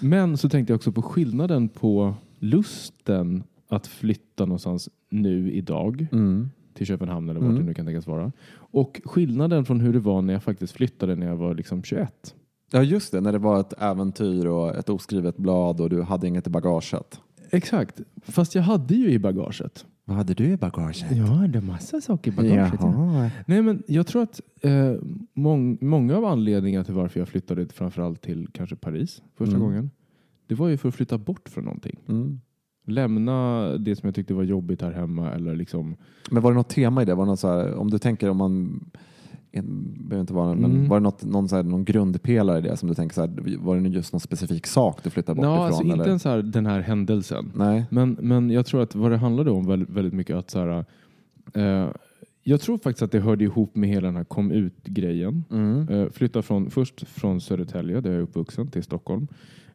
Men 0.00 0.36
så 0.36 0.48
tänkte 0.48 0.72
jag 0.72 0.76
också 0.76 0.92
på 0.92 1.02
skillnaden 1.02 1.68
på 1.68 2.14
lusten 2.38 3.42
att 3.68 3.86
flytta 3.86 4.44
någonstans 4.46 4.88
nu 5.10 5.52
idag 5.52 6.06
Mm. 6.12 6.50
Till 6.74 6.86
Köpenhamn 6.86 7.28
eller 7.30 7.40
vart 7.40 7.48
Mm. 7.50 7.60
det 7.62 7.66
nu 7.66 7.74
kan 7.74 7.86
tänkas 7.86 8.06
vara. 8.06 8.32
Och 8.56 9.00
skillnaden 9.04 9.64
från 9.64 9.80
hur 9.80 9.92
det 9.92 10.00
var 10.00 10.22
när 10.22 10.32
jag 10.32 10.42
faktiskt 10.42 10.72
flyttade 10.72 11.16
när 11.16 11.26
jag 11.26 11.36
var 11.36 11.54
liksom 11.54 11.82
21. 11.82 12.34
Ja, 12.72 12.82
just 12.82 13.12
det. 13.12 13.20
När 13.20 13.32
det 13.32 13.38
var 13.38 13.60
ett 13.60 13.72
äventyr 13.78 14.46
och 14.46 14.76
ett 14.76 14.88
oskrivet 14.90 15.36
blad 15.36 15.80
och 15.80 15.90
du 15.90 16.02
hade 16.02 16.28
inget 16.28 16.46
i 16.46 16.50
bagaget. 16.50 17.20
Exakt, 17.50 18.00
fast 18.22 18.54
jag 18.54 18.62
hade 18.62 18.94
ju 18.94 19.10
i 19.10 19.18
bagaget. 19.18 19.86
Vad 20.04 20.16
hade 20.16 20.34
du 20.34 20.44
i 20.44 20.56
bagaget? 20.56 21.10
Jag 21.16 21.24
hade 21.24 21.60
massa 21.60 22.00
saker 22.00 22.30
i 22.32 22.34
bagaget. 22.34 22.80
ja. 22.80 23.30
Nej, 23.46 23.62
men 23.62 23.82
jag 23.86 24.06
tror 24.06 24.22
att 24.22 24.40
eh, 24.60 24.92
mång, 25.34 25.78
många 25.80 26.16
av 26.16 26.24
anledningarna 26.24 26.84
till 26.84 26.94
varför 26.94 27.20
jag 27.20 27.28
flyttade 27.28 27.68
framförallt 27.68 28.20
till 28.22 28.48
kanske 28.52 28.76
Paris 28.76 29.22
första 29.36 29.56
Mm. 29.56 29.66
gången. 29.68 29.90
Det 30.46 30.54
var 30.54 30.68
ju 30.68 30.76
för 30.76 30.88
att 30.88 30.94
flytta 30.94 31.18
bort 31.18 31.48
från 31.48 31.64
någonting. 31.64 31.98
Mm. 32.08 32.40
Lämna 32.86 33.68
det 33.78 33.96
som 33.96 34.06
jag 34.06 34.14
tyckte 34.14 34.34
var 34.34 34.42
jobbigt 34.42 34.82
här 34.82 34.92
hemma 34.92 35.30
eller 35.32 35.56
liksom 35.56 35.96
Men 36.30 36.42
var 36.42 36.50
det 36.50 36.56
något 36.56 36.68
tema 36.68 37.02
i 37.02 37.04
det? 37.04 37.14
Var 37.14 37.24
det 37.24 37.30
något 37.30 37.40
så 37.40 37.48
här, 37.48 37.74
om 37.74 37.90
du 37.90 37.98
tänker 37.98 38.30
om 38.30 38.36
man 38.36 38.84
behöver 39.98 40.20
inte 40.20 40.34
vara, 40.34 40.54
men 40.54 40.64
Mm. 40.70 40.88
var 40.88 40.96
det 40.96 41.02
något, 41.04 41.24
någon, 41.24 41.48
så 41.48 41.56
här, 41.56 41.62
någon 41.62 41.84
grundpelare 41.84 42.58
i 42.58 42.62
det 42.62 42.76
som 42.76 42.88
du 42.88 42.94
tänker 42.94 43.14
så 43.14 43.20
här, 43.20 43.58
var 43.58 43.76
det 43.76 43.88
just 43.88 44.12
någon 44.12 44.20
specifik 44.20 44.66
sak 44.66 45.04
du 45.04 45.10
flyttade 45.10 45.36
bort 45.36 45.44
Ja, 45.44 45.54
ifrån? 45.54 45.66
alltså 45.66 45.82
inte 45.82 45.94
eller? 45.94 46.06
ens 46.06 46.22
så 46.22 46.28
här, 46.28 46.42
den 46.42 46.66
här 46.66 46.80
händelsen. 46.80 47.52
Nej. 47.54 47.84
Men, 47.90 48.16
men 48.20 48.50
jag 48.50 48.66
tror 48.66 48.82
att 48.82 48.94
vad 48.94 49.10
det 49.10 49.16
handlade 49.16 49.50
om 49.50 49.66
väldigt, 49.66 49.90
väldigt 49.90 50.14
mycket 50.14 50.36
att 50.36 50.50
så 50.50 50.58
här, 50.58 50.84
eh, 51.54 51.88
Jag 52.42 52.60
tror 52.60 52.78
faktiskt 52.78 53.02
att 53.02 53.12
det 53.12 53.20
hörde 53.20 53.44
ihop 53.44 53.76
med 53.76 53.88
hela 53.88 54.06
den 54.06 54.16
här 54.16 54.24
kom 54.24 54.50
ut-grejen. 54.50 55.44
Mm. 55.50 55.88
Eh, 55.88 56.10
flytta 56.10 56.42
från, 56.42 56.70
först 56.70 57.08
från 57.08 57.40
Södertälje, 57.40 58.00
där 58.00 58.10
jag 58.10 58.18
är 58.18 58.22
uppvuxen, 58.22 58.66
till 58.68 58.82
Stockholm. 58.82 59.26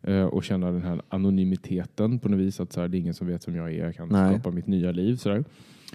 Eh, 0.01 0.23
och 0.23 0.43
känna 0.43 0.71
den 0.71 0.81
här 0.81 1.01
anonymiteten 1.09 2.19
på 2.19 2.29
något 2.29 2.39
vis. 2.39 2.59
Att 2.59 2.73
så 2.73 2.81
här, 2.81 2.87
det 2.87 2.97
är 2.97 2.99
ingen 2.99 3.13
som 3.13 3.27
vet 3.27 3.47
vem 3.47 3.55
jag 3.55 3.73
är. 3.73 3.85
Jag 3.85 3.95
kan 3.95 4.09
Nej. 4.09 4.33
skapa 4.33 4.51
mitt 4.51 4.67
nya 4.67 4.91
liv. 4.91 5.15
Så 5.15 5.29
där. 5.29 5.43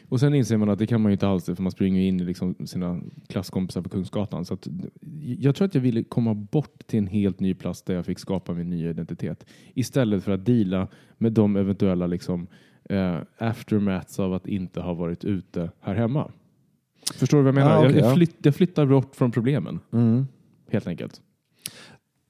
Och 0.09 0.21
sen 0.21 0.35
inser 0.35 0.57
man 0.57 0.69
att 0.69 0.79
det 0.79 0.87
kan 0.87 1.01
man 1.01 1.11
ju 1.11 1.13
inte 1.13 1.29
alls, 1.29 1.45
för 1.45 1.63
man 1.63 1.73
springer 1.73 2.01
ju 2.01 2.09
in 2.09 2.21
i 2.21 2.25
liksom 2.25 2.55
sina 2.67 3.01
klasskompisar 3.29 3.83
på 3.83 3.89
Kungsgatan. 3.89 4.45
Så 4.45 4.55
att, 4.55 4.69
jag 5.39 5.55
tror 5.55 5.67
att 5.67 5.75
jag 5.75 5.83
ville 5.83 6.03
komma 6.05 6.35
bort 6.35 6.87
till 6.87 6.99
en 6.99 7.07
helt 7.07 7.41
ny 7.41 7.55
plats 7.55 7.83
där 7.83 7.95
jag 7.95 8.07
fick 8.07 8.19
skapa 8.19 8.53
min 8.53 8.71
nya 8.71 8.91
identitet. 8.91 9.47
Istället 9.75 10.25
för 10.25 10.33
att 10.33 10.47
deala 10.47 10.89
med 11.19 11.33
de 11.33 11.57
eventuella 11.57 12.07
liksom, 12.07 12.47
eh, 12.85 13.19
aftermaths 13.39 14.19
av 14.21 14.33
att 14.35 14.47
inte 14.49 14.81
ha 14.81 14.95
varit 14.95 15.25
ute 15.25 15.71
här 15.81 15.95
hemma. 15.95 16.31
Förstår 17.15 17.39
du 17.39 17.43
vad 17.45 17.49
jag 17.49 17.55
menar? 17.55 17.71
Ja, 17.71 17.79
okej, 17.79 17.91
jag, 17.93 18.05
jag, 18.05 18.11
ja. 18.11 18.15
flytt, 18.15 18.37
jag 18.43 18.55
flyttar 18.55 18.87
bort 18.87 19.17
från 19.17 19.31
problemen, 19.33 19.81
Mm. 19.93 20.27
helt 20.71 20.87
enkelt. 20.87 21.21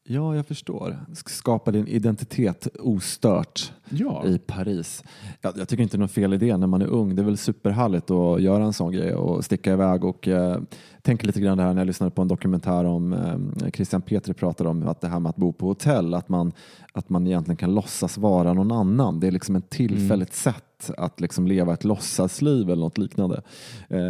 Ja, 0.07 0.37
jag 0.37 0.47
förstår. 0.47 0.97
Skapa 1.27 1.71
din 1.71 1.87
identitet 1.89 2.69
ostört 2.81 3.73
Ja. 3.89 4.25
i 4.27 4.39
Paris. 4.39 5.05
Jag, 5.41 5.53
jag 5.59 5.69
tycker 5.69 5.83
inte 5.83 5.97
det 5.97 5.99
är 5.99 6.01
någon 6.01 6.09
fel 6.09 6.35
idé 6.35 6.57
när 6.57 6.67
man 6.67 6.83
är 6.83 6.87
ung. 6.87 7.15
Det 7.17 7.23
är 7.23 7.27
väl 7.27 7.37
superhärligt 7.37 8.11
att 8.11 8.43
göra 8.43 8.65
en 8.65 8.73
sån 8.73 8.93
grej 8.93 9.15
och 9.15 9.45
sticka 9.45 9.73
iväg. 9.73 10.05
Och 10.05 10.29
eh, 10.29 10.59
tänker 11.03 11.27
lite 11.27 11.41
grann 11.41 11.59
det 11.59 11.65
här 11.65 11.75
när 11.75 11.81
jag 11.81 11.87
lyssnade 11.87 12.11
på 12.11 12.23
en 12.23 12.29
dokumentär 12.29 12.85
om 12.85 13.13
eh, 13.13 13.71
Christian 13.71 14.03
Petri 14.03 14.35
pratade 14.35 14.71
om 14.71 14.89
att 14.89 15.01
det 15.01 15.09
här 15.09 15.21
med 15.21 15.31
att 15.31 15.37
bo 15.37 15.53
på 15.53 15.67
hotell, 15.67 16.15
att 16.15 16.29
man, 16.29 16.53
att 16.93 17.09
man 17.09 17.27
egentligen 17.27 17.57
kan 17.57 17.75
låtsas 17.75 18.19
vara 18.19 18.53
någon 18.53 18.73
annan. 18.73 19.21
Det 19.21 19.27
är 19.27 19.33
liksom 19.33 19.57
ett 19.57 19.71
tillfälligt 19.71 20.35
sätt 20.35 20.74
att 20.91 21.21
liksom 21.21 21.47
leva 21.47 21.73
ett 21.73 21.85
låtsasliv 21.85 22.71
eller 22.71 22.83
något 22.83 22.99
liknande. 22.99 23.43
Eh, 23.89 24.01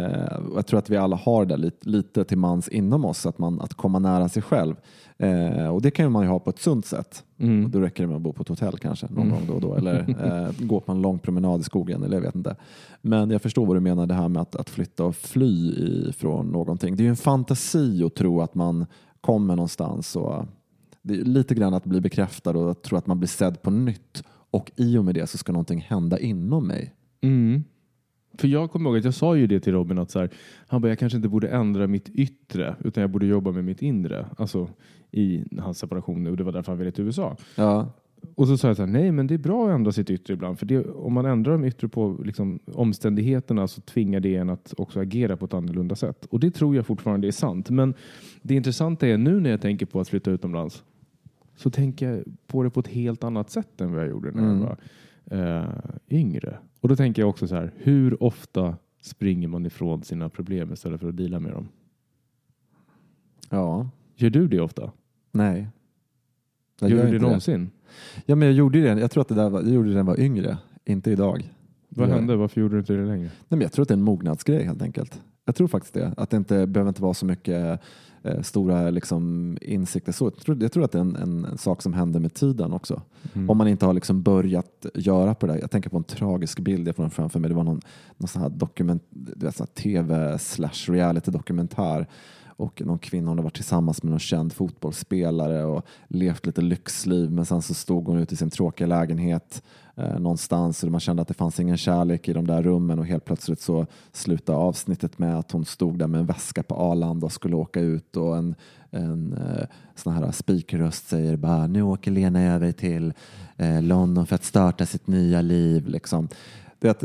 jag 0.55 0.65
tror 0.67 0.79
att 0.79 0.89
vi 0.89 0.97
alla 0.97 1.15
har 1.15 1.45
det 1.45 1.57
lite, 1.57 1.89
lite 1.89 2.23
till 2.23 2.37
mans 2.37 2.67
inom 2.67 3.05
oss, 3.05 3.25
att, 3.25 3.37
man, 3.37 3.61
att 3.61 3.73
komma 3.73 3.99
nära 3.99 4.29
sig 4.29 4.41
själv. 4.41 4.75
Eh, 5.17 5.67
och 5.67 5.81
det 5.81 5.91
kan 5.91 6.11
man 6.11 6.23
ju 6.23 6.29
ha 6.29 6.39
på 6.39 6.49
ett 6.49 6.59
sunt 6.59 6.85
sätt. 6.85 7.23
Mm. 7.37 7.65
Och 7.65 7.69
då 7.69 7.79
räcker 7.79 8.03
det 8.03 8.07
med 8.07 8.15
att 8.15 8.21
bo 8.21 8.33
på 8.33 8.41
ett 8.41 8.49
hotell 8.49 8.77
kanske 8.77 9.07
någon 9.09 9.29
gång 9.29 9.47
då 9.47 9.53
och 9.53 9.61
då. 9.61 9.75
Eller 9.75 10.15
eh, 10.25 10.65
gå 10.67 10.79
på 10.79 10.91
en 10.91 11.01
lång 11.01 11.19
promenad 11.19 11.61
i 11.61 11.63
skogen. 11.63 12.03
Eller 12.03 12.17
jag 12.17 12.21
vet 12.21 12.35
inte. 12.35 12.55
Men 13.01 13.29
jag 13.29 13.41
förstår 13.41 13.65
vad 13.65 13.75
du 13.75 13.79
menar 13.79 14.05
det 14.05 14.13
här 14.13 14.27
med 14.27 14.41
att, 14.41 14.55
att 14.55 14.69
flytta 14.69 15.03
och 15.05 15.15
fly 15.15 15.73
ifrån 16.09 16.47
någonting. 16.47 16.95
Det 16.95 17.01
är 17.01 17.05
ju 17.05 17.09
en 17.09 17.15
fantasi 17.15 18.03
att 18.03 18.15
tro 18.15 18.41
att 18.41 18.55
man 18.55 18.85
kommer 19.21 19.55
någonstans. 19.55 20.15
Och, 20.15 20.45
det 21.07 21.13
är 21.13 21.23
lite 21.25 21.55
grann 21.55 21.73
att 21.73 21.85
bli 21.85 22.01
bekräftad 22.01 22.49
och 22.49 22.71
att 22.71 22.83
tro 22.83 22.97
att 22.97 23.07
man 23.07 23.19
blir 23.19 23.27
sedd 23.27 23.61
på 23.61 23.71
nytt. 23.71 24.23
Och 24.55 24.71
i 24.75 24.97
och 24.97 25.05
med 25.05 25.15
det 25.15 25.27
så 25.27 25.37
ska 25.37 25.51
någonting 25.51 25.81
hända 25.81 26.19
inom 26.19 26.67
mig. 26.67 26.93
Mm. 27.21 27.63
För 28.37 28.47
jag 28.47 28.71
kommer 28.71 28.89
ihåg 28.89 28.97
att 28.97 29.05
jag 29.05 29.13
sa 29.13 29.35
ju 29.35 29.47
det 29.47 29.59
till 29.59 29.73
Robin 29.73 29.97
att 29.97 30.11
så 30.11 30.19
här, 30.19 30.29
han 30.67 30.81
bara, 30.81 30.87
jag 30.87 30.99
kanske 30.99 31.15
inte 31.15 31.29
borde 31.29 31.47
ändra 31.47 31.87
mitt 31.87 32.09
yttre 32.09 32.75
utan 32.83 33.01
jag 33.01 33.09
borde 33.09 33.25
jobba 33.25 33.51
med 33.51 33.63
mitt 33.63 33.81
inre. 33.81 34.25
Alltså 34.37 34.69
i 35.11 35.43
hans 35.59 35.79
separation 35.79 36.23
nu 36.23 36.29
och 36.29 36.37
det 36.37 36.43
var 36.43 36.51
därför 36.51 36.71
han 36.71 36.79
ville 36.79 36.91
till 36.91 37.03
USA. 37.03 37.37
Ja, 37.55 37.93
Och 38.35 38.47
så 38.47 38.57
sa 38.57 38.67
jag 38.67 38.77
så 38.77 38.83
här, 38.83 38.91
nej 38.91 39.11
men 39.11 39.27
det 39.27 39.33
är 39.33 39.37
bra 39.37 39.67
att 39.67 39.75
ändra 39.75 39.91
sitt 39.91 40.09
yttre 40.09 40.33
ibland. 40.33 40.59
För 40.59 40.65
det, 40.65 40.85
om 40.85 41.13
man 41.13 41.25
ändrar 41.25 41.51
de 41.51 41.63
yttre 41.63 41.87
på 41.87 42.21
liksom, 42.25 42.59
omständigheterna 42.73 43.67
så 43.67 43.81
tvingar 43.81 44.19
det 44.19 44.35
en 44.35 44.49
att 44.49 44.73
också 44.77 44.99
agera 44.99 45.37
på 45.37 45.45
ett 45.45 45.53
annorlunda 45.53 45.95
sätt. 45.95 46.25
Och 46.25 46.39
det 46.39 46.51
tror 46.51 46.75
jag 46.75 46.85
fortfarande 46.85 47.27
är 47.27 47.31
sant. 47.31 47.69
Men 47.69 47.93
det 48.41 48.55
intressanta 48.55 49.07
är 49.07 49.17
nu 49.17 49.39
när 49.39 49.49
jag 49.49 49.61
tänker 49.61 49.85
på 49.85 49.99
att 49.99 50.07
flytta 50.07 50.31
utomlands 50.31 50.83
så 51.55 51.69
tänker 51.69 52.09
jag 52.11 52.23
på 52.47 52.63
det 52.63 52.69
på 52.69 52.79
ett 52.79 52.87
helt 52.87 53.23
annat 53.23 53.49
sätt 53.49 53.81
än 53.81 53.91
vad 53.91 54.01
jag 54.01 54.09
gjorde 54.09 54.31
när 54.31 54.43
Mm. 54.43 54.61
jag 54.61 54.67
var 54.67 55.61
eh, 55.61 55.69
yngre. 56.09 56.57
Och 56.81 56.89
då 56.89 56.95
tänker 56.95 57.21
jag 57.21 57.29
också 57.29 57.47
så 57.47 57.55
här, 57.55 57.71
hur 57.77 58.23
ofta 58.23 58.77
springer 59.01 59.47
man 59.47 59.65
ifrån 59.65 60.03
sina 60.03 60.29
problem 60.29 60.73
istället 60.73 61.01
för 61.01 61.09
att 61.09 61.17
deala 61.17 61.39
med 61.39 61.51
dem? 61.51 61.67
ja, 63.49 63.89
Gör 64.15 64.29
du 64.29 64.47
det 64.47 64.59
ofta? 64.61 64.91
nej. 65.31 65.67
Jag 66.79 66.89
Gör 66.89 66.97
gör 66.97 67.05
du 67.05 67.11
det 67.11 67.19
någonsin? 67.19 67.69
Ja, 68.25 68.35
men 68.35 68.47
jag 68.47 68.55
gjorde 68.57 68.81
det. 68.81 68.99
Jag 68.99 69.11
tror 69.11 69.21
att 69.21 69.27
det 69.27 69.35
där 69.35 69.49
var, 69.49 69.61
jag 69.61 69.69
gjorde 69.71 69.87
det 69.87 69.93
när 69.93 69.99
jag 69.99 70.05
var 70.05 70.19
yngre, 70.19 70.57
inte 70.85 71.11
idag. 71.11 71.53
Vad 71.89 72.09
hände? 72.09 72.35
Varför 72.35 72.61
gjorde 72.61 72.75
du 72.75 72.79
inte 72.79 72.93
det 72.93 73.05
längre? 73.05 73.23
Nej, 73.27 73.31
men 73.49 73.61
jag 73.61 73.71
tror 73.71 73.83
att 73.83 73.87
det 73.87 73.91
är 73.93 73.97
en 73.97 74.03
mognadsgrej 74.03 74.63
helt 74.63 74.81
enkelt. 74.81 75.21
Jag 75.45 75.55
tror 75.55 75.67
faktiskt 75.67 75.93
det. 75.93 76.13
Att 76.17 76.29
det 76.29 76.37
inte 76.37 76.67
behöver 76.67 76.89
inte 76.89 77.01
vara 77.01 77.13
så 77.13 77.25
mycket 77.25 77.79
eh, 78.23 78.41
stora 78.41 78.89
liksom, 78.89 79.57
insikter. 79.61 80.11
Så 80.11 80.25
jag, 80.25 80.37
tror, 80.37 80.63
jag 80.63 80.71
tror 80.71 80.83
att 80.83 80.91
det 80.91 80.97
är 80.97 81.01
en, 81.01 81.15
en, 81.15 81.45
en 81.45 81.57
sak 81.57 81.81
som 81.81 81.93
händer 81.93 82.19
med 82.19 82.33
tiden 82.33 82.73
också. 82.73 83.01
Mm. 83.33 83.49
Om 83.49 83.57
man 83.57 83.67
inte 83.67 83.85
har 83.85 83.93
liksom 83.93 84.21
börjat 84.21 84.85
göra 84.93 85.35
på 85.35 85.47
det 85.47 85.53
där. 85.53 85.59
Jag 85.59 85.71
tänker 85.71 85.89
på 85.89 85.97
en 85.97 86.03
tragisk 86.03 86.59
bild 86.59 86.87
jag 86.87 86.95
får 86.95 87.09
framför 87.09 87.39
mig. 87.39 87.49
Det 87.49 87.55
var 87.55 87.63
någon, 87.63 87.81
någon 88.17 88.27
sån 88.27 88.41
här 88.41 88.49
dokument, 88.49 89.03
vet, 89.09 89.55
sån 89.55 89.67
här 89.67 89.81
tv 89.81 90.37
slash 90.37 90.93
reality 90.93 91.31
dokumentär. 91.31 92.07
Och 92.57 92.81
någon 92.85 92.99
kvinna 92.99 93.31
hon 93.31 93.37
har 93.37 93.43
varit 93.43 93.55
tillsammans 93.55 94.03
med 94.03 94.09
någon 94.09 94.19
känd 94.19 94.53
fotbollsspelare 94.53 95.63
och 95.63 95.85
levt 96.07 96.45
lite 96.45 96.61
lyxliv. 96.61 97.31
Men 97.31 97.45
sen 97.45 97.61
så 97.61 97.73
stod 97.73 98.05
hon 98.07 98.17
ute 98.17 98.33
i 98.33 98.37
sin 98.37 98.49
tråkiga 98.49 98.87
lägenhet 98.87 99.63
eh, 99.95 100.19
någonstans 100.19 100.83
och 100.83 100.91
man 100.91 100.99
kände 100.99 101.21
att 101.21 101.27
det 101.27 101.33
fanns 101.33 101.59
ingen 101.59 101.77
kärlek 101.77 102.27
i 102.27 102.33
de 102.33 102.47
där 102.47 102.63
rummen 102.63 102.99
och 102.99 103.05
helt 103.05 103.25
plötsligt 103.25 103.61
så 103.61 103.85
slutade 104.11 104.57
avsnittet 104.57 105.19
med 105.19 105.39
att 105.39 105.51
hon 105.51 105.65
stod 105.65 105.99
där 105.99 106.07
med 106.07 106.19
en 106.19 106.25
väska 106.25 106.63
på 106.63 106.75
Arlanda 106.75 107.25
och 107.25 107.31
skulle 107.31 107.55
åka 107.55 107.79
ut 107.79 108.17
och 108.17 108.37
en, 108.37 108.55
en 108.89 109.33
eh, 109.33 109.67
sån 109.95 110.13
här 110.13 110.31
speakerröst 110.31 111.07
säger 111.07 111.35
bara 111.37 111.67
nu 111.67 111.81
åker 111.81 112.11
Lena 112.11 112.41
över 112.41 112.71
till 112.71 113.13
eh, 113.57 113.81
London 113.81 114.25
för 114.25 114.35
att 114.35 114.43
starta 114.43 114.85
sitt 114.85 115.07
nya 115.07 115.41
liv. 115.41 115.87
Liksom. 115.87 116.27
Att, 116.89 117.03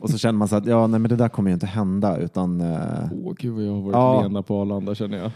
och 0.00 0.10
så 0.10 0.18
känner 0.18 0.38
man 0.38 0.48
så 0.48 0.56
att 0.56 0.66
ja, 0.66 0.86
nej, 0.86 1.00
men 1.00 1.08
det 1.08 1.16
där 1.16 1.28
kommer 1.28 1.50
ju 1.50 1.54
inte 1.54 1.66
hända 1.66 2.16
utan 2.16 2.60
eh, 2.60 2.78
Åh 3.24 3.34
gud 3.38 3.54
vad 3.54 3.64
jag 3.64 3.72
har 3.72 3.80
varit 3.80 3.92
Ja. 3.92 4.22
Lena 4.22 4.42
på 4.42 4.60
Arlanda 4.60 4.94
känner 4.94 5.18
jag. 5.18 5.30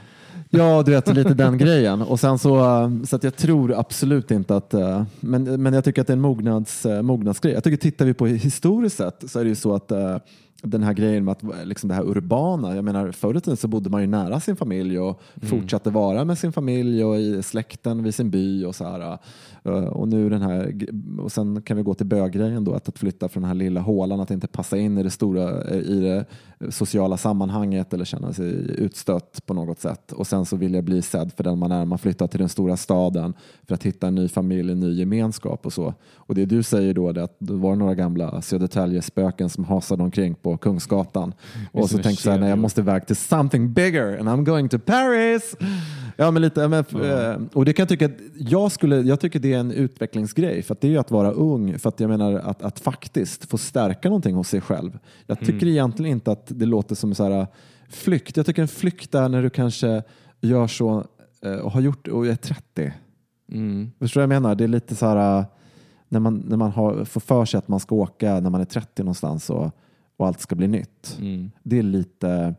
Ja, 0.50 0.82
du 0.82 0.90
vet 0.90 1.14
lite 1.14 1.34
den 1.34 1.58
grejen. 1.58 2.02
Och 2.02 2.20
sen 2.20 2.38
så, 2.38 2.56
eh, 2.58 2.90
så 3.04 3.16
att 3.16 3.24
jag 3.24 3.36
tror 3.36 3.78
absolut 3.78 4.30
inte 4.30 4.56
att, 4.56 4.74
eh, 4.74 5.02
men, 5.20 5.62
men 5.62 5.74
jag 5.74 5.84
tycker 5.84 6.00
att 6.00 6.06
det 6.06 6.12
är 6.12 6.16
en 6.16 6.20
mognads, 6.20 6.86
eh, 6.86 7.02
mognadsgrej. 7.02 7.54
Jag 7.54 7.64
tycker 7.64 7.76
tittar 7.76 8.04
vi 8.04 8.14
på 8.14 8.26
historiskt 8.26 8.96
sett 8.96 9.30
så 9.30 9.38
är 9.38 9.44
det 9.44 9.48
ju 9.48 9.54
så 9.56 9.74
att 9.74 9.92
den 10.62 10.82
här 10.82 10.92
grejen 10.92 11.24
med 11.24 11.32
att 11.32 11.66
liksom 11.66 11.88
det 11.88 11.94
här 11.94 12.08
urbana, 12.08 12.76
jag 12.76 12.84
menar 12.84 13.12
förr 13.12 13.36
i 13.36 13.40
tiden 13.40 13.56
så 13.56 13.68
bodde 13.68 13.90
man 13.90 14.00
ju 14.00 14.06
nära 14.06 14.40
sin 14.40 14.56
familj 14.56 14.98
och 14.98 15.20
fortsatte 15.42 15.90
vara 15.90 16.24
med 16.24 16.38
sin 16.38 16.52
familj 16.52 17.04
och 17.04 17.16
i 17.16 17.42
släkten 17.42 18.02
vid 18.02 18.14
sin 18.14 18.30
by 18.30 18.64
och 18.64 18.74
så 18.74 18.84
här. 18.84 19.18
Eh, 19.64 19.84
Och 19.84 20.08
nu 20.08 20.28
den 20.28 20.42
här, 20.42 20.74
och 21.20 21.32
sen 21.32 21.62
kan 21.62 21.76
vi 21.76 21.82
gå 21.82 21.94
till 21.94 22.06
böggrejen 22.06 22.64
då, 22.64 22.72
att, 22.74 22.88
att 22.88 22.98
flytta 22.98 23.28
från 23.28 23.42
den 23.42 23.48
här 23.48 23.54
lilla 23.54 23.80
hålan, 23.80 24.20
att 24.20 24.30
inte 24.30 24.46
passa 24.46 24.78
in 24.78 24.98
i 24.98 25.02
det 25.02 25.10
stora, 25.10 25.62
eh, 25.64 25.78
i 25.78 26.00
det 26.00 26.24
sociala 26.70 27.16
sammanhanget 27.16 27.94
eller 27.94 28.04
känna 28.04 28.32
sig 28.32 28.52
utstött 28.78 29.46
på 29.46 29.54
något 29.54 29.80
sätt. 29.80 30.12
Och 30.12 30.26
sen 30.26 30.44
så 30.44 30.56
vill 30.56 30.74
jag 30.74 30.84
bli 30.84 31.02
sedd 31.02 31.32
för 31.36 31.44
den 31.44 31.58
man 31.58 31.72
är. 31.72 31.84
Man 31.84 31.98
flyttar 31.98 32.26
till 32.26 32.40
den 32.40 32.48
stora 32.48 32.76
staden 32.76 33.34
för 33.66 33.74
att 33.74 33.82
hitta 33.82 34.06
en 34.06 34.14
ny 34.14 34.28
familj, 34.28 34.72
en 34.72 34.80
ny 34.80 34.92
gemenskap 34.94 35.66
och 35.66 35.72
så. 35.72 35.94
Och 36.16 36.34
det 36.34 36.44
du 36.44 36.62
säger 36.62 36.94
då 36.94 37.08
är 37.08 37.18
att 37.18 37.36
det 37.38 37.52
var 37.52 37.76
några 37.76 37.94
gamla 37.94 38.42
Södertälje-spöken 38.42 39.48
som 39.48 39.64
hasade 39.64 40.02
omkring 40.02 40.34
på 40.34 40.53
Kungsgatan. 40.58 41.34
Och 41.72 41.90
så 41.90 41.98
tänkte 41.98 42.30
jag, 42.30 42.40
nej 42.40 42.48
jag 42.48 42.58
måste 42.58 42.80
iväg 42.80 43.06
till 43.06 43.16
something 43.16 43.72
bigger 43.72 44.18
and 44.18 44.28
I'm 44.28 44.44
going 44.44 44.68
to 44.68 44.78
Paris. 44.78 45.56
Ja, 46.16 46.30
men 46.30 46.42
lite, 46.42 46.68
men, 46.68 46.84
eh, 47.02 47.36
och 47.52 47.64
det 47.64 47.72
kan 47.72 47.82
jag 47.82 47.88
tycka, 47.88 48.10
jag, 48.34 48.72
skulle, 48.72 49.00
jag 49.00 49.20
tycker 49.20 49.38
det 49.38 49.52
är 49.52 49.58
en 49.58 49.72
utvecklingsgrej 49.72 50.62
för 50.62 50.74
att 50.74 50.80
det 50.80 50.86
är 50.86 50.90
ju 50.90 50.98
att 50.98 51.10
vara 51.10 51.30
ung, 51.30 51.78
för 51.78 51.88
att 51.88 52.00
jag 52.00 52.10
menar 52.10 52.34
att, 52.34 52.62
att 52.62 52.80
faktiskt 52.80 53.50
få 53.50 53.58
stärka 53.58 54.08
någonting 54.08 54.34
hos 54.34 54.48
sig 54.48 54.60
själv. 54.60 54.98
Jag 55.26 55.40
tycker 55.40 55.66
egentligen 55.66 56.12
inte 56.12 56.32
att 56.32 56.46
det 56.46 56.66
låter 56.66 56.94
som 56.94 57.14
så 57.14 57.24
här 57.24 57.46
flykt. 57.88 58.36
Jag 58.36 58.46
tycker 58.46 58.62
en 58.62 58.68
flykt 58.68 59.14
är 59.14 59.28
när 59.28 59.42
du 59.42 59.50
kanske 59.50 60.02
gör 60.40 60.66
så 60.66 61.04
eh, 61.42 61.56
och 61.56 61.72
har 61.72 61.80
gjort 61.80 62.08
och 62.08 62.26
är 62.26 62.36
30. 62.36 62.92
Mm. 63.52 63.90
Förstår 63.98 64.20
du 64.20 64.26
vad 64.26 64.34
jag 64.34 64.42
menar? 64.42 64.54
Det 64.54 64.64
är 64.64 64.68
lite 64.68 64.94
så 64.94 65.06
här 65.06 65.44
när 66.08 66.20
man, 66.20 66.44
när 66.48 66.56
man 66.56 66.70
har, 66.70 67.04
får 67.04 67.20
för 67.20 67.44
sig 67.44 67.58
att 67.58 67.68
man 67.68 67.80
ska 67.80 67.94
åka 67.94 68.40
när 68.40 68.50
man 68.50 68.60
är 68.60 68.64
30 68.64 69.02
någonstans 69.02 69.50
och, 69.50 69.70
och 70.16 70.26
allt 70.26 70.40
ska 70.40 70.54
bli 70.54 70.68
nytt. 70.68 71.16
Mm. 71.20 71.50
Det 71.62 71.78
är 71.78 71.82
lite, 71.82 72.54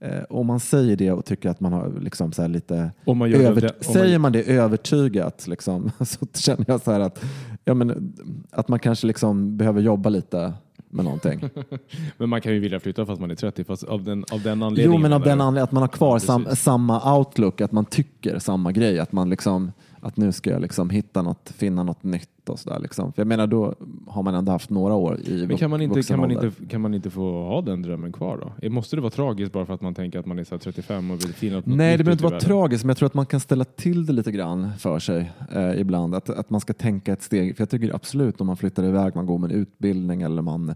eh, 0.00 0.22
om 0.30 0.46
man 0.46 0.60
säger 0.60 0.96
det 0.96 1.12
och 1.12 1.24
tycker 1.24 1.50
att 1.50 1.60
man 1.60 1.72
har 1.72 1.92
liksom 2.00 2.32
så 2.32 2.42
här 2.42 2.48
lite 2.48 2.90
Om 3.04 3.18
man 3.18 3.30
gör 3.30 3.40
över, 3.40 3.60
det, 3.60 3.68
om 3.68 3.92
säger 3.92 4.18
man, 4.18 4.22
man 4.22 4.32
det 4.32 4.42
övertygat 4.42 5.46
liksom, 5.46 5.90
så 6.00 6.26
känner 6.34 6.64
jag 6.68 6.80
så 6.80 6.90
att, 6.90 7.24
ja, 7.64 7.74
men, 7.74 8.14
att 8.50 8.68
man 8.68 8.78
kanske 8.78 9.06
liksom 9.06 9.56
behöver 9.56 9.80
jobba 9.80 10.08
lite 10.08 10.52
med 10.90 11.04
någonting. 11.04 11.40
men 12.16 12.28
man 12.28 12.40
kan 12.40 12.52
ju 12.52 12.58
vilja 12.58 12.80
flytta 12.80 13.06
fast 13.06 13.20
man 13.20 13.30
är 13.30 13.34
30 13.34 13.64
fast 13.64 13.84
av 13.84 14.04
den, 14.04 14.24
av 14.32 14.42
den 14.42 14.62
anledningen. 14.62 14.92
Jo, 14.92 15.02
men 15.02 15.12
av 15.12 15.22
den 15.22 15.40
anledningen 15.40 15.64
att 15.64 15.72
man 15.72 15.82
har 15.82 15.88
kvar 15.88 16.14
Ja, 16.14 16.20
sam, 16.20 16.46
samma 16.56 17.18
outlook, 17.18 17.60
att 17.60 17.72
man 17.72 17.84
tycker 17.84 18.38
samma 18.38 18.72
grej, 18.72 18.98
att 18.98 19.12
man 19.12 19.30
liksom 19.30 19.72
att 20.00 20.16
nu 20.16 20.32
ska 20.32 20.50
jag 20.50 20.62
liksom 20.62 20.90
hitta 20.90 21.22
något, 21.22 21.52
finna 21.56 21.82
något 21.82 22.02
nytt 22.02 22.30
och 22.48 22.58
sådär. 22.58 22.78
Liksom. 22.80 23.12
För 23.12 23.20
jag 23.22 23.26
menar, 23.26 23.46
då 23.46 23.74
har 24.06 24.22
man 24.22 24.34
ändå 24.34 24.52
haft 24.52 24.70
några 24.70 24.94
år 24.94 25.20
i 25.20 25.46
Men 25.46 25.56
kan 25.56 25.70
man, 25.70 25.82
inte, 25.82 26.02
kan, 26.02 26.20
man 26.20 26.30
inte, 26.30 26.50
kan 26.68 26.80
man 26.80 26.94
inte 26.94 27.10
få 27.10 27.42
ha 27.42 27.62
den 27.62 27.82
drömmen 27.82 28.12
kvar 28.12 28.52
då? 28.60 28.68
Måste 28.68 28.96
det 28.96 29.02
vara 29.02 29.10
tragiskt 29.10 29.52
bara 29.52 29.66
för 29.66 29.74
att 29.74 29.80
man 29.80 29.94
tänker 29.94 30.18
att 30.18 30.26
man 30.26 30.38
är 30.38 30.44
så 30.44 30.54
här 30.54 30.60
35 30.60 31.10
och 31.10 31.24
vill 31.24 31.34
finna 31.34 31.56
något 31.56 31.66
Nej, 31.66 31.96
det 31.96 32.04
behöver 32.04 32.12
inte 32.12 32.24
vara 32.24 32.40
tragiskt, 32.40 32.84
men 32.84 32.88
jag 32.88 32.96
tror 32.96 33.06
att 33.06 33.14
man 33.14 33.26
kan 33.26 33.40
ställa 33.40 33.64
till 33.64 34.06
det 34.06 34.12
lite 34.12 34.32
grann 34.32 34.70
för 34.78 34.98
sig 34.98 35.32
eh, 35.52 35.80
ibland. 35.80 36.14
Att, 36.14 36.30
att 36.30 36.50
man 36.50 36.60
ska 36.60 36.72
tänka 36.72 37.12
ett 37.12 37.22
steg. 37.22 37.56
För 37.56 37.62
jag 37.62 37.70
tycker 37.70 37.94
absolut 37.94 38.40
om 38.40 38.46
man 38.46 38.56
flyttar 38.56 38.84
iväg, 38.84 39.16
man 39.16 39.26
går 39.26 39.38
med 39.38 39.52
en 39.52 39.56
utbildning 39.56 40.22
eller 40.22 40.42
man, 40.42 40.74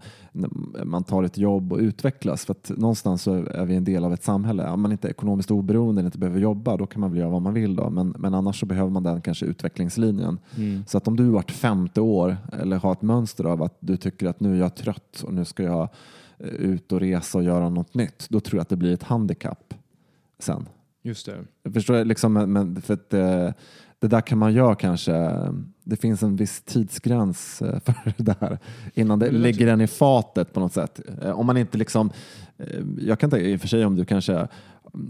man 0.84 1.04
tar 1.04 1.22
ett 1.22 1.38
jobb 1.38 1.72
och 1.72 1.78
utvecklas. 1.78 2.44
För 2.44 2.52
att 2.52 2.70
någonstans 2.76 3.22
så 3.22 3.34
är 3.34 3.64
vi 3.64 3.74
en 3.74 3.84
del 3.84 4.04
av 4.04 4.12
ett 4.12 4.24
samhälle. 4.24 4.70
Om 4.70 4.80
man 4.80 4.92
inte 4.92 5.08
är 5.08 5.10
ekonomiskt 5.10 5.50
oberoende, 5.50 6.02
inte 6.02 6.18
behöver 6.18 6.40
jobba, 6.40 6.76
då 6.76 6.86
kan 6.86 7.00
man 7.00 7.10
väl 7.10 7.20
göra 7.20 7.30
vad 7.30 7.42
man 7.42 7.54
vill. 7.54 7.76
Då. 7.76 7.90
Men, 7.90 8.14
men 8.18 8.34
annars 8.34 8.60
så 8.60 8.66
behöver 8.66 8.90
man 8.90 9.02
den 9.02 9.20
kanske 9.20 9.46
utvecklingslinjen. 9.46 10.38
Mm. 10.56 10.84
Så 10.86 10.98
att 10.98 11.08
om 11.08 11.16
du 11.16 11.24
vart 11.24 11.50
femte 11.62 12.00
år 12.00 12.36
eller 12.52 12.76
har 12.76 12.92
ett 12.92 13.02
mönster 13.02 13.44
av 13.44 13.62
att 13.62 13.76
du 13.80 13.96
tycker 13.96 14.26
att 14.28 14.40
nu 14.40 14.54
är 14.54 14.58
jag 14.58 14.74
trött 14.74 15.22
och 15.26 15.34
nu 15.34 15.44
ska 15.44 15.62
jag 15.62 15.88
eh, 16.38 16.46
ut 16.48 16.92
och 16.92 17.00
resa 17.00 17.38
och 17.38 17.44
göra 17.44 17.68
något 17.68 17.94
nytt, 17.94 18.26
då 18.30 18.40
tror 18.40 18.58
jag 18.58 18.62
att 18.62 18.68
det 18.68 18.76
blir 18.76 18.94
ett 18.94 19.02
handikapp 19.02 19.74
sen. 20.38 20.68
Just 21.02 21.26
det. 21.26 21.38
Jag 21.62 21.74
förstår 21.74 22.04
liksom, 22.04 22.32
men- 22.32 22.52
men 22.52 22.82
för 22.82 22.94
att, 22.94 23.14
eh, 23.14 23.50
det 24.02 24.08
där 24.08 24.20
kan 24.20 24.38
man 24.38 24.52
göra 24.54 24.74
kanske. 24.74 25.12
Det 25.84 25.96
finns 25.96 26.22
en 26.22 26.36
viss 26.36 26.60
tidsgräns 26.62 27.62
eh, 27.62 27.80
för 27.84 27.94
det 28.16 28.22
där 28.22 28.58
innan 28.94 29.18
det 29.18 29.30
ligger 29.30 29.66
den 29.66 29.80
i 29.80 29.86
fatet 29.86 30.52
på 30.52 30.60
något 30.60 30.72
sätt. 30.72 31.00
Eh, 31.22 31.30
Om 31.30 31.46
man 31.46 31.56
inte 31.56 31.78
liksom, 31.78 32.10
eh, 32.58 32.66
jag 32.98 33.18
kan 33.18 33.30
tänka 33.30 33.46
i 33.46 33.56
och 33.56 33.60
för 33.60 33.68
sig 33.68 33.84
om 33.84 33.96
du 33.96 34.04
kanske 34.04 34.48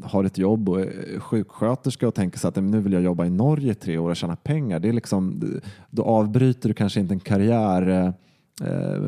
har 0.02 0.24
ett 0.24 0.38
jobb 0.38 0.68
och 0.68 0.80
är 0.80 1.20
sjuksköterska 1.20 2.08
och 2.08 2.14
tänker 2.14 2.38
så 2.38 2.48
att 2.48 2.56
"Men 2.56 2.66
nu 2.66 2.80
vill 2.80 2.92
jag 2.92 3.02
jobba 3.02 3.26
i 3.26 3.30
Norge 3.30 3.72
i 3.72 3.74
tre 3.74 3.98
år 3.98 4.10
och 4.10 4.16
tjäna 4.16 4.36
pengar. 4.36 4.78
Det 4.80 4.88
är 4.88 4.92
liksom, 4.92 5.42
då 5.90 6.02
avbryter 6.02 6.68
du 6.68 6.74
kanske 6.74 7.00
inte 7.00 7.14
en 7.14 7.20
karriär 7.20 8.12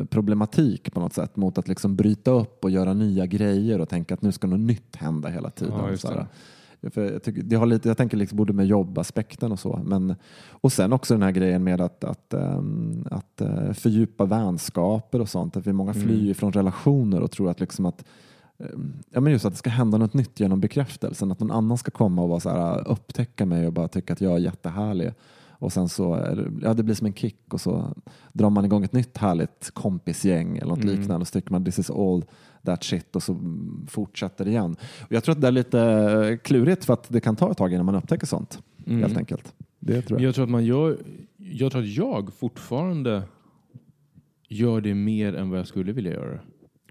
problematik 0.09 0.93
på 0.93 0.99
något 0.99 1.13
sätt 1.13 1.35
mot 1.35 1.57
att 1.57 1.67
liksom 1.67 1.95
bryta 1.95 2.31
upp 2.31 2.63
och 2.63 2.69
göra 2.71 2.93
nya 2.93 3.25
grejer 3.25 3.81
och 3.81 3.89
tänka 3.89 4.13
att 4.13 4.21
nu 4.21 4.31
ska 4.31 4.47
något 4.47 4.59
nytt 4.59 4.95
hända 4.95 5.29
hela 5.29 5.49
tiden. 5.49 5.73
Ja, 6.17 6.25
För 6.91 7.11
jag, 7.11 7.23
tycker, 7.23 7.43
det 7.43 7.55
har 7.55 7.65
lite, 7.65 7.87
jag 7.87 7.97
tänker 7.97 8.17
liksom 8.17 8.37
både 8.37 8.53
med 8.53 8.65
jobbaspekten 8.65 9.51
och 9.51 9.59
så. 9.59 9.81
Men, 9.85 10.15
och 10.49 10.71
sen 10.71 10.93
också 10.93 11.13
den 11.13 11.23
här 11.23 11.31
grejen 11.31 11.63
med 11.63 11.81
att, 11.81 12.03
att, 12.03 12.33
ehm, 12.33 13.05
att 13.11 13.41
eh, 13.41 13.71
fördjupa 13.73 14.25
vänskaper 14.25 15.21
och 15.21 15.29
sånt. 15.29 15.57
Att 15.57 15.67
vi 15.67 15.73
många 15.73 15.93
flyr 15.93 16.21
Mm. 16.21 16.35
från 16.35 16.51
relationer 16.51 17.21
och 17.21 17.31
tror 17.31 17.49
att, 17.49 17.59
liksom 17.59 17.85
att 17.85 18.05
ehm, 18.59 18.93
Ja, 19.11 19.19
men 19.21 19.33
just 19.33 19.45
att 19.45 19.53
det 19.53 19.57
ska 19.59 19.69
hända 19.69 19.97
något 19.97 20.13
nytt 20.13 20.39
genom 20.39 20.59
bekräftelsen. 20.59 21.31
Att 21.31 21.39
någon 21.39 21.51
annan 21.51 21.77
ska 21.77 21.91
komma 21.91 22.21
och 22.21 22.29
vara 22.29 22.39
så 22.39 22.49
här, 22.49 22.87
upptäcka 22.87 23.45
mig 23.45 23.67
och 23.67 23.73
bara 23.73 23.87
tycka 23.87 24.13
att 24.13 24.21
jag 24.21 24.33
är 24.33 24.37
jättehärlig. 24.37 25.11
Och 25.59 25.73
sen 25.73 25.89
så 25.89 26.35
ja, 26.61 26.73
det 26.73 26.83
blir 26.83 26.95
som 26.95 27.07
en 27.07 27.13
kick 27.13 27.53
och 27.53 27.61
så 27.61 27.93
drar 28.33 28.49
man 28.49 28.65
igång 28.65 28.83
ett 28.83 28.93
nytt 28.93 29.17
härligt 29.17 29.71
kompisgäng 29.73 30.57
eller 30.57 30.67
något 30.69 30.83
Mm. 30.83 30.95
liknande 30.95 31.21
och 31.21 31.27
så 31.27 31.31
tycker 31.31 31.51
man 31.51 31.65
this 31.65 31.79
is 31.79 31.89
all 31.89 32.25
that 32.65 32.83
shit 32.83 33.15
och 33.15 33.23
så 33.23 33.37
fortsätter 33.87 34.45
det 34.45 34.51
igen. 34.51 34.75
Och 34.99 35.11
jag 35.11 35.23
tror 35.23 35.35
att 35.35 35.41
det 35.41 35.47
är 35.47 35.51
lite 35.51 35.81
eh, 35.81 36.37
klurigt 36.37 36.85
för 36.85 36.93
att 36.93 37.09
det 37.09 37.19
kan 37.19 37.35
ta 37.35 37.51
ett 37.51 37.57
tag 37.57 37.73
innan 37.73 37.85
man 37.85 37.95
upptäcker 37.95 38.27
sånt. 38.27 38.59
Mm. 38.87 39.01
Helt 39.01 39.17
enkelt. 39.17 39.53
Det 39.79 40.01
tror 40.01 40.19
jag. 40.19 40.27
Jag 40.27 40.35
tror 40.35 40.43
att 40.43 40.51
man 40.51 40.65
gör, 40.65 40.97
jag 41.37 41.71
tror 41.71 41.81
att 41.81 41.87
jag 41.87 42.33
fortfarande 42.33 43.23
gör 44.49 44.81
det 44.81 44.93
mer 44.93 45.35
än 45.35 45.49
vad 45.49 45.59
jag 45.59 45.67
skulle 45.67 45.91
vilja 45.91 46.13
göra. 46.13 46.39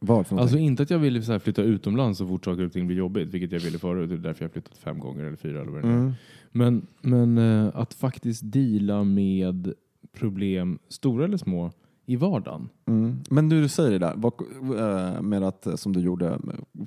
Vad 0.00 0.26
för 0.26 0.36
Alltså 0.36 0.58
inte 0.58 0.82
att 0.82 0.90
jag 0.90 0.98
vill 0.98 1.24
så 1.24 1.32
här 1.32 1.38
flytta 1.38 1.62
utomlands 1.62 2.18
så 2.18 2.26
fort 2.26 2.44
saker 2.44 2.64
och 2.64 2.72
ting 2.72 2.86
blir 2.86 2.96
jobbigt, 2.96 3.28
vilket 3.28 3.52
jag 3.52 3.60
ville 3.60 3.78
förut. 3.78 4.08
Det 4.08 4.14
är 4.14 4.18
därför 4.18 4.44
jag 4.44 4.48
har 4.48 4.52
flyttat 4.52 4.78
fem 4.78 4.98
gånger 4.98 5.24
eller 5.24 5.36
fyra 5.36 5.60
eller 5.60 5.72
vad 5.72 5.82
det. 5.82 5.88
Mm. 5.88 6.12
Men, 6.52 6.86
men 7.00 7.38
eh, 7.38 7.70
att 7.74 7.94
faktiskt 7.94 8.42
deala 8.44 9.04
med 9.04 9.72
problem, 10.12 10.78
stora 10.88 11.24
eller 11.24 11.36
små, 11.36 11.72
i 12.07 12.16
vardagen. 12.16 12.68
Mm. 12.86 13.16
Men 13.30 13.48
nu 13.48 13.62
du 13.62 13.68
säger 13.68 13.90
det 13.90 13.98
där, 13.98 14.14
eh, 14.16 15.22
med 15.22 15.42
att 15.42 15.66
eh, 15.66 15.74
som 15.74 15.92
du 15.92 16.00
gjorde, 16.00 16.38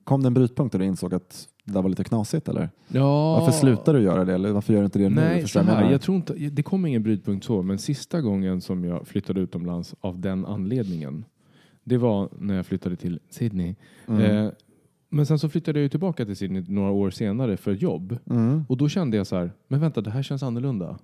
kom 0.03 0.23
det 0.23 0.27
en 0.27 0.33
brytpunkt 0.33 0.71
där 0.71 0.79
du 0.79 0.85
insåg 0.85 1.13
att 1.13 1.47
det 1.63 1.73
där 1.73 1.81
var 1.81 1.89
lite 1.89 2.03
knasigt 2.03 2.49
eller? 2.49 2.69
Ja. 2.87 3.39
Varför 3.39 3.51
slutar 3.51 3.93
du 3.93 4.01
göra 4.01 4.25
det 4.25 4.33
eller 4.33 4.51
varför 4.51 4.73
gör 4.73 4.79
du 4.79 4.85
inte 4.85 4.99
det 4.99 5.09
nu? 5.09 5.15
Nej, 5.15 5.41
Förstår 5.41 5.63
så 5.63 5.65
här, 5.65 5.91
jag 5.91 6.01
tror 6.01 6.17
inte, 6.17 6.33
det 6.33 6.63
kom 6.63 6.85
ingen 6.85 7.03
brytpunkt 7.03 7.45
så, 7.45 7.61
men 7.61 7.77
sista 7.77 8.21
gången 8.21 8.61
som 8.61 8.83
jag 8.83 9.07
flyttade 9.07 9.41
utomlands 9.41 9.95
av 10.01 10.19
den 10.19 10.45
anledningen, 10.45 11.25
det 11.83 11.97
var 11.97 12.29
när 12.39 12.55
jag 12.55 12.65
flyttade 12.65 12.95
till 12.95 13.19
Sydney. 13.29 13.75
Mm. 14.07 14.21
Eh, 14.21 14.51
men 15.09 15.25
sen 15.25 15.39
så 15.39 15.49
flyttade 15.49 15.79
jag 15.79 15.83
ju 15.83 15.89
tillbaka 15.89 16.25
till 16.25 16.35
Sydney 16.35 16.63
några 16.67 16.91
år 16.91 17.09
senare 17.09 17.57
för 17.57 17.71
jobb. 17.71 18.17
Mm. 18.29 18.63
Och 18.69 18.77
då 18.77 18.89
kände 18.89 19.17
jag 19.17 19.27
så 19.27 19.35
här, 19.35 19.51
men 19.67 19.79
vänta, 19.79 20.01
det 20.01 20.09
här 20.09 20.23
känns 20.23 20.43
annorlunda. 20.43 20.97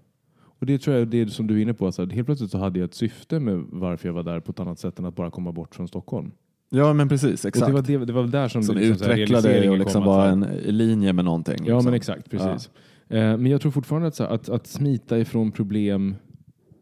Och 0.64 0.68
det 0.68 0.78
tror 0.78 0.97
jag 0.97 1.07
det 1.07 1.30
som 1.30 1.47
du 1.47 1.57
är 1.57 1.61
inne 1.61 1.74
på, 1.74 1.91
så 1.91 2.05
helt 2.05 2.26
plötsligt 2.26 2.51
så 2.51 2.57
hade 2.57 2.80
jag 2.80 2.86
ett 2.86 2.93
syfte 2.93 3.39
med 3.39 3.64
varför 3.70 4.07
jag 4.07 4.14
var 4.14 4.24
där 4.24 4.39
på 4.39 4.51
ett 4.51 4.59
annat 4.59 4.80
sätt 4.80 4.99
än 4.99 5.05
att 5.05 5.16
bara 5.16 5.32
komma 5.32 5.51
bort 5.51 5.76
från 5.76 5.88
Stockholm. 5.88 6.32
Ja 6.70 6.93
men 6.93 7.09
precis, 7.09 7.45
Och 7.45 7.47
exakt. 7.47 7.68
det 7.68 7.74
var, 7.74 7.82
det, 7.82 8.05
det 8.05 8.14
var 8.14 8.22
väl 8.22 8.32
där 8.32 8.47
som, 8.47 8.64
som 8.64 8.76
det 8.76 8.82
liksom, 8.82 9.11
utvecklade 9.11 9.70
och 9.70 9.78
liksom 9.78 10.03
var 10.03 10.28
en, 10.28 10.41
linje 10.66 11.14
med 11.14 11.26
någonting. 11.26 11.55
Ja, 11.59 11.64
liksom. 11.64 11.86
men 11.86 11.93
exakt. 11.93 12.30
Precis. 12.30 12.70
Eh, 13.09 13.38
men 13.38 13.45
jag 13.45 13.61
tror 13.61 13.72
fortfarande 13.72 14.07
att, 14.07 14.16
så 14.16 14.24
här, 14.24 14.32
att, 14.32 14.49
att 14.49 14.68
smita 14.68 15.20
ifrån 15.20 15.51
problem 15.51 16.16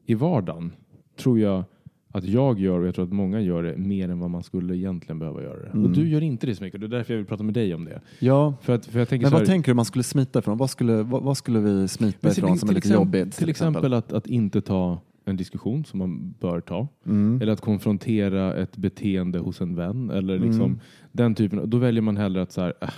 i 0.06 0.14
vardagen 0.14 0.72
tror 1.18 1.40
jag 1.40 1.64
att 2.12 2.24
jag 2.24 2.60
gör 2.60 2.80
och 2.80 2.88
jag 2.88 2.96
tror 2.96 3.06
att 3.06 3.12
många 3.14 3.40
gör 3.42 3.64
det 3.64 3.78
mer 3.78 4.10
än 4.10 4.20
vad 4.20 4.30
man 4.30 4.44
skulle 4.44 4.78
egentligen 4.78 5.20
behöva 5.20 5.44
göra 5.44 5.60
det. 5.60 5.68
Mm. 5.70 5.84
Och 5.86 5.90
du 5.92 6.10
gör 6.10 6.22
inte 6.22 6.48
det 6.48 6.56
så 6.56 6.64
mycket 6.64 6.84
och 6.84 6.90
det 6.90 6.96
är 6.96 6.98
därför 6.98 7.14
jag 7.14 7.18
vill 7.18 7.28
prata 7.28 7.44
med 7.44 7.54
dig 7.54 7.76
om 7.76 7.86
det. 7.86 8.02
Ja, 8.20 8.54
För, 8.62 8.74
att, 8.76 8.86
för 8.86 9.00
jag 9.00 9.10
tänker 9.10 9.26
men 9.26 9.32
vad 9.32 9.42
här, 9.42 9.46
tänker 9.46 9.72
du 9.72 9.76
man 9.76 9.86
skulle 9.86 10.04
smita 10.04 10.40
ifrån? 10.40 10.58
Vad 10.58 10.70
skulle, 10.70 11.04
vad, 11.04 11.24
vad 11.24 11.38
skulle 11.38 11.60
vi 11.60 11.88
smita 11.88 12.30
ifrån 12.32 12.58
som 12.58 12.70
är 12.70 12.74
lite 12.74 12.88
exempel- 12.88 13.20
jobbigt? 13.20 13.38
Till 13.38 13.50
exempel 13.50 13.94
att, 13.94 14.14
att 14.14 14.28
inte 14.28 14.62
ta 14.62 15.00
en 15.26 15.38
diskussion 15.38 15.86
som 15.86 16.00
man 16.00 16.34
bör 16.40 16.60
ta. 16.62 16.88
Mm. 17.06 17.42
Eller 17.42 17.54
att 17.54 17.62
konfrontera 17.62 18.54
ett 18.56 18.78
beteende 18.78 19.40
hos 19.40 19.62
en 19.62 19.76
vän. 19.76 20.10
Eller 20.10 20.36
Mm. 20.36 20.48
liksom 20.48 20.80
den 21.12 21.36
typen. 21.36 21.70
Då 21.70 21.78
väljer 21.78 22.02
man 22.02 22.18
hellre 22.18 22.42
att 22.42 22.52
så 22.52 22.62
här, 22.62 22.74
äh, 22.82 22.90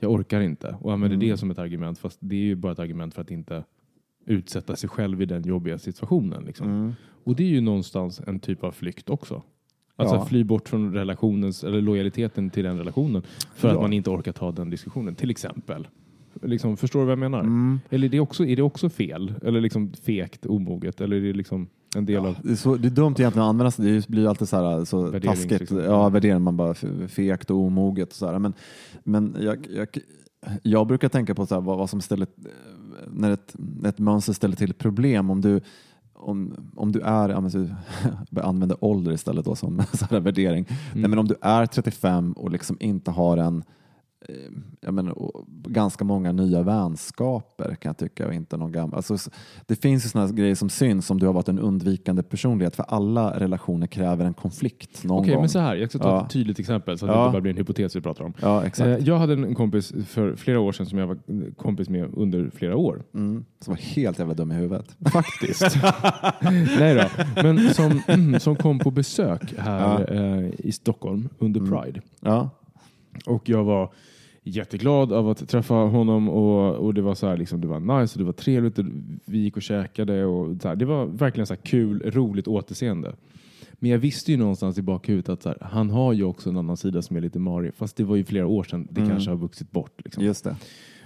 jag 0.00 0.10
orkar 0.12 0.40
inte. 0.40 0.76
Och 0.80 0.92
använder 0.92 1.16
Mm. 1.16 1.28
det 1.28 1.36
som 1.36 1.50
ett 1.50 1.58
argument. 1.58 1.98
Fast 1.98 2.18
det 2.20 2.36
är 2.36 2.40
ju 2.40 2.54
bara 2.54 2.72
ett 2.72 2.78
argument 2.78 3.14
för 3.14 3.22
att 3.22 3.30
inte 3.30 3.64
utsätta 4.26 4.76
sig 4.76 4.88
själv 4.88 5.22
i 5.22 5.26
den 5.26 5.42
jobbiga 5.42 5.78
situationen. 5.78 6.44
Liksom. 6.44 6.66
Mm. 6.68 6.92
Och 7.24 7.36
det 7.36 7.42
är 7.42 7.48
ju 7.48 7.60
någonstans 7.60 8.20
en 8.26 8.40
typ 8.40 8.64
av 8.64 8.72
flykt 8.72 9.10
också. 9.10 9.42
Alltså 9.96 10.14
Ja. 10.16 10.24
fly 10.26 10.44
bort 10.44 10.68
från 10.68 10.92
relationens, 10.94 11.64
eller 11.64 11.80
lojaliteten 11.80 12.50
till 12.50 12.64
den 12.64 12.78
relationen. 12.78 13.22
För 13.54 13.68
Ja. 13.68 13.74
att 13.74 13.80
man 13.80 13.92
inte 13.92 14.10
orkar 14.10 14.32
ta 14.32 14.52
den 14.52 14.70
diskussionen. 14.70 15.14
Till 15.14 15.30
exempel. 15.30 15.88
Liksom, 16.42 16.76
förstår 16.76 17.00
du 17.00 17.04
vad 17.06 17.12
jag 17.12 17.18
menar? 17.18 17.40
Mm. 17.40 17.80
Eller 17.90 18.06
är 18.06 18.10
det, 18.10 18.20
också, 18.20 18.44
är 18.46 18.56
det 18.56 18.62
också 18.62 18.88
fel? 18.90 19.34
Eller 19.42 19.60
liksom 19.60 19.92
fegt, 19.92 20.46
omoget? 20.46 21.00
Eller 21.00 21.16
är 21.16 21.20
det 21.20 21.32
liksom 21.32 21.66
en 21.96 22.06
del 22.06 22.26
av... 22.26 22.36
Det 22.42 22.50
är, 22.52 22.56
så, 22.56 22.76
det 22.76 22.88
är 22.88 22.90
dumt 22.90 23.14
egentligen 23.18 23.42
att 23.42 23.48
använda 23.50 23.70
sig. 23.70 23.84
Det 23.92 24.08
blir 24.08 24.28
alltid 24.28 24.48
så, 24.48 24.56
här, 24.56 24.84
så 24.84 25.02
Värdering, 25.02 25.22
taskigt. 25.34 25.60
liksom. 25.60 25.78
Ja, 25.78 26.08
värdering. 26.08 26.42
Man 26.42 26.56
bara 26.56 26.74
fegt 27.08 27.50
och 27.50 27.56
omoget. 27.58 28.08
Och 28.08 28.14
så 28.14 28.26
här. 28.26 28.38
Men, 28.38 28.52
men 29.04 29.36
jag, 29.40 29.66
jag, 29.76 29.88
jag 30.62 30.86
brukar 30.86 31.08
tänka 31.08 31.34
på 31.34 31.46
så 31.46 31.54
här, 31.54 31.62
vad, 31.62 31.78
vad 31.78 31.90
som 31.90 32.00
ställer, 32.00 32.26
när 33.06 33.30
ett, 33.30 33.54
ett 33.86 33.98
mönster 33.98 34.32
ställer 34.32 34.56
till 34.56 34.74
problem. 34.74 35.30
Om 35.30 35.40
du, 35.40 35.60
om, 36.12 36.54
om 36.76 36.92
du 36.92 37.00
är, 37.00 37.28
jag 37.28 38.44
använder 38.44 38.84
ålder 38.84 39.12
istället 39.12 39.44
då 39.44 39.54
som 39.54 39.82
så 39.92 40.20
värdering. 40.20 40.66
Nej, 40.94 41.08
men 41.08 41.18
om 41.18 41.28
du 41.28 41.34
är 41.40 41.66
35 41.66 42.32
och 42.32 42.50
liksom 42.50 42.76
inte 42.80 43.10
har 43.10 43.36
en 43.36 43.64
jag 44.80 44.94
menar, 44.94 45.32
ganska 45.68 46.04
många 46.04 46.32
nya 46.32 46.62
vänskaper 46.62 47.74
kan 47.74 47.88
jag 47.90 47.96
tycka 47.98 48.26
och 48.26 48.34
inte 48.34 48.56
någon 48.56 48.72
gammal. 48.72 48.96
Alltså, 48.96 49.30
det 49.66 49.76
finns 49.76 50.04
ju 50.04 50.08
sådana 50.08 50.32
grejer 50.32 50.54
som 50.54 50.70
syns 50.70 51.10
om 51.10 51.18
du 51.20 51.26
har 51.26 51.32
varit 51.32 51.48
en 51.48 51.58
undvikande 51.58 52.22
personlighet 52.22 52.76
för 52.76 52.82
alla 52.88 53.40
relationer 53.40 53.86
kräver 53.86 54.24
en 54.24 54.34
konflikt 54.34 55.04
någon 55.04 55.18
Okej, 55.20 55.32
gång. 55.34 55.42
men 55.42 55.48
så 55.48 55.58
här. 55.58 55.76
Jag 55.76 55.88
ska 55.90 55.98
ta 55.98 56.08
Ja. 56.08 56.24
ett 56.24 56.30
tydligt 56.32 56.58
exempel 56.58 56.98
så 56.98 57.06
att 57.06 57.10
Ja. 57.12 57.16
det 57.18 57.24
inte 57.26 57.32
bara 57.32 57.40
blir 57.40 57.50
en 57.52 57.56
hypotes 57.58 57.96
vi 57.96 58.00
pratar 58.00 58.24
om. 58.24 58.34
Ja, 58.40 58.64
exakt. 58.64 58.86
Eh, 59.00 59.08
Jag 59.08 59.18
hade 59.18 59.32
en 59.32 59.54
kompis 59.54 59.92
för 60.06 60.36
flera 60.36 60.60
år 60.60 60.72
sedan 60.72 60.86
som 60.86 60.98
jag 60.98 61.06
var 61.06 61.18
kompis 61.56 61.88
med 61.88 62.10
under 62.14 62.50
flera 62.54 62.76
år. 62.76 63.02
Mm. 63.14 63.44
Som 63.60 63.72
var 63.74 63.78
helt 63.80 64.18
jävla 64.18 64.34
dum 64.34 64.52
i 64.52 64.54
huvudet. 64.54 64.96
Faktiskt. 65.12 65.62
Nej 66.78 66.94
då. 66.94 67.24
Men 67.42 67.74
som, 67.74 68.00
som 68.40 68.56
kom 68.56 68.78
på 68.78 68.90
besök 68.90 69.54
här 69.58 70.12
eh, 70.14 70.50
i 70.58 70.72
Stockholm 70.72 71.28
under 71.38 71.60
Mm. 71.60 71.72
Pride. 71.72 72.00
Ja. 72.20 72.50
Och 73.26 73.48
jag 73.48 73.64
var 73.64 73.92
jätteglad 74.46 75.12
av 75.12 75.28
att 75.28 75.48
träffa 75.48 75.74
honom 75.74 76.28
och, 76.28 76.74
och 76.74 76.94
det 76.94 77.02
var 77.02 77.14
så 77.14 77.26
här, 77.28 77.36
liksom, 77.36 77.60
det 77.60 77.66
var 77.66 78.00
nice 78.00 78.14
och 78.14 78.18
det 78.18 78.24
var 78.24 78.32
trevligt. 78.32 78.78
Och 78.78 78.84
vi 79.24 79.38
gick 79.38 79.56
och 79.56 79.62
käkade 79.62 80.24
och 80.24 80.62
så 80.62 80.68
här, 80.68 80.76
det 80.76 80.84
var 80.84 81.06
verkligen 81.06 81.46
så 81.46 81.56
kul, 81.56 82.02
roligt 82.10 82.48
återseende. 82.48 83.14
Men 83.72 83.90
jag 83.90 83.98
visste 83.98 84.30
ju 84.32 84.36
någonstans 84.36 84.78
i 84.78 84.82
bakhuvudet 84.82 85.28
att 85.28 85.42
så 85.42 85.48
här, 85.48 85.58
han 85.60 85.90
har 85.90 86.12
ju 86.12 86.24
också 86.24 86.50
en 86.50 86.56
annan 86.56 86.76
sida 86.76 87.02
som 87.02 87.16
är 87.16 87.20
lite 87.20 87.38
marig. 87.38 87.74
Fast 87.74 87.96
det 87.96 88.04
var 88.04 88.16
ju 88.16 88.24
flera 88.24 88.46
år 88.46 88.62
sedan. 88.64 88.88
Det 88.90 89.00
Mm. 89.00 89.10
kanske 89.12 89.30
har 89.30 89.36
vuxit 89.36 89.70
bort. 89.70 90.00
Liksom. 90.04 90.24
Just 90.24 90.44
det. 90.44 90.56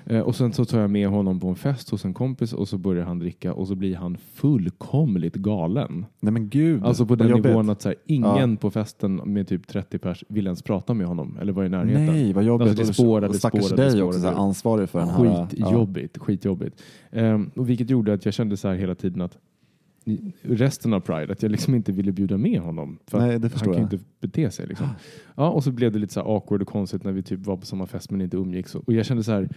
Eh, 0.06 0.20
Och 0.20 0.36
sen 0.36 0.52
så 0.52 0.64
tar 0.64 0.80
jag 0.80 0.90
med 0.90 1.08
honom 1.08 1.40
på 1.40 1.48
en 1.48 1.54
fest 1.56 1.90
hos 1.90 2.04
en 2.04 2.14
kompis 2.14 2.52
och 2.52 2.68
så 2.68 2.78
börjar 2.78 3.04
han 3.04 3.18
dricka 3.18 3.52
och 3.54 3.68
så 3.68 3.74
blir 3.74 3.96
han 3.96 4.16
fullkomligt 4.16 5.34
galen. 5.34 6.06
Nej 6.20 6.32
men 6.32 6.48
gud. 6.48 6.84
Alltså 6.84 7.06
på 7.06 7.14
den 7.16 7.28
jobbigt. 7.28 7.44
nivån 7.44 7.70
att 7.70 7.82
så 7.82 7.88
här, 7.88 7.96
ingen 8.06 8.56
på 8.56 8.70
festen 8.70 9.16
med 9.24 9.48
typ 9.48 9.66
30 9.66 9.98
pers 9.98 10.24
vill 10.28 10.46
ens 10.46 10.62
prata 10.62 10.94
med 10.94 11.06
honom 11.06 11.38
eller 11.40 11.52
vara 11.52 11.66
i 11.66 11.68
närheten. 11.68 12.06
Nej, 12.06 12.32
vad 12.32 12.44
jobbigt. 12.44 12.68
Alltså, 12.68 12.84
det 12.84 12.94
spårade, 12.94 13.28
och 13.28 13.34
stackars 13.34 13.64
spårade, 13.64 13.82
dig 13.82 13.90
spårade. 13.90 14.06
också, 14.08 14.20
så 14.20 14.26
här, 14.26 14.34
ansvarig 14.34 14.88
för 14.88 14.98
den 14.98 15.08
här. 15.08 15.46
Skitjobbigt, 15.46 16.18
skitjobbigt. 16.18 16.82
Um, 17.10 17.50
och 17.56 17.68
vilket 17.68 17.90
gjorde 17.90 18.12
att 18.12 18.24
jag 18.24 18.34
kände 18.34 18.56
så 18.56 18.68
här 18.68 18.74
hela 18.74 18.94
tiden 18.94 19.20
att 19.20 19.38
resten 20.42 20.94
av 20.94 21.00
Pride 21.00 21.32
att 21.32 21.42
jag 21.42 21.52
liksom 21.52 21.74
inte 21.74 21.92
ville 21.92 22.12
bjuda 22.12 22.36
med 22.36 22.60
honom. 22.60 22.98
För 23.06 23.18
Nej, 23.18 23.40
han 23.40 23.50
kan 23.50 23.72
ju 23.72 23.80
inte 23.80 23.98
bete 24.20 24.50
sig. 24.50 24.66
Liksom. 24.66 24.86
Ja, 25.36 25.50
och 25.50 25.64
så 25.64 25.70
blev 25.72 25.92
det 25.92 25.98
lite 25.98 26.12
så 26.12 26.20
awkward 26.20 26.62
och 26.62 26.68
konstigt 26.68 27.04
när 27.04 27.12
vi 27.12 27.22
typ 27.22 27.46
var 27.46 27.56
på 27.56 27.66
samma 27.66 27.86
fest 27.86 28.10
men 28.10 28.20
inte 28.20 28.36
umgicks. 28.36 28.74
Och 28.74 28.92
jag 28.92 29.06
kände 29.06 29.24
så 29.24 29.32
här, 29.32 29.48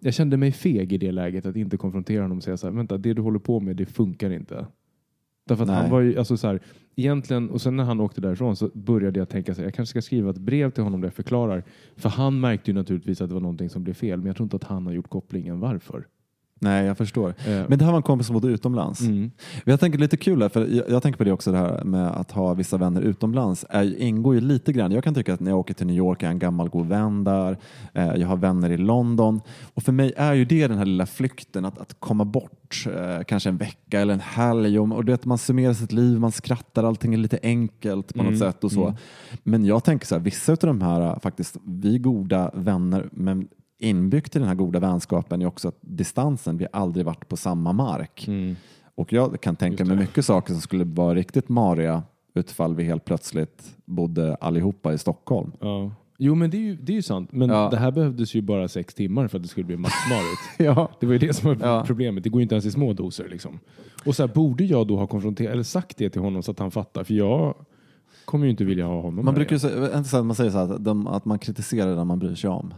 jag 0.00 0.14
kände 0.14 0.36
mig 0.36 0.52
feg 0.52 0.92
i 0.92 0.98
det 0.98 1.12
läget 1.12 1.46
att 1.46 1.56
inte 1.56 1.76
konfrontera 1.76 2.22
honom 2.22 2.38
och 2.38 2.44
säga 2.44 2.56
så 2.56 2.66
här, 2.66 2.74
vänta, 2.74 2.98
det 2.98 3.14
du 3.14 3.22
håller 3.22 3.38
på 3.38 3.60
med, 3.60 3.76
det 3.76 3.86
funkar 3.86 4.30
inte. 4.30 4.66
Därför 5.46 5.62
att 5.62 5.68
Nej. 5.68 5.76
han 5.76 5.90
var 5.90 6.00
ju, 6.00 6.18
alltså 6.18 6.36
så 6.36 6.46
här, 6.46 6.60
egentligen, 6.96 7.50
och 7.50 7.60
sen 7.60 7.76
när 7.76 7.84
han 7.84 8.00
åkte 8.00 8.20
därifrån 8.20 8.56
så 8.56 8.70
började 8.74 9.18
jag 9.18 9.28
tänka 9.28 9.54
så 9.54 9.60
här, 9.60 9.66
jag 9.66 9.74
kanske 9.74 9.90
ska 9.90 10.02
skriva 10.02 10.30
ett 10.30 10.38
brev 10.38 10.70
till 10.70 10.82
honom 10.82 11.00
där 11.00 11.06
jag 11.06 11.14
förklarar. 11.14 11.64
För 11.96 12.08
han 12.08 12.40
märkte 12.40 12.70
ju 12.70 12.74
naturligtvis 12.74 13.20
att 13.20 13.28
det 13.28 13.34
var 13.34 13.40
någonting 13.40 13.68
som 13.68 13.84
blev 13.84 13.94
fel, 13.94 14.18
men 14.18 14.26
jag 14.26 14.36
tror 14.36 14.44
inte 14.44 14.56
att 14.56 14.64
han 14.64 14.86
har 14.86 14.92
gjort 14.92 15.08
kopplingen 15.08 15.60
varför. 15.60 16.06
Nej, 16.60 16.86
jag 16.86 16.96
förstår. 16.98 17.28
Eh, 17.46 17.64
Men 17.68 17.78
det 17.78 17.84
här 17.84 17.92
var 17.92 17.96
en 17.96 18.02
kompis 18.02 18.26
som 18.26 18.34
bodde 18.34 18.48
utomlands. 18.48 19.00
mm. 19.00 19.30
Jag 19.64 19.80
tänker 19.80 19.98
lite 19.98 20.16
kul 20.16 20.42
här, 20.42 20.48
för 20.48 20.66
jag, 20.66 20.90
jag 20.90 21.02
tänker 21.02 21.18
på 21.18 21.24
det 21.24 21.32
också 21.32 21.52
det 21.52 21.58
här 21.58 21.84
med 21.84 22.08
att 22.08 22.30
ha 22.30 22.54
vissa 22.54 22.76
vänner 22.76 23.00
utomlands. 23.00 23.64
Är, 23.70 23.98
ingår 24.00 24.34
ju 24.34 24.40
lite 24.40 24.72
grann. 24.72 24.92
Jag 24.92 25.04
kan 25.04 25.14
tycka 25.14 25.34
att 25.34 25.40
när 25.40 25.50
jag 25.50 25.58
åker 25.58 25.74
till 25.74 25.86
New 25.86 25.96
York 25.96 26.22
är 26.22 26.26
jag 26.26 26.32
en 26.32 26.38
gammal 26.38 26.68
god 26.68 26.86
vän 26.86 27.24
där. 27.24 27.56
Eh, 27.94 28.14
jag 28.14 28.28
har 28.28 28.36
vänner 28.36 28.70
i 28.70 28.76
London. 28.76 29.40
Och 29.74 29.82
för 29.82 29.92
mig 29.92 30.12
är 30.16 30.34
ju 30.34 30.44
det 30.44 30.68
den 30.68 30.78
här 30.78 30.84
lilla 30.84 31.06
flykten 31.06 31.64
att, 31.64 31.78
att 31.78 31.96
komma 32.00 32.24
bort 32.24 32.84
eh, 32.96 33.24
kanske 33.26 33.48
en 33.48 33.56
vecka 33.56 34.00
eller 34.00 34.14
en 34.14 34.20
helg. 34.20 34.78
Och, 34.78 34.92
och 34.92 35.08
att 35.08 35.24
man 35.24 35.38
summerar 35.38 35.72
sitt 35.74 35.92
liv, 35.92 36.20
man 36.20 36.32
skrattar, 36.32 36.84
allting 36.84 37.14
är 37.14 37.18
lite 37.18 37.38
enkelt 37.42 38.14
på 38.14 38.18
något 38.22 38.26
Mm, 38.28 38.38
sätt 38.38 38.64
och 38.64 38.72
så. 38.72 38.82
mm. 38.84 38.94
Men 39.42 39.64
jag 39.64 39.84
tänker 39.84 40.06
så 40.06 40.14
här, 40.14 40.22
vissa 40.22 40.52
av 40.52 40.58
de 40.60 40.80
här 40.80 41.00
eh, 41.00 41.18
faktiskt, 41.18 41.56
vi 41.64 41.94
är 41.94 41.98
goda 41.98 42.50
vänner, 42.54 43.08
men 43.12 43.48
inbyggt 43.78 44.36
i 44.36 44.38
den 44.38 44.48
här 44.48 44.54
goda 44.54 44.80
vänskapen 44.80 45.42
är 45.42 45.46
också 45.46 45.68
att 45.68 45.78
distansen, 45.80 46.56
vi 46.58 46.66
har 46.72 46.80
aldrig 46.80 47.06
varit 47.06 47.28
på 47.28 47.36
samma 47.36 47.72
mark. 47.72 48.24
Mm. 48.28 48.56
Och 48.94 49.12
jag 49.12 49.40
kan 49.40 49.56
tänka 49.56 49.84
mig 49.84 49.96
mycket 49.96 50.24
saker 50.24 50.52
som 50.52 50.60
skulle 50.60 50.84
vara 50.84 51.14
riktigt 51.14 51.48
mariga 51.48 52.02
utifall 52.34 52.74
vi 52.74 52.84
helt 52.84 53.04
plötsligt 53.04 53.76
bodde 53.84 54.34
allihopa 54.34 54.92
i 54.92 54.98
Stockholm. 54.98 55.52
Ja. 55.60 55.90
Jo, 56.20 56.34
men 56.34 56.50
det 56.50 56.56
är 56.56 56.60
ju, 56.60 56.76
det 56.76 56.92
är 56.92 56.96
ju 56.96 57.02
sant. 57.02 57.32
Men 57.32 57.50
Ja. 57.50 57.68
det 57.70 57.76
här 57.76 57.90
behövdes 57.90 58.34
ju 58.34 58.42
bara 58.42 58.68
sex 58.68 58.94
timmar 58.94 59.28
för 59.28 59.36
att 59.38 59.42
det 59.42 59.48
skulle 59.48 59.66
bli 59.66 59.76
maxmarigt. 59.76 60.40
Ja. 60.58 60.90
Det 61.00 61.06
var 61.06 61.12
ju 61.12 61.18
det 61.18 61.34
som 61.34 61.48
var 61.54 61.66
Ja. 61.68 61.84
problemet. 61.86 62.24
Det 62.24 62.30
går 62.30 62.40
ju 62.40 62.42
inte 62.42 62.54
ens 62.54 62.66
i 62.66 62.70
små 62.70 62.92
doser. 62.92 63.28
Liksom. 63.28 63.58
Och 64.06 64.16
så 64.16 64.26
här, 64.26 64.34
borde 64.34 64.64
jag 64.64 64.86
då 64.86 64.96
ha 64.96 65.06
konfronterat 65.06 65.52
eller 65.52 65.62
sagt 65.62 65.96
det 65.96 66.10
till 66.10 66.20
honom 66.22 66.42
så 66.42 66.50
att 66.50 66.58
han 66.58 66.70
fattar? 66.70 67.04
För 67.04 67.14
jag 67.14 67.54
kommer 68.24 68.44
ju 68.44 68.50
inte 68.50 68.64
vilja 68.64 68.86
ha 68.86 69.00
honom 69.00 69.24
Man 69.24 69.34
brukar 69.34 69.56
ju 69.56 69.60
säga, 69.60 70.22
man 70.22 70.34
säger 70.34 70.50
så 70.50 70.58
här, 70.58 70.74
att, 70.74 70.84
de, 70.84 71.06
att 71.06 71.24
man 71.24 71.38
kritiserar 71.38 71.96
det 71.96 72.04
man 72.04 72.18
bryr 72.18 72.34
sig 72.34 72.50
om. 72.50 72.74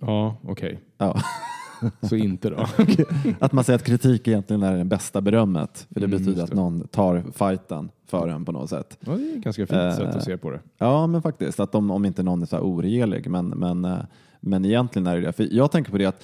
Ja, 0.00 0.36
okej. 0.42 0.78
Ja. 0.98 1.20
Så 2.02 2.16
inte 2.16 2.50
då. 2.50 2.56
Att 3.40 3.52
man 3.52 3.64
säger 3.64 3.78
att 3.78 3.84
kritik 3.84 4.28
egentligen 4.28 4.62
är 4.62 4.76
det 4.78 4.84
bästa 4.84 5.20
berömmet. 5.20 5.86
För 5.92 6.00
det 6.00 6.06
Mm, 6.06 6.18
betyder 6.18 6.42
att 6.44 6.52
någon 6.54 6.88
tar 6.88 7.24
fighten 7.34 7.90
för 8.06 8.28
en 8.28 8.44
på 8.44 8.52
något 8.52 8.70
sätt. 8.70 8.98
Ja, 9.00 9.12
det 9.12 9.30
är 9.32 9.36
ett 9.36 9.44
ganska 9.44 9.66
fint 9.66 9.78
Eh, 9.80 9.92
sätt 9.96 10.16
att 10.16 10.24
se 10.24 10.36
på 10.36 10.50
det. 10.50 10.60
Ja, 10.78 11.06
men 11.06 11.22
faktiskt. 11.22 11.60
Att 11.60 11.74
om, 11.74 11.90
om 11.90 12.04
inte 12.04 12.22
någon 12.22 12.42
är 12.42 12.46
så 12.46 12.56
här 12.56 12.62
oregelig. 12.62 13.30
Men, 13.30 13.48
men, 13.48 13.84
eh, 13.84 13.98
men 14.40 14.64
egentligen 14.64 15.06
är 15.06 15.16
det 15.16 15.22
det. 15.22 15.32
För 15.32 15.48
jag 15.54 15.70
tänker 15.72 15.90
på 15.90 15.98
det 15.98 16.06
att 16.06 16.22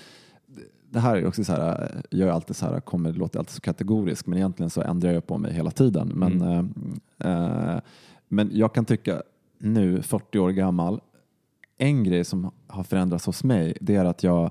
det 0.91 1.01
här 1.01 1.17
är 1.17 1.27
också 1.27 1.45
så 1.45 1.53
här, 1.53 1.83
eh, 1.83 2.01
jag 2.19 2.29
är 2.29 2.33
alltid 2.33 2.57
så 2.57 2.67
här, 2.67 2.81
kommer, 2.81 3.13
det 3.13 3.19
låter 3.19 3.39
alltid 3.39 3.55
så 3.55 3.61
kategorisk, 3.61 4.27
men 4.27 4.39
egentligen 4.39 4.71
så 4.71 4.83
ändrar 4.83 5.13
jag 5.13 5.27
på 5.27 5.39
mig 5.39 5.53
hela 5.53 5.71
tiden. 5.71 6.09
Men, 6.15 6.43
eh, 6.43 6.65
eh, 7.75 7.81
men 8.29 8.51
jag 8.53 8.75
kan 8.75 8.85
tycka 8.85 9.23
nu, 9.59 10.03
40 10.03 10.39
år 10.39 10.51
gammal, 10.51 11.01
en 11.85 12.05
grej 12.05 12.25
som 12.25 12.51
har 12.67 12.83
förändrats 12.83 13.27
hos 13.27 13.45
mig, 13.45 13.77
det 13.81 13.97
är 13.97 14.05
att 14.05 14.23
jag 14.23 14.51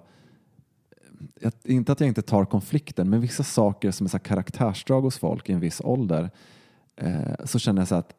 inte 1.63 1.91
att 1.91 1.99
jag 1.99 2.07
inte 2.07 2.21
tar 2.21 2.45
konflikten, 2.45 3.09
men 3.09 3.21
vissa 3.21 3.43
saker 3.43 3.91
som 3.91 4.05
är 4.05 4.09
så 4.09 4.19
karaktärsdrag 4.19 5.01
hos 5.01 5.17
folk 5.17 5.49
i 5.49 5.53
en 5.53 5.59
viss 5.59 5.81
ålder, 5.83 6.31
eh, 6.95 7.45
så 7.45 7.59
känner 7.59 7.81
jag 7.81 7.87
så 7.87 7.95
att 7.95 8.13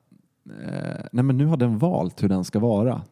eh, 0.62 1.06
nej 1.12 1.24
men 1.24 1.38
nu 1.38 1.46
har 1.46 1.56
den 1.56 1.78
valt 1.78 2.22
hur 2.22 2.28
den 2.28 2.44
ska 2.44 2.58
vara. 2.58 3.02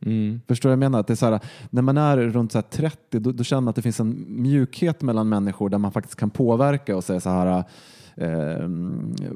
Mm. 0.00 0.40
Förstår 0.48 0.68
du 0.68 0.70
vad 0.70 0.84
jag 0.84 0.90
menar? 0.90 1.00
Att 1.00 1.06
det 1.06 1.12
är 1.12 1.16
så 1.16 1.26
här, 1.26 1.40
när 1.70 1.82
man 1.82 1.96
är 1.96 2.16
runt 2.16 2.52
så 2.52 2.58
här 2.58 2.62
30 2.62 3.18
då, 3.18 3.32
då 3.32 3.44
känner 3.44 3.60
man 3.60 3.68
att 3.68 3.76
det 3.76 3.82
finns 3.82 4.00
en 4.00 4.24
mjukhet 4.28 5.02
mellan 5.02 5.28
människor 5.28 5.68
där 5.68 5.78
man 5.78 5.92
faktiskt 5.92 6.18
kan 6.18 6.30
påverka 6.30 6.96
och 6.96 7.04
säga 7.04 7.20
så 7.20 7.30
här 7.30 7.64
eh, 8.16 8.68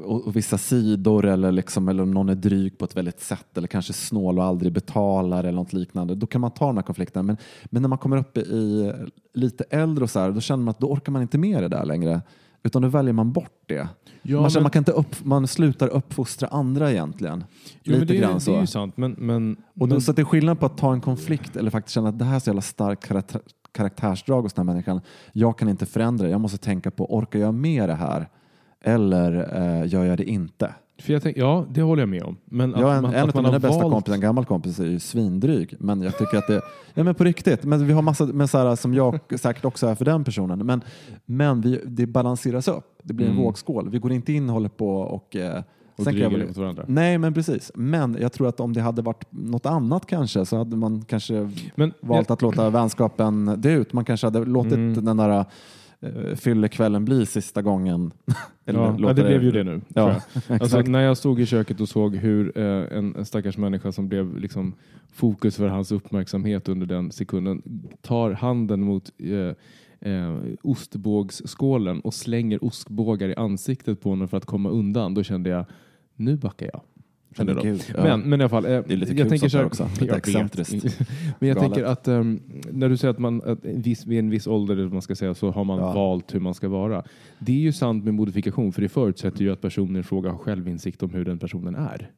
och, 0.02 0.26
och 0.26 0.36
vissa 0.36 0.58
sidor 0.58 1.26
eller, 1.26 1.52
liksom, 1.52 1.88
eller 1.88 2.02
om 2.02 2.10
någon 2.10 2.28
är 2.28 2.34
dryg 2.34 2.78
på 2.78 2.84
ett 2.84 2.96
väldigt 2.96 3.20
sätt 3.20 3.56
eller 3.56 3.68
kanske 3.68 3.92
snål 3.92 4.38
och 4.38 4.44
aldrig 4.44 4.72
betalar 4.72 5.40
eller 5.40 5.52
något 5.52 5.72
liknande. 5.72 6.14
Då 6.14 6.26
kan 6.26 6.40
man 6.40 6.50
ta 6.50 6.66
den 6.66 6.76
här 6.76 6.82
konflikten. 6.82 7.26
Men, 7.26 7.36
men 7.64 7.82
när 7.82 7.88
man 7.88 7.98
kommer 7.98 8.16
upp 8.16 8.36
i 8.38 8.92
lite 9.34 9.64
äldre 9.70 10.04
och 10.04 10.10
så 10.10 10.20
här, 10.20 10.30
då 10.30 10.40
känner 10.40 10.64
man 10.64 10.70
att 10.70 10.80
då 10.80 10.92
orkar 10.92 11.12
man 11.12 11.22
inte 11.22 11.38
med 11.38 11.62
det 11.62 11.68
där 11.68 11.84
längre. 11.84 12.20
Utan 12.62 12.82
då 12.82 12.88
väljer 12.88 13.12
man 13.12 13.32
bort 13.32 13.62
det. 13.66 13.88
Ja, 14.22 14.40
man, 14.40 14.50
känner, 14.50 14.60
men- 14.60 14.62
man, 14.62 14.70
kan 14.70 14.80
inte 14.80 14.92
upp, 14.92 15.24
man 15.24 15.46
slutar 15.46 15.88
uppfostra 15.88 16.48
andra 16.48 16.90
egentligen. 16.90 17.44
Jo, 17.82 17.94
lite 17.94 18.06
det, 18.06 18.16
grann 18.16 18.34
det 18.34 18.40
så. 18.40 18.56
är 18.56 18.60
ju 18.60 18.66
sant. 18.66 18.96
Men, 18.96 19.12
men, 19.18 19.56
Och 19.80 19.88
då, 19.88 19.94
men, 19.94 20.00
så 20.00 20.12
det 20.12 20.22
är 20.22 20.24
skillnad 20.24 20.60
på 20.60 20.66
att 20.66 20.78
ta 20.78 20.92
en 20.92 21.00
konflikt 21.00 21.56
eller 21.56 21.70
faktiskt 21.70 21.94
känna 21.94 22.08
att 22.08 22.18
det 22.18 22.24
här 22.24 22.36
är 22.36 22.40
så 22.40 22.48
jävla 22.50 22.62
starkt 22.62 23.06
karaktär, 23.06 23.40
karaktärsdrag 23.72 24.42
hos 24.42 24.52
den 24.52 24.68
här 24.68 24.74
människan. 24.74 25.00
Jag 25.32 25.58
kan 25.58 25.68
inte 25.68 25.86
förändra 25.86 26.24
det. 26.26 26.30
Jag 26.30 26.40
måste 26.40 26.58
tänka 26.58 26.90
på, 26.90 27.14
orkar 27.16 27.38
jag 27.38 27.54
med 27.54 27.88
det 27.88 27.94
här? 27.94 28.28
Eller 28.84 29.32
eh, 29.82 29.88
gör 29.92 30.04
jag 30.04 30.18
det 30.18 30.24
inte? 30.30 30.74
för 31.02 31.12
jag 31.12 31.22
tänk, 31.22 31.36
ja, 31.36 31.66
det 31.70 31.82
håller 31.82 32.02
jag 32.02 32.08
med 32.08 32.22
om. 32.22 32.36
Men 32.44 32.70
Jag, 32.70 32.82
att 32.90 32.96
en 32.96 33.02
man, 33.02 33.14
en 33.14 33.28
att 33.28 33.36
av 33.36 33.42
mina 33.42 33.58
bästa 33.58 33.78
valt- 33.82 33.92
kompisar, 33.92 34.14
en 34.14 34.20
gammal 34.20 34.44
kompis, 34.44 34.78
är 34.80 34.84
ju 34.86 34.98
svindryg. 34.98 35.74
Men 35.78 36.02
jag 36.02 36.18
tycker 36.18 36.36
att 36.38 36.46
det, 36.46 36.60
ja 36.94 37.04
men 37.04 37.14
på 37.14 37.24
riktigt, 37.24 37.64
men 37.64 37.86
vi 37.86 37.92
har 37.92 38.02
massa, 38.02 38.24
men 38.26 38.48
så 38.48 38.58
här, 38.58 38.76
som 38.76 38.94
jag 38.94 39.18
säkert 39.40 39.64
också 39.64 39.86
är 39.86 39.94
för 39.94 40.04
den 40.04 40.24
personen. 40.24 40.66
Men, 40.66 40.80
men 41.26 41.60
vi, 41.60 41.80
det 41.86 42.06
balanseras 42.06 42.68
upp. 42.68 42.98
Det 43.02 43.14
blir 43.14 43.26
en 43.26 43.32
Mm. 43.32 43.44
vågskål. 43.44 43.88
Vi 43.90 43.98
går 43.98 44.12
inte 44.12 44.32
in 44.32 44.48
och 44.48 44.54
håller 44.54 44.68
på 44.68 44.96
och 45.00 45.36
eh, 45.36 45.62
och 45.96 46.04
sen 46.04 46.16
jag 46.18 46.30
dryger 46.32 46.46
mot 46.46 46.56
varandra. 46.56 46.84
Nej, 46.88 47.18
men 47.18 47.34
precis. 47.34 47.72
Men 47.74 48.16
jag 48.20 48.32
tror 48.32 48.48
att 48.48 48.60
om 48.60 48.72
det 48.72 48.80
hade 48.80 49.02
varit 49.02 49.24
något 49.30 49.66
annat 49.66 50.06
kanske 50.06 50.46
så 50.46 50.56
hade 50.56 50.76
man 50.76 51.04
kanske 51.08 51.50
Men, 51.74 51.92
valt 52.00 52.30
att 52.30 52.42
låta 52.42 52.70
vänskapen 52.70 53.54
dö 53.60 53.70
ut. 53.72 53.92
Man 53.92 54.04
kanske 54.04 54.26
hade 54.26 54.44
låtit 54.44 54.72
Mm. 54.72 55.04
den 55.04 55.16
där 55.16 55.44
uh, 56.04 56.34
fyllekvällen 56.34 57.04
bli 57.04 57.26
sista 57.26 57.62
gången. 57.62 58.12
Eller 58.64 58.80
ja, 58.80 58.96
ja, 58.98 59.12
det 59.12 59.22
blev 59.22 59.42
ju 59.42 59.50
det 59.50 59.64
nu. 59.64 59.80
Ja, 59.88 60.20
jag. 60.48 60.60
Alltså, 60.62 60.80
när 60.80 61.00
jag 61.00 61.16
stod 61.16 61.40
i 61.40 61.46
köket 61.46 61.80
och 61.80 61.88
såg 61.88 62.16
hur 62.16 62.58
eh, 62.58 62.98
en, 62.98 63.16
en 63.16 63.24
stackars 63.24 63.56
människa 63.56 63.92
som 63.92 64.08
blev 64.08 64.38
liksom, 64.38 64.74
fokus 65.12 65.56
för 65.56 65.68
hans 65.68 65.92
uppmärksamhet 65.92 66.68
under 66.68 66.86
den 66.86 67.12
sekunden 67.12 67.62
tar 68.00 68.30
handen 68.30 68.80
mot 68.80 69.10
eh, 69.18 70.12
eh, 70.12 70.36
ostbågsskålen 70.62 72.00
och 72.00 72.14
slänger 72.14 72.64
ostbågar 72.64 73.28
i 73.28 73.34
ansiktet 73.34 74.00
på 74.00 74.10
honom 74.10 74.28
för 74.28 74.36
att 74.36 74.46
komma 74.46 74.68
undan. 74.68 75.14
Då 75.14 75.22
kände 75.22 75.50
jag, 75.50 75.64
nu 76.16 76.36
backar 76.36 76.70
jag. 76.72 76.80
Kände 77.36 77.54
Men 77.54 77.62
gud, 77.62 77.84
ja. 77.96 78.02
Men, 78.02 78.20
men 78.20 78.40
i 78.40 78.44
alla 78.44 78.48
fall, 78.48 78.64
eh, 78.64 78.70
Det 78.70 78.76
är 78.76 78.96
lite 78.96 79.12
jag 79.12 79.18
kul 79.18 79.28
tänker 79.28 79.48
så 79.48 79.58
här, 79.58 79.64
också. 79.64 79.88
Lite 80.00 80.16
excentriskt. 80.16 81.00
Men 81.38 81.48
jag 81.48 81.56
Galet. 81.56 81.74
tänker 81.74 81.84
att 81.90 82.08
ehm, 82.08 82.40
när 82.72 82.88
du 82.88 82.96
säger 82.96 83.12
att 83.12 83.18
man 83.18 83.42
att 83.46 83.64
en 83.64 83.82
viss, 83.82 84.06
vid 84.06 84.18
en 84.18 84.30
viss 84.30 84.46
ålder 84.46 84.76
man 84.88 85.02
ska 85.02 85.14
säga, 85.14 85.34
så 85.34 85.50
har 85.50 85.64
man 85.64 85.78
Ja. 85.78 85.92
valt 85.92 86.34
hur 86.34 86.40
man 86.40 86.54
ska 86.54 86.68
vara. 86.68 87.02
Det 87.38 87.52
är 87.52 87.56
ju 87.56 87.72
sant 87.72 88.04
med 88.04 88.14
modifikation 88.14 88.72
för 88.72 88.82
det 88.82 88.88
förutsätter 88.88 89.40
ju 89.40 89.52
att 89.52 89.60
personen 89.60 89.96
i 89.96 90.02
fråga 90.02 90.30
har 90.30 90.38
självinsikt 90.38 91.02
om 91.02 91.10
hur 91.10 91.24
den 91.24 91.38
personen 91.38 91.74
är. 91.74 92.10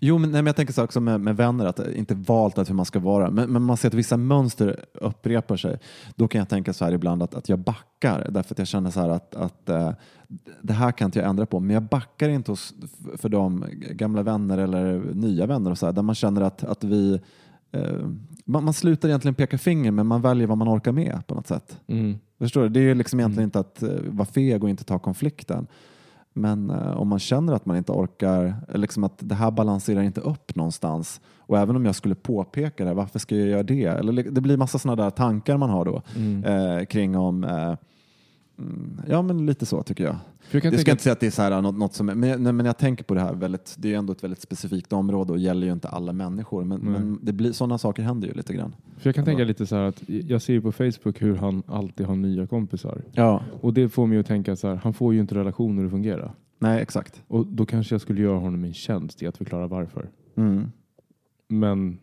Jo, 0.00 0.18
men, 0.18 0.30
nej, 0.30 0.42
men 0.42 0.46
jag 0.46 0.56
tänker 0.56 0.72
så 0.74 0.84
också 0.84 1.00
med, 1.00 1.20
med 1.20 1.36
vänner, 1.36 1.66
att 1.66 1.80
inte 1.94 2.14
valt 2.14 2.58
att 2.58 2.70
hur 2.70 2.74
man 2.74 2.84
ska 2.86 2.98
vara. 2.98 3.30
Men, 3.30 3.52
men 3.52 3.62
man 3.62 3.76
ser 3.76 3.88
att 3.88 3.94
vissa 3.94 4.16
mönster 4.16 4.80
upprepar 4.94 5.56
sig. 5.56 5.78
Då 6.16 6.28
kan 6.28 6.38
jag 6.38 6.48
tänka 6.48 6.72
så 6.72 6.84
här 6.84 6.92
ibland 6.92 7.22
att, 7.22 7.34
att 7.34 7.48
jag 7.48 7.58
backar 7.58 8.26
därför 8.30 8.54
att 8.54 8.58
jag 8.58 8.68
känner 8.68 8.90
så 8.90 9.00
här 9.00 9.08
att, 9.08 9.34
att 9.34 9.68
eh, 9.68 9.90
det 10.62 10.72
här 10.72 10.92
kan 10.92 11.06
inte 11.06 11.18
jag 11.18 11.28
ändra 11.28 11.46
på. 11.46 11.60
Men 11.60 11.74
jag 11.74 11.82
backar 11.82 12.28
inte 12.28 12.52
hos, 12.52 12.74
för 13.16 13.28
de 13.28 13.64
gamla 13.90 14.22
vänner 14.22 14.58
eller 14.58 14.98
nya 15.14 15.46
vänner 15.46 15.70
och 15.70 15.78
så 15.78 15.86
här, 15.86 15.92
där 15.92 16.02
man 16.02 16.14
känner 16.14 16.40
att, 16.40 16.64
att 16.64 16.84
vi 16.84 17.20
eh, 17.72 18.08
man, 18.44 18.64
man 18.64 18.74
slutar 18.74 19.08
egentligen 19.08 19.34
peka 19.34 19.58
finger 19.58 19.90
men 19.90 20.06
man 20.06 20.22
väljer 20.22 20.46
vad 20.46 20.58
man 20.58 20.68
orkar 20.68 20.92
med 20.92 21.26
på 21.26 21.34
något 21.34 21.46
sätt. 21.46 21.80
Mm. 21.86 22.18
Förstår 22.38 22.62
du? 22.62 22.68
Det 22.68 22.80
är 22.80 22.84
ju 22.84 22.94
liksom 22.94 23.20
egentligen 23.20 23.44
inte 23.46 23.60
att 23.60 23.82
eh, 23.82 23.88
vara 24.06 24.26
feg 24.26 24.64
och 24.64 24.70
inte 24.70 24.84
ta 24.84 24.98
konflikten. 24.98 25.66
Men 26.32 26.70
eh, 26.70 26.96
om 26.96 27.08
man 27.08 27.18
känner 27.18 27.52
att 27.52 27.66
man 27.66 27.76
inte 27.76 27.92
orkar, 27.92 28.54
eller 28.68 28.78
liksom 28.78 29.04
att 29.04 29.18
det 29.18 29.34
här 29.34 29.50
balanserar 29.50 30.02
inte 30.02 30.20
upp 30.20 30.56
någonstans. 30.56 31.20
Och 31.38 31.58
även 31.58 31.76
om 31.76 31.84
jag 31.84 31.94
skulle 31.94 32.14
påpeka 32.14 32.84
det, 32.84 32.94
varför 32.94 33.18
ska 33.18 33.36
jag 33.36 33.48
göra 33.48 33.62
det? 33.62 33.84
Eller 33.84 34.22
det 34.22 34.40
blir 34.40 34.56
massa 34.56 34.78
sådana 34.78 35.02
där 35.02 35.10
tankar 35.10 35.56
man 35.56 35.70
har 35.70 35.84
då 35.84 36.02
Mm. 36.16 36.44
eh, 36.44 36.84
kring 36.84 37.16
om, 37.16 37.44
eh, 37.44 37.74
mm, 38.58 39.00
ja 39.08 39.22
men 39.22 39.46
lite 39.46 39.66
så 39.66 39.82
tycker 39.82 40.04
jag. 40.04 40.16
Jag 40.50 40.62
ska 40.62 40.70
tänka 40.70 40.90
inte 40.90 41.02
säga 41.02 41.12
att 41.12 41.20
det 41.20 41.26
är 41.26 41.30
så 41.30 41.42
här, 41.42 41.62
något, 41.62 41.78
något 41.78 41.94
som, 41.94 42.06
men, 42.06 42.20
nej, 42.20 42.52
men 42.52 42.66
jag 42.66 42.78
tänker 42.78 43.04
på 43.04 43.14
det 43.14 43.20
här 43.20 43.34
väldigt, 43.34 43.74
det 43.78 43.88
är 43.88 43.90
ju 43.90 43.96
ändå 43.98 44.12
ett 44.12 44.24
väldigt 44.24 44.40
specifikt 44.40 44.92
område 44.92 45.32
och 45.32 45.38
gäller 45.38 45.66
ju 45.66 45.72
inte 45.72 45.88
alla 45.88 46.12
människor. 46.12 46.64
Men, 46.64 46.80
men 46.80 47.18
det 47.22 47.32
blir, 47.32 47.52
sådana 47.52 47.78
saker 47.78 48.02
händer 48.02 48.28
ju 48.28 48.34
lite 48.34 48.54
grann. 48.54 48.74
För 48.98 49.08
jag 49.08 49.14
kan 49.14 49.24
tänka 49.24 49.44
lite 49.44 49.66
så 49.66 49.76
här 49.76 49.82
att 49.82 50.02
jag 50.06 50.42
ser 50.42 50.52
ju 50.52 50.60
på 50.60 50.72
Facebook 50.72 51.22
hur 51.22 51.36
han 51.36 51.62
alltid 51.66 52.06
har 52.06 52.16
nya 52.16 52.46
kompisar. 52.46 53.02
Ja, 53.12 53.42
Och 53.60 53.74
det 53.74 53.88
får 53.88 54.06
mig 54.06 54.18
att 54.18 54.26
tänka 54.26 54.56
så 54.56 54.68
här, 54.68 54.76
han 54.76 54.94
får 54.94 55.14
ju 55.14 55.20
inte 55.20 55.34
relationer 55.34 55.84
att 55.84 55.90
fungera. 55.90 56.32
nej 56.58 56.82
exakt. 56.82 57.22
Och 57.28 57.46
då 57.46 57.66
kanske 57.66 57.94
jag 57.94 58.00
skulle 58.00 58.22
göra 58.22 58.38
honom 58.38 58.64
en 58.64 58.74
tjänst 58.74 59.22
i 59.22 59.26
att 59.26 59.36
förklara 59.36 59.66
varför. 59.66 60.10
Mm. 60.36 60.70
Men 61.48 61.98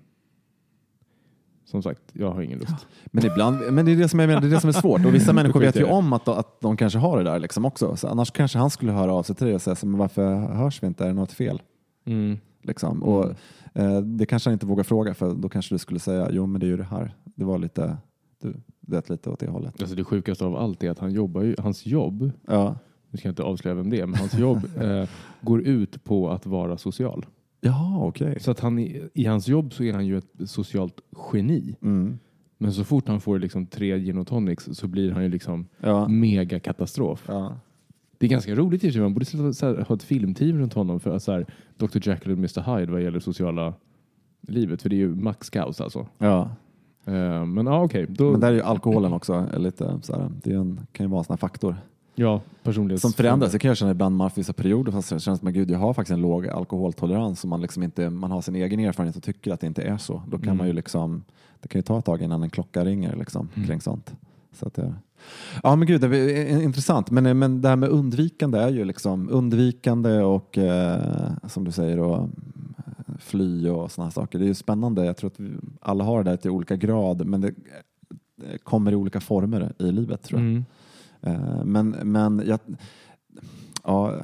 som 1.71 1.83
sagt, 1.83 2.01
jag 2.13 2.31
har 2.31 2.41
ingen 2.41 2.59
lust. 2.59 2.87
Men, 3.05 3.25
ibland, 3.25 3.57
men 3.71 3.85
det 3.85 3.91
är 3.91 3.95
det 3.95 4.09
som, 4.09 4.19
jag 4.19 4.27
menar, 4.27 4.41
det 4.41 4.47
är 4.47 4.51
det 4.51 4.59
som 4.59 4.67
är 4.67 4.73
svårt. 4.73 5.05
Och 5.05 5.13
vissa 5.13 5.33
människor 5.39 5.59
vet 5.59 5.75
ju 5.75 5.83
om 5.83 6.13
att, 6.13 6.27
att 6.27 6.61
de 6.61 6.77
kanske 6.77 6.99
har 6.99 7.17
det 7.17 7.23
där 7.23 7.39
liksom 7.39 7.65
också. 7.65 7.95
Så 7.95 8.07
annars 8.07 8.31
kanske 8.31 8.57
han 8.57 8.69
skulle 8.69 8.91
höra 8.91 9.13
av 9.13 9.23
sig 9.23 9.35
till 9.35 9.45
dig 9.45 9.55
och 9.55 9.61
säga 9.61 9.75
men 9.81 9.97
varför 9.97 10.35
hörs 10.35 10.83
vi 10.83 10.87
inte? 10.87 11.03
Är 11.03 11.07
det 11.07 11.13
något 11.13 11.31
fel? 11.31 11.61
Mm. 12.05 12.37
Liksom. 12.63 13.03
Och, 13.03 13.25
eh, 13.73 14.01
det 14.01 14.25
kanske 14.25 14.49
han 14.49 14.53
inte 14.53 14.65
vågar 14.65 14.83
fråga 14.83 15.13
för 15.13 15.33
då 15.33 15.49
kanske 15.49 15.75
du 15.75 15.79
skulle 15.79 15.99
säga 15.99 16.27
jo 16.31 16.45
men 16.45 16.59
det 16.59 16.65
är 16.65 16.69
ju 16.69 16.77
det 16.77 16.83
här. 16.83 17.15
Det 17.23 17.43
var 17.43 17.57
lite, 17.57 17.97
du 18.41 18.53
vet 18.79 19.09
lite 19.09 19.29
åt 19.29 19.39
det 19.39 19.49
hållet. 19.49 19.81
Alltså 19.81 19.95
det 19.95 20.03
sjukaste 20.03 20.45
av 20.45 20.55
allt 20.55 20.83
är 20.83 20.89
att 20.89 20.99
han 20.99 21.11
jobbar 21.11 21.41
ju, 21.41 21.55
hans 21.59 21.85
jobb, 21.85 22.31
Ja, 22.47 22.75
nu 23.09 23.17
ska 23.17 23.27
jag 23.27 23.31
inte 23.31 23.43
avslöja 23.43 23.75
vem 23.75 23.89
det 23.89 23.99
är, 23.99 24.05
men 24.05 24.19
hans 24.19 24.33
jobb 24.33 24.69
eh, 24.81 25.09
går 25.41 25.61
ut 25.61 26.03
på 26.03 26.29
att 26.29 26.45
vara 26.45 26.77
social. 26.77 27.25
Jaha 27.61 28.05
okej. 28.05 28.39
Så 28.39 28.51
att 28.51 28.59
han, 28.59 28.79
i, 28.79 29.01
i 29.13 29.25
hans 29.25 29.47
jobb 29.47 29.73
så 29.73 29.83
är 29.83 29.93
han 29.93 30.05
ju 30.07 30.17
ett 30.17 30.31
socialt 30.45 31.01
geni. 31.33 31.75
Mm. 31.81 32.19
Men 32.57 32.73
så 32.73 32.83
fort 32.83 33.07
han 33.07 33.21
får 33.21 33.39
liksom 33.39 33.65
tre 33.65 33.99
gin 33.99 34.17
och 34.17 34.27
tonics 34.27 34.69
så 34.71 34.87
blir 34.87 35.11
han 35.11 35.23
ju 35.23 35.29
liksom 35.29 35.67
Ja. 35.79 36.07
megakatastrof. 36.07 37.23
Ja. 37.27 37.59
Det 38.17 38.25
är 38.25 38.29
ganska 38.29 38.55
roligt 38.55 38.83
i 38.83 38.87
och 38.87 38.89
för 38.89 38.93
sig. 38.93 39.01
Man 39.01 39.13
borde 39.13 39.25
så 39.25 39.53
så 39.53 39.65
här, 39.65 39.85
ha 39.87 39.95
ett 39.95 40.03
filmteam 40.03 40.57
runt 40.57 40.73
honom 40.73 40.99
för 40.99 41.15
att 41.15 41.23
så 41.23 41.31
här, 41.31 41.45
Dr. 41.77 41.99
Jekyll 42.09 42.31
och 42.31 42.37
Mr. 42.37 42.77
Hyde 42.77 42.91
vad 42.91 43.01
gäller 43.03 43.19
sociala 43.19 43.73
livet. 44.47 44.81
För 44.81 44.89
det 44.89 44.95
är 44.95 44.97
ju 44.97 45.15
max 45.15 45.49
kaos 45.49 45.81
alltså. 45.81 46.07
Ja. 46.17 46.41
Eh, 47.05 47.45
men 47.45 47.65
ja, 47.65 47.83
okej. 47.83 48.05
Då- 48.09 48.31
Men 48.31 48.39
där 48.39 48.47
är 48.47 48.53
ju 48.55 48.61
alkoholen 48.61 49.13
också 49.13 49.47
lite 49.57 49.99
så 50.01 50.15
här, 50.15 50.31
det 50.43 50.51
är 50.51 50.57
en, 50.57 50.79
kan 50.91 51.05
ju 51.05 51.09
vara 51.09 51.19
en 51.19 51.23
sån 51.25 51.33
här 51.33 51.37
faktor 51.37 51.75
Ja, 52.15 52.41
personlighets... 52.63 53.01
som 53.01 53.13
förändras. 53.13 53.51
Det 53.51 53.59
kan 53.59 53.67
jag 53.69 53.77
känna 53.77 53.91
ibland 53.91 54.15
man 54.15 54.25
har 54.25 54.31
vissa 54.35 54.53
perioder 54.53 54.91
fast 54.91 55.09
det 55.09 55.19
känns 55.19 55.39
som 55.39 55.47
att 55.47 55.53
gud, 55.53 55.71
jag 55.71 55.79
har 55.79 55.93
faktiskt 55.93 56.13
en 56.13 56.21
låg 56.21 56.47
alkoholtolerans 56.47 57.43
och 57.43 57.49
man, 57.49 57.61
liksom 57.61 57.83
inte, 57.83 58.09
man 58.09 58.31
har 58.31 58.41
sin 58.41 58.55
egen 58.55 58.79
erfarenhet 58.79 59.15
och 59.15 59.23
tycker 59.23 59.53
att 59.53 59.59
det 59.59 59.67
inte 59.67 59.81
är 59.81 59.97
så. 59.97 60.21
Då 60.27 60.37
kan 60.37 60.43
Mm. 60.47 60.57
man 60.57 60.67
ju 60.67 60.73
liksom, 60.73 61.23
det 61.61 61.67
kan 61.67 61.79
ju 61.79 61.83
ta 61.83 61.99
ett 61.99 62.05
tag 62.05 62.21
innan 62.21 62.43
en 62.43 62.49
klocka 62.49 62.85
ringer 62.85 63.15
liksom, 63.15 63.49
kring 63.67 63.81
sånt. 63.81 64.15
Så 64.53 64.67
att 64.67 64.73
det, 64.73 64.93
ja 65.63 65.75
men 65.75 65.87
gud, 65.87 66.01
det 66.01 66.17
är 66.51 66.61
intressant. 66.61 67.11
Men, 67.11 67.39
men 67.39 67.61
det 67.61 67.69
här 67.69 67.75
med 67.75 67.89
undvikande 67.89 68.59
är 68.59 68.69
ju 68.69 68.85
liksom 68.85 69.29
undvikande 69.31 70.19
och 70.21 70.57
eh, 70.57 71.31
som 71.47 71.63
du 71.63 71.71
säger 71.71 71.99
och 71.99 72.29
fly 73.19 73.69
och 73.69 73.91
sådana 73.91 74.11
saker. 74.11 74.39
Det 74.39 74.45
är 74.45 74.47
ju 74.47 74.53
spännande. 74.53 75.05
Jag 75.05 75.17
tror 75.17 75.29
att 75.29 75.39
vi 75.39 75.51
alla 75.81 76.03
har 76.03 76.23
det 76.23 76.29
där 76.29 76.37
till 76.37 76.51
olika 76.51 76.75
grad 76.75 77.25
men 77.25 77.41
det 77.41 77.47
eh, 77.47 78.57
kommer 78.63 78.91
i 78.91 78.95
olika 78.95 79.19
former 79.19 79.73
i 79.79 79.91
livet 79.91 80.23
tror 80.23 80.39
jag. 80.41 80.49
Mm. 80.49 80.65
Eh, 81.23 81.65
Men, 81.65 81.89
men 81.89 82.43
jag, 82.47 82.59
ja, 83.83 84.15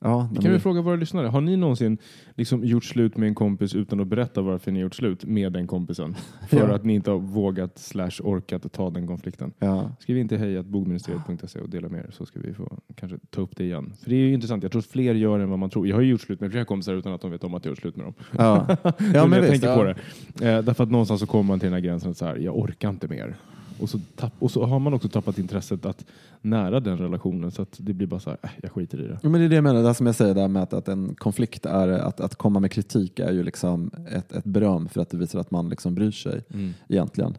ja, 0.00 0.28
kan 0.42 0.52
vi 0.52 0.58
fråga 0.58 0.80
våra 0.82 0.96
lyssnare. 0.96 1.26
Har 1.26 1.40
ni 1.40 1.56
någonsin 1.56 1.98
liksom 2.34 2.64
gjort 2.64 2.84
slut 2.84 3.16
med 3.16 3.28
en 3.28 3.34
kompis 3.34 3.74
utan 3.74 4.00
att 4.00 4.06
berätta 4.06 4.42
varför 4.42 4.72
ni 4.72 4.80
gjort 4.80 4.94
slut 4.94 5.24
med 5.24 5.52
den 5.52 5.66
kompisen? 5.66 6.14
För 6.48 6.56
Ja. 6.68 6.74
att 6.74 6.84
ni 6.84 6.94
inte 6.94 7.10
har 7.10 7.18
vågat 7.18 7.78
slash 7.78 8.10
orkat 8.22 8.72
ta 8.72 8.90
den 8.90 9.06
konflikten. 9.06 9.52
ja. 9.58 9.90
Skriv 10.00 10.18
in 10.18 10.28
till 10.28 10.38
hejatbogministeriet.se 10.38 11.60
och 11.60 11.68
dela 11.68 11.88
med 11.88 12.00
er 12.00 12.10
så 12.10 12.26
ska 12.26 12.40
vi 12.40 12.54
få 12.54 12.78
kanske 12.94 13.18
ta 13.30 13.40
upp 13.40 13.56
det 13.56 13.64
igen. 13.64 13.92
För 14.02 14.10
det 14.10 14.16
är 14.16 14.20
ju 14.20 14.32
intressant. 14.34 14.62
Jag 14.62 14.72
tror 14.72 14.80
att 14.80 14.86
fler 14.86 15.14
gör 15.14 15.38
än 15.38 15.50
vad 15.50 15.58
man 15.58 15.70
tror. 15.70 15.88
Jag 15.88 15.96
har 15.96 16.02
ju 16.02 16.08
gjort 16.10 16.20
slut 16.20 16.40
med 16.40 16.50
flera 16.50 16.64
kompisar 16.64 16.94
utan 16.94 17.12
att 17.12 17.20
de 17.20 17.30
vet 17.30 17.44
om 17.44 17.54
att 17.54 17.64
jag 17.64 17.70
gjort 17.72 17.78
slut 17.78 17.96
med 17.96 18.06
dem. 18.06 18.14
Ja. 18.38 18.66
ja, 18.78 18.92
men 18.98 19.32
jag 19.32 19.40
visst, 19.40 19.50
tänker 19.50 19.76
på 19.76 19.84
det. 19.84 19.90
Eh, 20.52 20.62
därför 20.64 20.84
att 20.84 20.90
någonstans 20.90 21.20
så 21.20 21.26
kommer 21.26 21.44
man 21.48 21.60
till 21.60 21.66
den 21.66 21.72
här 21.74 21.80
gränsen 21.80 22.10
att 22.10 22.16
så 22.16 22.24
här, 22.26 22.36
jag 22.36 22.58
orkar 22.58 22.90
inte 22.90 23.08
mer. 23.08 23.36
Och 23.80 23.90
så, 23.90 23.98
tapp, 24.16 24.32
och 24.38 24.50
så 24.50 24.64
har 24.64 24.78
man 24.78 24.94
också 24.94 25.08
tappat 25.08 25.38
intresset 25.38 25.86
att 25.86 26.04
nära 26.40 26.80
den 26.80 26.98
relationen 26.98 27.50
så 27.50 27.62
att 27.62 27.76
det 27.78 27.92
blir 27.92 28.06
bara 28.06 28.20
så 28.20 28.30
här, 28.30 28.38
äh, 28.42 28.50
jag 28.62 28.72
skiter 28.72 29.00
i 29.00 29.08
det. 29.08 29.18
Ja, 29.22 29.28
men 29.28 29.40
det 29.40 29.46
är 29.46 29.48
det 29.48 29.54
jag 29.54 29.64
menar, 29.64 29.82
det 29.82 29.94
som 29.94 30.06
jag 30.06 30.14
säger 30.14 30.34
där 30.34 30.48
med 30.48 30.62
att, 30.62 30.72
att 30.72 30.88
en 30.88 31.14
konflikt 31.14 31.66
är 31.66 31.88
att, 31.88 32.20
att 32.20 32.34
komma 32.36 32.60
med 32.60 32.70
kritik 32.70 33.18
är 33.18 33.32
ju 33.32 33.42
liksom 33.42 33.90
ett, 34.10 34.32
ett 34.32 34.44
beröm 34.44 34.88
för 34.88 35.00
att 35.00 35.10
det 35.10 35.16
visar 35.16 35.38
att 35.38 35.50
man 35.50 35.68
liksom 35.68 35.94
bryr 35.94 36.10
sig 36.10 36.44
egentligen. 36.88 37.36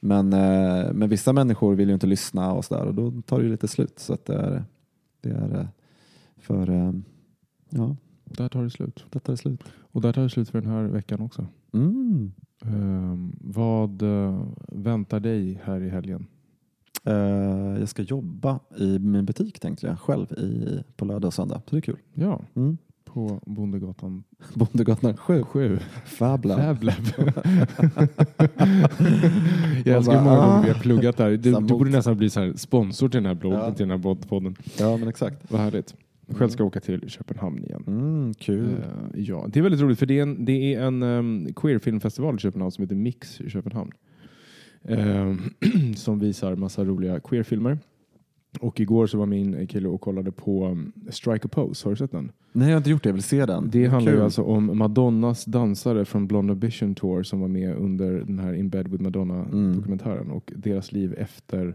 Men, 0.00 0.32
eh, 0.32 0.92
men 0.92 1.08
vissa 1.08 1.32
människor 1.32 1.74
vill 1.74 1.88
ju 1.88 1.94
inte 1.94 2.06
lyssna 2.06 2.52
och 2.52 2.64
sådär 2.64 2.84
och 2.86 2.94
då 2.94 3.22
tar 3.26 3.38
det 3.38 3.44
ju 3.44 3.50
lite 3.50 3.68
slut. 3.68 3.98
Så 3.98 4.12
att 4.14 4.24
det 4.24 4.34
är, 4.34 4.64
det 5.20 5.30
är 5.30 5.60
eh, 5.60 5.66
för, 6.38 6.70
eh, 6.70 6.92
ja, 7.70 7.96
Där 8.24 8.48
tar 8.48 8.62
det 8.62 8.70
slut. 8.70 9.04
där 9.10 9.20
tar 9.20 9.32
det 9.32 9.36
slut. 9.36 9.64
Och 9.92 10.00
där 10.00 10.12
tar 10.12 10.22
det 10.22 10.30
slut 10.30 10.48
för 10.48 10.60
den 10.60 10.70
här 10.70 10.82
veckan 10.82 11.20
också. 11.20 11.46
Mm. 11.72 12.32
Ehm, 12.68 13.32
vad 13.40 14.02
eh, 14.02 14.42
väntar 14.68 15.20
dig 15.20 15.60
här 15.64 15.80
i 15.80 15.88
helgen? 15.88 16.26
Eh, 17.04 17.14
jag 17.80 17.88
ska 17.88 18.02
jobba 18.02 18.60
i 18.78 18.98
min 18.98 19.24
butik 19.24 19.60
tänkte 19.60 19.86
jag 19.86 19.98
själv 20.00 20.32
i, 20.32 20.82
på 20.96 21.04
lördag 21.04 21.26
och 21.28 21.34
söndag. 21.34 21.62
Så 21.66 21.70
det 21.70 21.76
är 21.78 21.80
kul. 21.80 21.98
Ja, 22.14 22.40
Mm. 22.54 22.78
på 23.04 23.40
Bondegatan 23.46 24.24
Bondegatan 24.54 25.16
7. 25.16 25.42
7. 25.42 25.78
Fab 26.04 26.44
Lab. 26.44 26.58
Fab 26.60 26.82
Lab. 26.82 26.94
jag 29.84 29.96
älskar 29.96 30.12
hur 30.18 30.24
många 30.24 30.36
gånger 30.46 30.62
vi 30.62 30.68
har 30.70 30.80
pluggat 30.80 31.16
där. 31.16 31.30
Du, 31.30 31.36
du 31.36 31.60
borde 31.60 31.90
nästan 31.90 32.16
bli 32.16 32.30
så 32.30 32.40
här 32.40 32.52
sponsor 32.56 33.08
till 33.08 33.22
den 33.22 33.36
här, 33.36 33.50
Ja. 33.50 33.70
till 33.74 33.88
den 33.88 34.00
här 34.02 34.14
podden. 34.14 34.56
Ja 34.78 34.96
men 34.96 35.08
exakt. 35.08 35.52
Vad 35.52 35.60
härligt. 35.60 35.94
Själv 36.28 36.48
ska 36.48 36.60
jag 36.60 36.66
åka 36.66 36.80
till 36.80 37.08
Köpenhamn 37.08 37.64
igen. 37.64 37.84
Mm, 37.86 38.34
kul. 38.34 38.64
Eh, 38.64 39.20
ja, 39.20 39.46
det 39.52 39.58
är 39.58 39.62
väldigt 39.62 39.80
roligt 39.80 39.98
för 39.98 40.06
det 40.06 40.18
är 40.18 40.22
en, 40.22 40.44
det 40.44 40.74
är 40.74 40.82
en 40.82 41.02
um, 41.02 41.48
queerfilmfestival 41.56 42.34
i 42.34 42.38
Köpenhamn 42.38 42.72
som 42.72 42.82
heter 42.82 42.94
Mix 42.96 43.40
i 43.40 43.50
Köpenhamn. 43.50 43.90
Ehm, 44.88 45.38
som 45.96 46.18
visar 46.18 46.56
massa 46.56 46.84
roliga 46.84 47.20
queerfilmer. 47.20 47.78
Och 48.60 48.80
igår 48.80 49.06
så 49.06 49.18
var 49.18 49.26
min 49.26 49.66
kille 49.66 49.88
och 49.88 50.00
kollade 50.00 50.32
på 50.32 50.66
um, 50.66 50.92
Strike 51.10 51.46
a 51.46 51.48
Pose. 51.52 51.86
Har 51.86 51.90
du 51.92 51.96
sett 51.96 52.10
den? 52.10 52.32
Nej 52.52 52.68
jag 52.68 52.74
har 52.74 52.78
inte 52.78 52.90
gjort 52.90 53.02
det, 53.02 53.08
jag 53.08 53.14
vill 53.14 53.22
se 53.22 53.46
den. 53.46 53.70
Det 53.70 53.86
handlar 53.86 54.12
ju 54.12 54.16
Kul. 54.18 54.24
alltså 54.24 54.42
om 54.42 54.78
Madonnas 54.78 55.44
dansare 55.44 56.04
från 56.04 56.26
Blonde 56.26 56.52
Ambition 56.52 56.94
Tour 56.94 57.22
som 57.22 57.40
var 57.40 57.48
med 57.48 57.76
under 57.76 58.12
den 58.12 58.38
här 58.38 58.52
In 58.54 58.68
Bed 58.68 58.88
with 58.88 59.02
Madonna 59.02 59.44
Mm. 59.44 60.30
och 60.30 60.52
deras 60.56 60.92
liv 60.92 61.14
efter, 61.18 61.74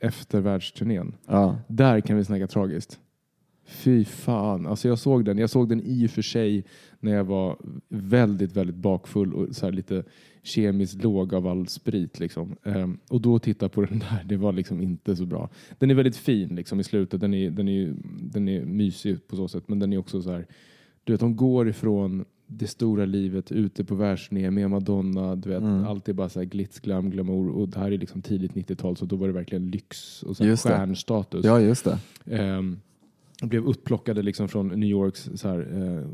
efter 0.00 0.40
världsturnén. 0.40 1.14
Ja. 1.26 1.58
Där 1.68 2.00
kan 2.00 2.16
vi 2.16 2.24
snacka 2.24 2.46
tragiskt. 2.46 3.00
Fy 3.70 4.04
fan. 4.04 4.66
Alltså 4.66 4.88
jag 4.88 4.98
såg 4.98 5.24
den. 5.24 5.38
Jag 5.38 5.50
såg 5.50 5.68
den 5.68 5.82
i 5.84 6.06
och 6.06 6.10
för 6.10 6.22
sig 6.22 6.64
när 7.00 7.12
jag 7.12 7.24
var 7.24 7.56
väldigt, 7.88 8.56
väldigt 8.56 8.76
bakfull 8.76 9.34
och 9.34 9.56
så 9.56 9.66
här 9.66 9.72
lite 9.72 10.04
kemiskt 10.42 11.02
låg 11.02 11.34
av 11.34 11.46
all 11.46 11.66
sprit. 11.68 12.20
Liksom. 12.20 12.56
Ehm, 12.64 12.98
och 13.08 13.20
då 13.20 13.38
titta 13.38 13.68
på 13.68 13.80
den 13.90 13.98
där, 13.98 14.24
det 14.24 14.36
var 14.36 14.52
liksom 14.52 14.80
inte 14.82 15.16
så 15.16 15.26
bra. 15.26 15.48
Den 15.78 15.90
är 15.90 15.94
väldigt 15.94 16.16
fin 16.16 16.48
liksom, 16.56 16.80
i 16.80 16.84
slutet. 16.84 17.20
Den 17.20 17.34
är, 17.34 17.50
den, 17.50 17.68
är, 17.68 17.94
den 18.32 18.48
är 18.48 18.64
mysig 18.64 19.28
på 19.28 19.36
så 19.36 19.48
sätt, 19.48 19.64
men 19.66 19.78
den 19.78 19.92
är 19.92 19.98
också 19.98 20.22
så 20.22 20.30
här, 20.30 20.46
du 21.04 21.12
vet, 21.12 21.20
de 21.20 21.36
går 21.36 21.68
ifrån 21.68 22.24
det 22.46 22.66
stora 22.66 23.04
livet 23.04 23.52
ute 23.52 23.84
på 23.84 23.94
världsturné 23.94 24.50
med 24.50 24.70
Madonna. 24.70 25.36
Du 25.36 25.48
vet, 25.48 25.62
Mm. 25.62 25.84
Allt 25.86 26.08
är 26.08 26.12
bara 26.12 26.28
så 26.28 26.40
här 26.40 26.46
glitz, 26.46 26.80
glam, 26.80 27.10
glamour. 27.10 27.50
Och 27.50 27.68
det 27.68 27.78
här 27.78 27.92
är 27.92 27.98
liksom 27.98 28.22
tidigt 28.22 28.52
90-tal 28.52 28.96
så 28.96 29.04
då 29.04 29.16
var 29.16 29.26
det 29.26 29.32
verkligen 29.32 29.70
lyx 29.70 30.22
och 30.22 30.36
så 30.36 30.44
här 30.44 30.56
stjärnstatus. 30.56 31.44
ja, 31.44 31.60
just 31.60 31.84
det. 31.84 31.98
Ehm, 32.36 32.80
blev 33.48 33.66
upplockade 33.66 34.22
liksom 34.22 34.48
från 34.48 34.68
New 34.68 34.88
Yorks 34.88 35.30
så 35.34 35.48
här, 35.48 35.58
eh, 35.58 36.06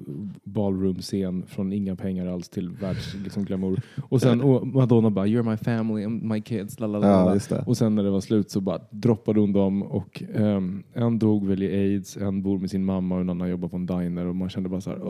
ballroom-scen 0.44 1.46
från 1.46 1.72
inga 1.72 1.96
pengar 1.96 2.26
alls 2.26 2.48
till 2.48 2.70
världs 2.70 3.14
liksom, 3.24 3.44
glamour. 3.44 3.80
Och 4.08 4.20
sen 4.20 4.40
och 4.40 4.66
Madonna 4.66 5.10
bara 5.10 5.26
“You're 5.26 5.50
my 5.50 5.56
family 5.56 6.04
and 6.04 6.22
my 6.22 6.40
kids”. 6.40 6.76
Ja. 6.78 7.38
Och 7.66 7.76
sen 7.76 7.94
när 7.94 8.02
det 8.02 8.10
var 8.10 8.20
slut 8.20 8.50
så 8.50 8.60
bara 8.60 8.80
droppade 8.90 9.40
hon 9.40 9.52
dem 9.52 9.82
och 9.82 10.22
ehm, 10.34 10.82
en 10.92 11.18
dog 11.18 11.46
väl 11.46 11.62
i 11.62 11.74
aids, 11.76 12.16
en 12.16 12.42
bor 12.42 12.58
med 12.58 12.70
sin 12.70 12.84
mamma 12.84 13.14
och 13.14 13.20
en 13.20 13.30
annan 13.30 13.48
jobbar 13.48 13.68
på 13.68 13.76
en 13.76 13.86
diner 13.86 14.26
och 14.26 14.36
man 14.36 14.48
kände 14.48 14.68
bara 14.68 14.80
så 14.80 14.90
här 14.90 15.00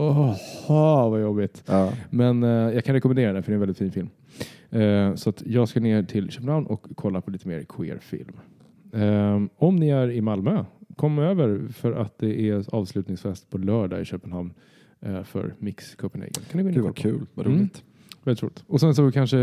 “Åh, 0.69 1.11
vad 1.11 1.21
jobbigt”. 1.21 1.63
Ja. 1.67 1.93
Men 2.11 2.43
eh, 2.43 2.51
jag 2.51 2.85
kan 2.85 2.95
rekommendera 2.95 3.33
den 3.33 3.43
för 3.43 3.51
det 3.51 3.55
är 3.55 3.57
en 3.57 3.61
väldigt 3.61 3.79
fin 3.79 3.93
film. 3.93 4.09
Eh, 4.71 5.15
så 5.15 5.33
jag 5.45 5.69
ska 5.69 5.81
ner 5.81 6.03
till 6.03 6.31
Köpenhamn 6.31 6.67
och 6.67 6.87
kolla 6.95 7.21
på 7.21 7.31
lite 7.31 7.49
mer 7.49 7.63
queer-film. 7.69 8.37
Eh, 8.93 9.43
om 9.57 9.77
ni 9.77 9.89
är 9.89 10.11
i 10.11 10.21
Malmö, 10.21 10.65
kom 10.97 11.19
över 11.19 11.69
för 11.73 11.93
att 11.93 12.19
det 12.19 12.49
är 12.51 12.75
avslutningsfest 12.75 13.51
på 13.51 13.59
lördag 13.59 14.01
i 14.01 14.05
Köpenhamn 14.05 14.53
eh, 15.01 15.23
för 15.23 15.55
Mix 15.59 15.95
Copenhagen. 15.95 16.33
Kan 16.51 16.57
ni 16.59 16.63
gå 16.63 16.69
in 16.69 16.75
Gud 16.75 16.85
vad 16.85 16.97
kul, 16.97 17.27
vad 17.35 17.47
Mm. 17.47 17.59
roligt. 17.59 17.83
Väldigt 18.25 18.43
roligt. 18.43 18.65
Och 18.67 18.81
sen 18.81 18.95
så 18.95 19.13
kanske, 19.13 19.37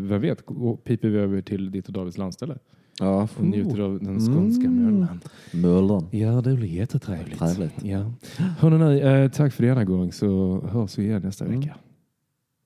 vem 0.00 0.20
vet, 0.20 0.46
piper 0.84 1.08
vi 1.08 1.18
över 1.18 1.40
till 1.42 1.70
ditt 1.70 1.86
och 1.86 1.92
Davids 1.92 2.18
landställe 2.18 2.58
Ja. 2.98 3.28
och 3.38 3.44
njuter 3.44 3.80
av 3.80 3.98
den 4.02 4.20
skånska 4.20 4.64
Mm. 4.66 4.84
möllan. 4.84 5.20
Möllan. 5.52 6.06
Ja, 6.10 6.40
det 6.40 6.54
blir 6.54 6.68
jättetrevligt. 6.68 7.38
Trevligt. 7.38 7.84
Ja. 7.84 8.12
Hörrni, 8.58 9.00
eh, 9.00 9.30
tack 9.30 9.52
för 9.52 9.62
denna 9.62 9.84
gång 9.84 10.12
så 10.12 10.60
hörs 10.72 10.98
vi 10.98 11.02
igen 11.04 11.22
nästa 11.22 11.44
Mm. 11.44 11.60
vecka. 11.60 11.74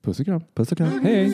Puss 0.03 0.19
och 0.19 0.25
kram. 0.25 0.41
Puss 0.55 0.71
och 0.71 0.77
kram. 0.77 0.99
Hej! 1.03 1.33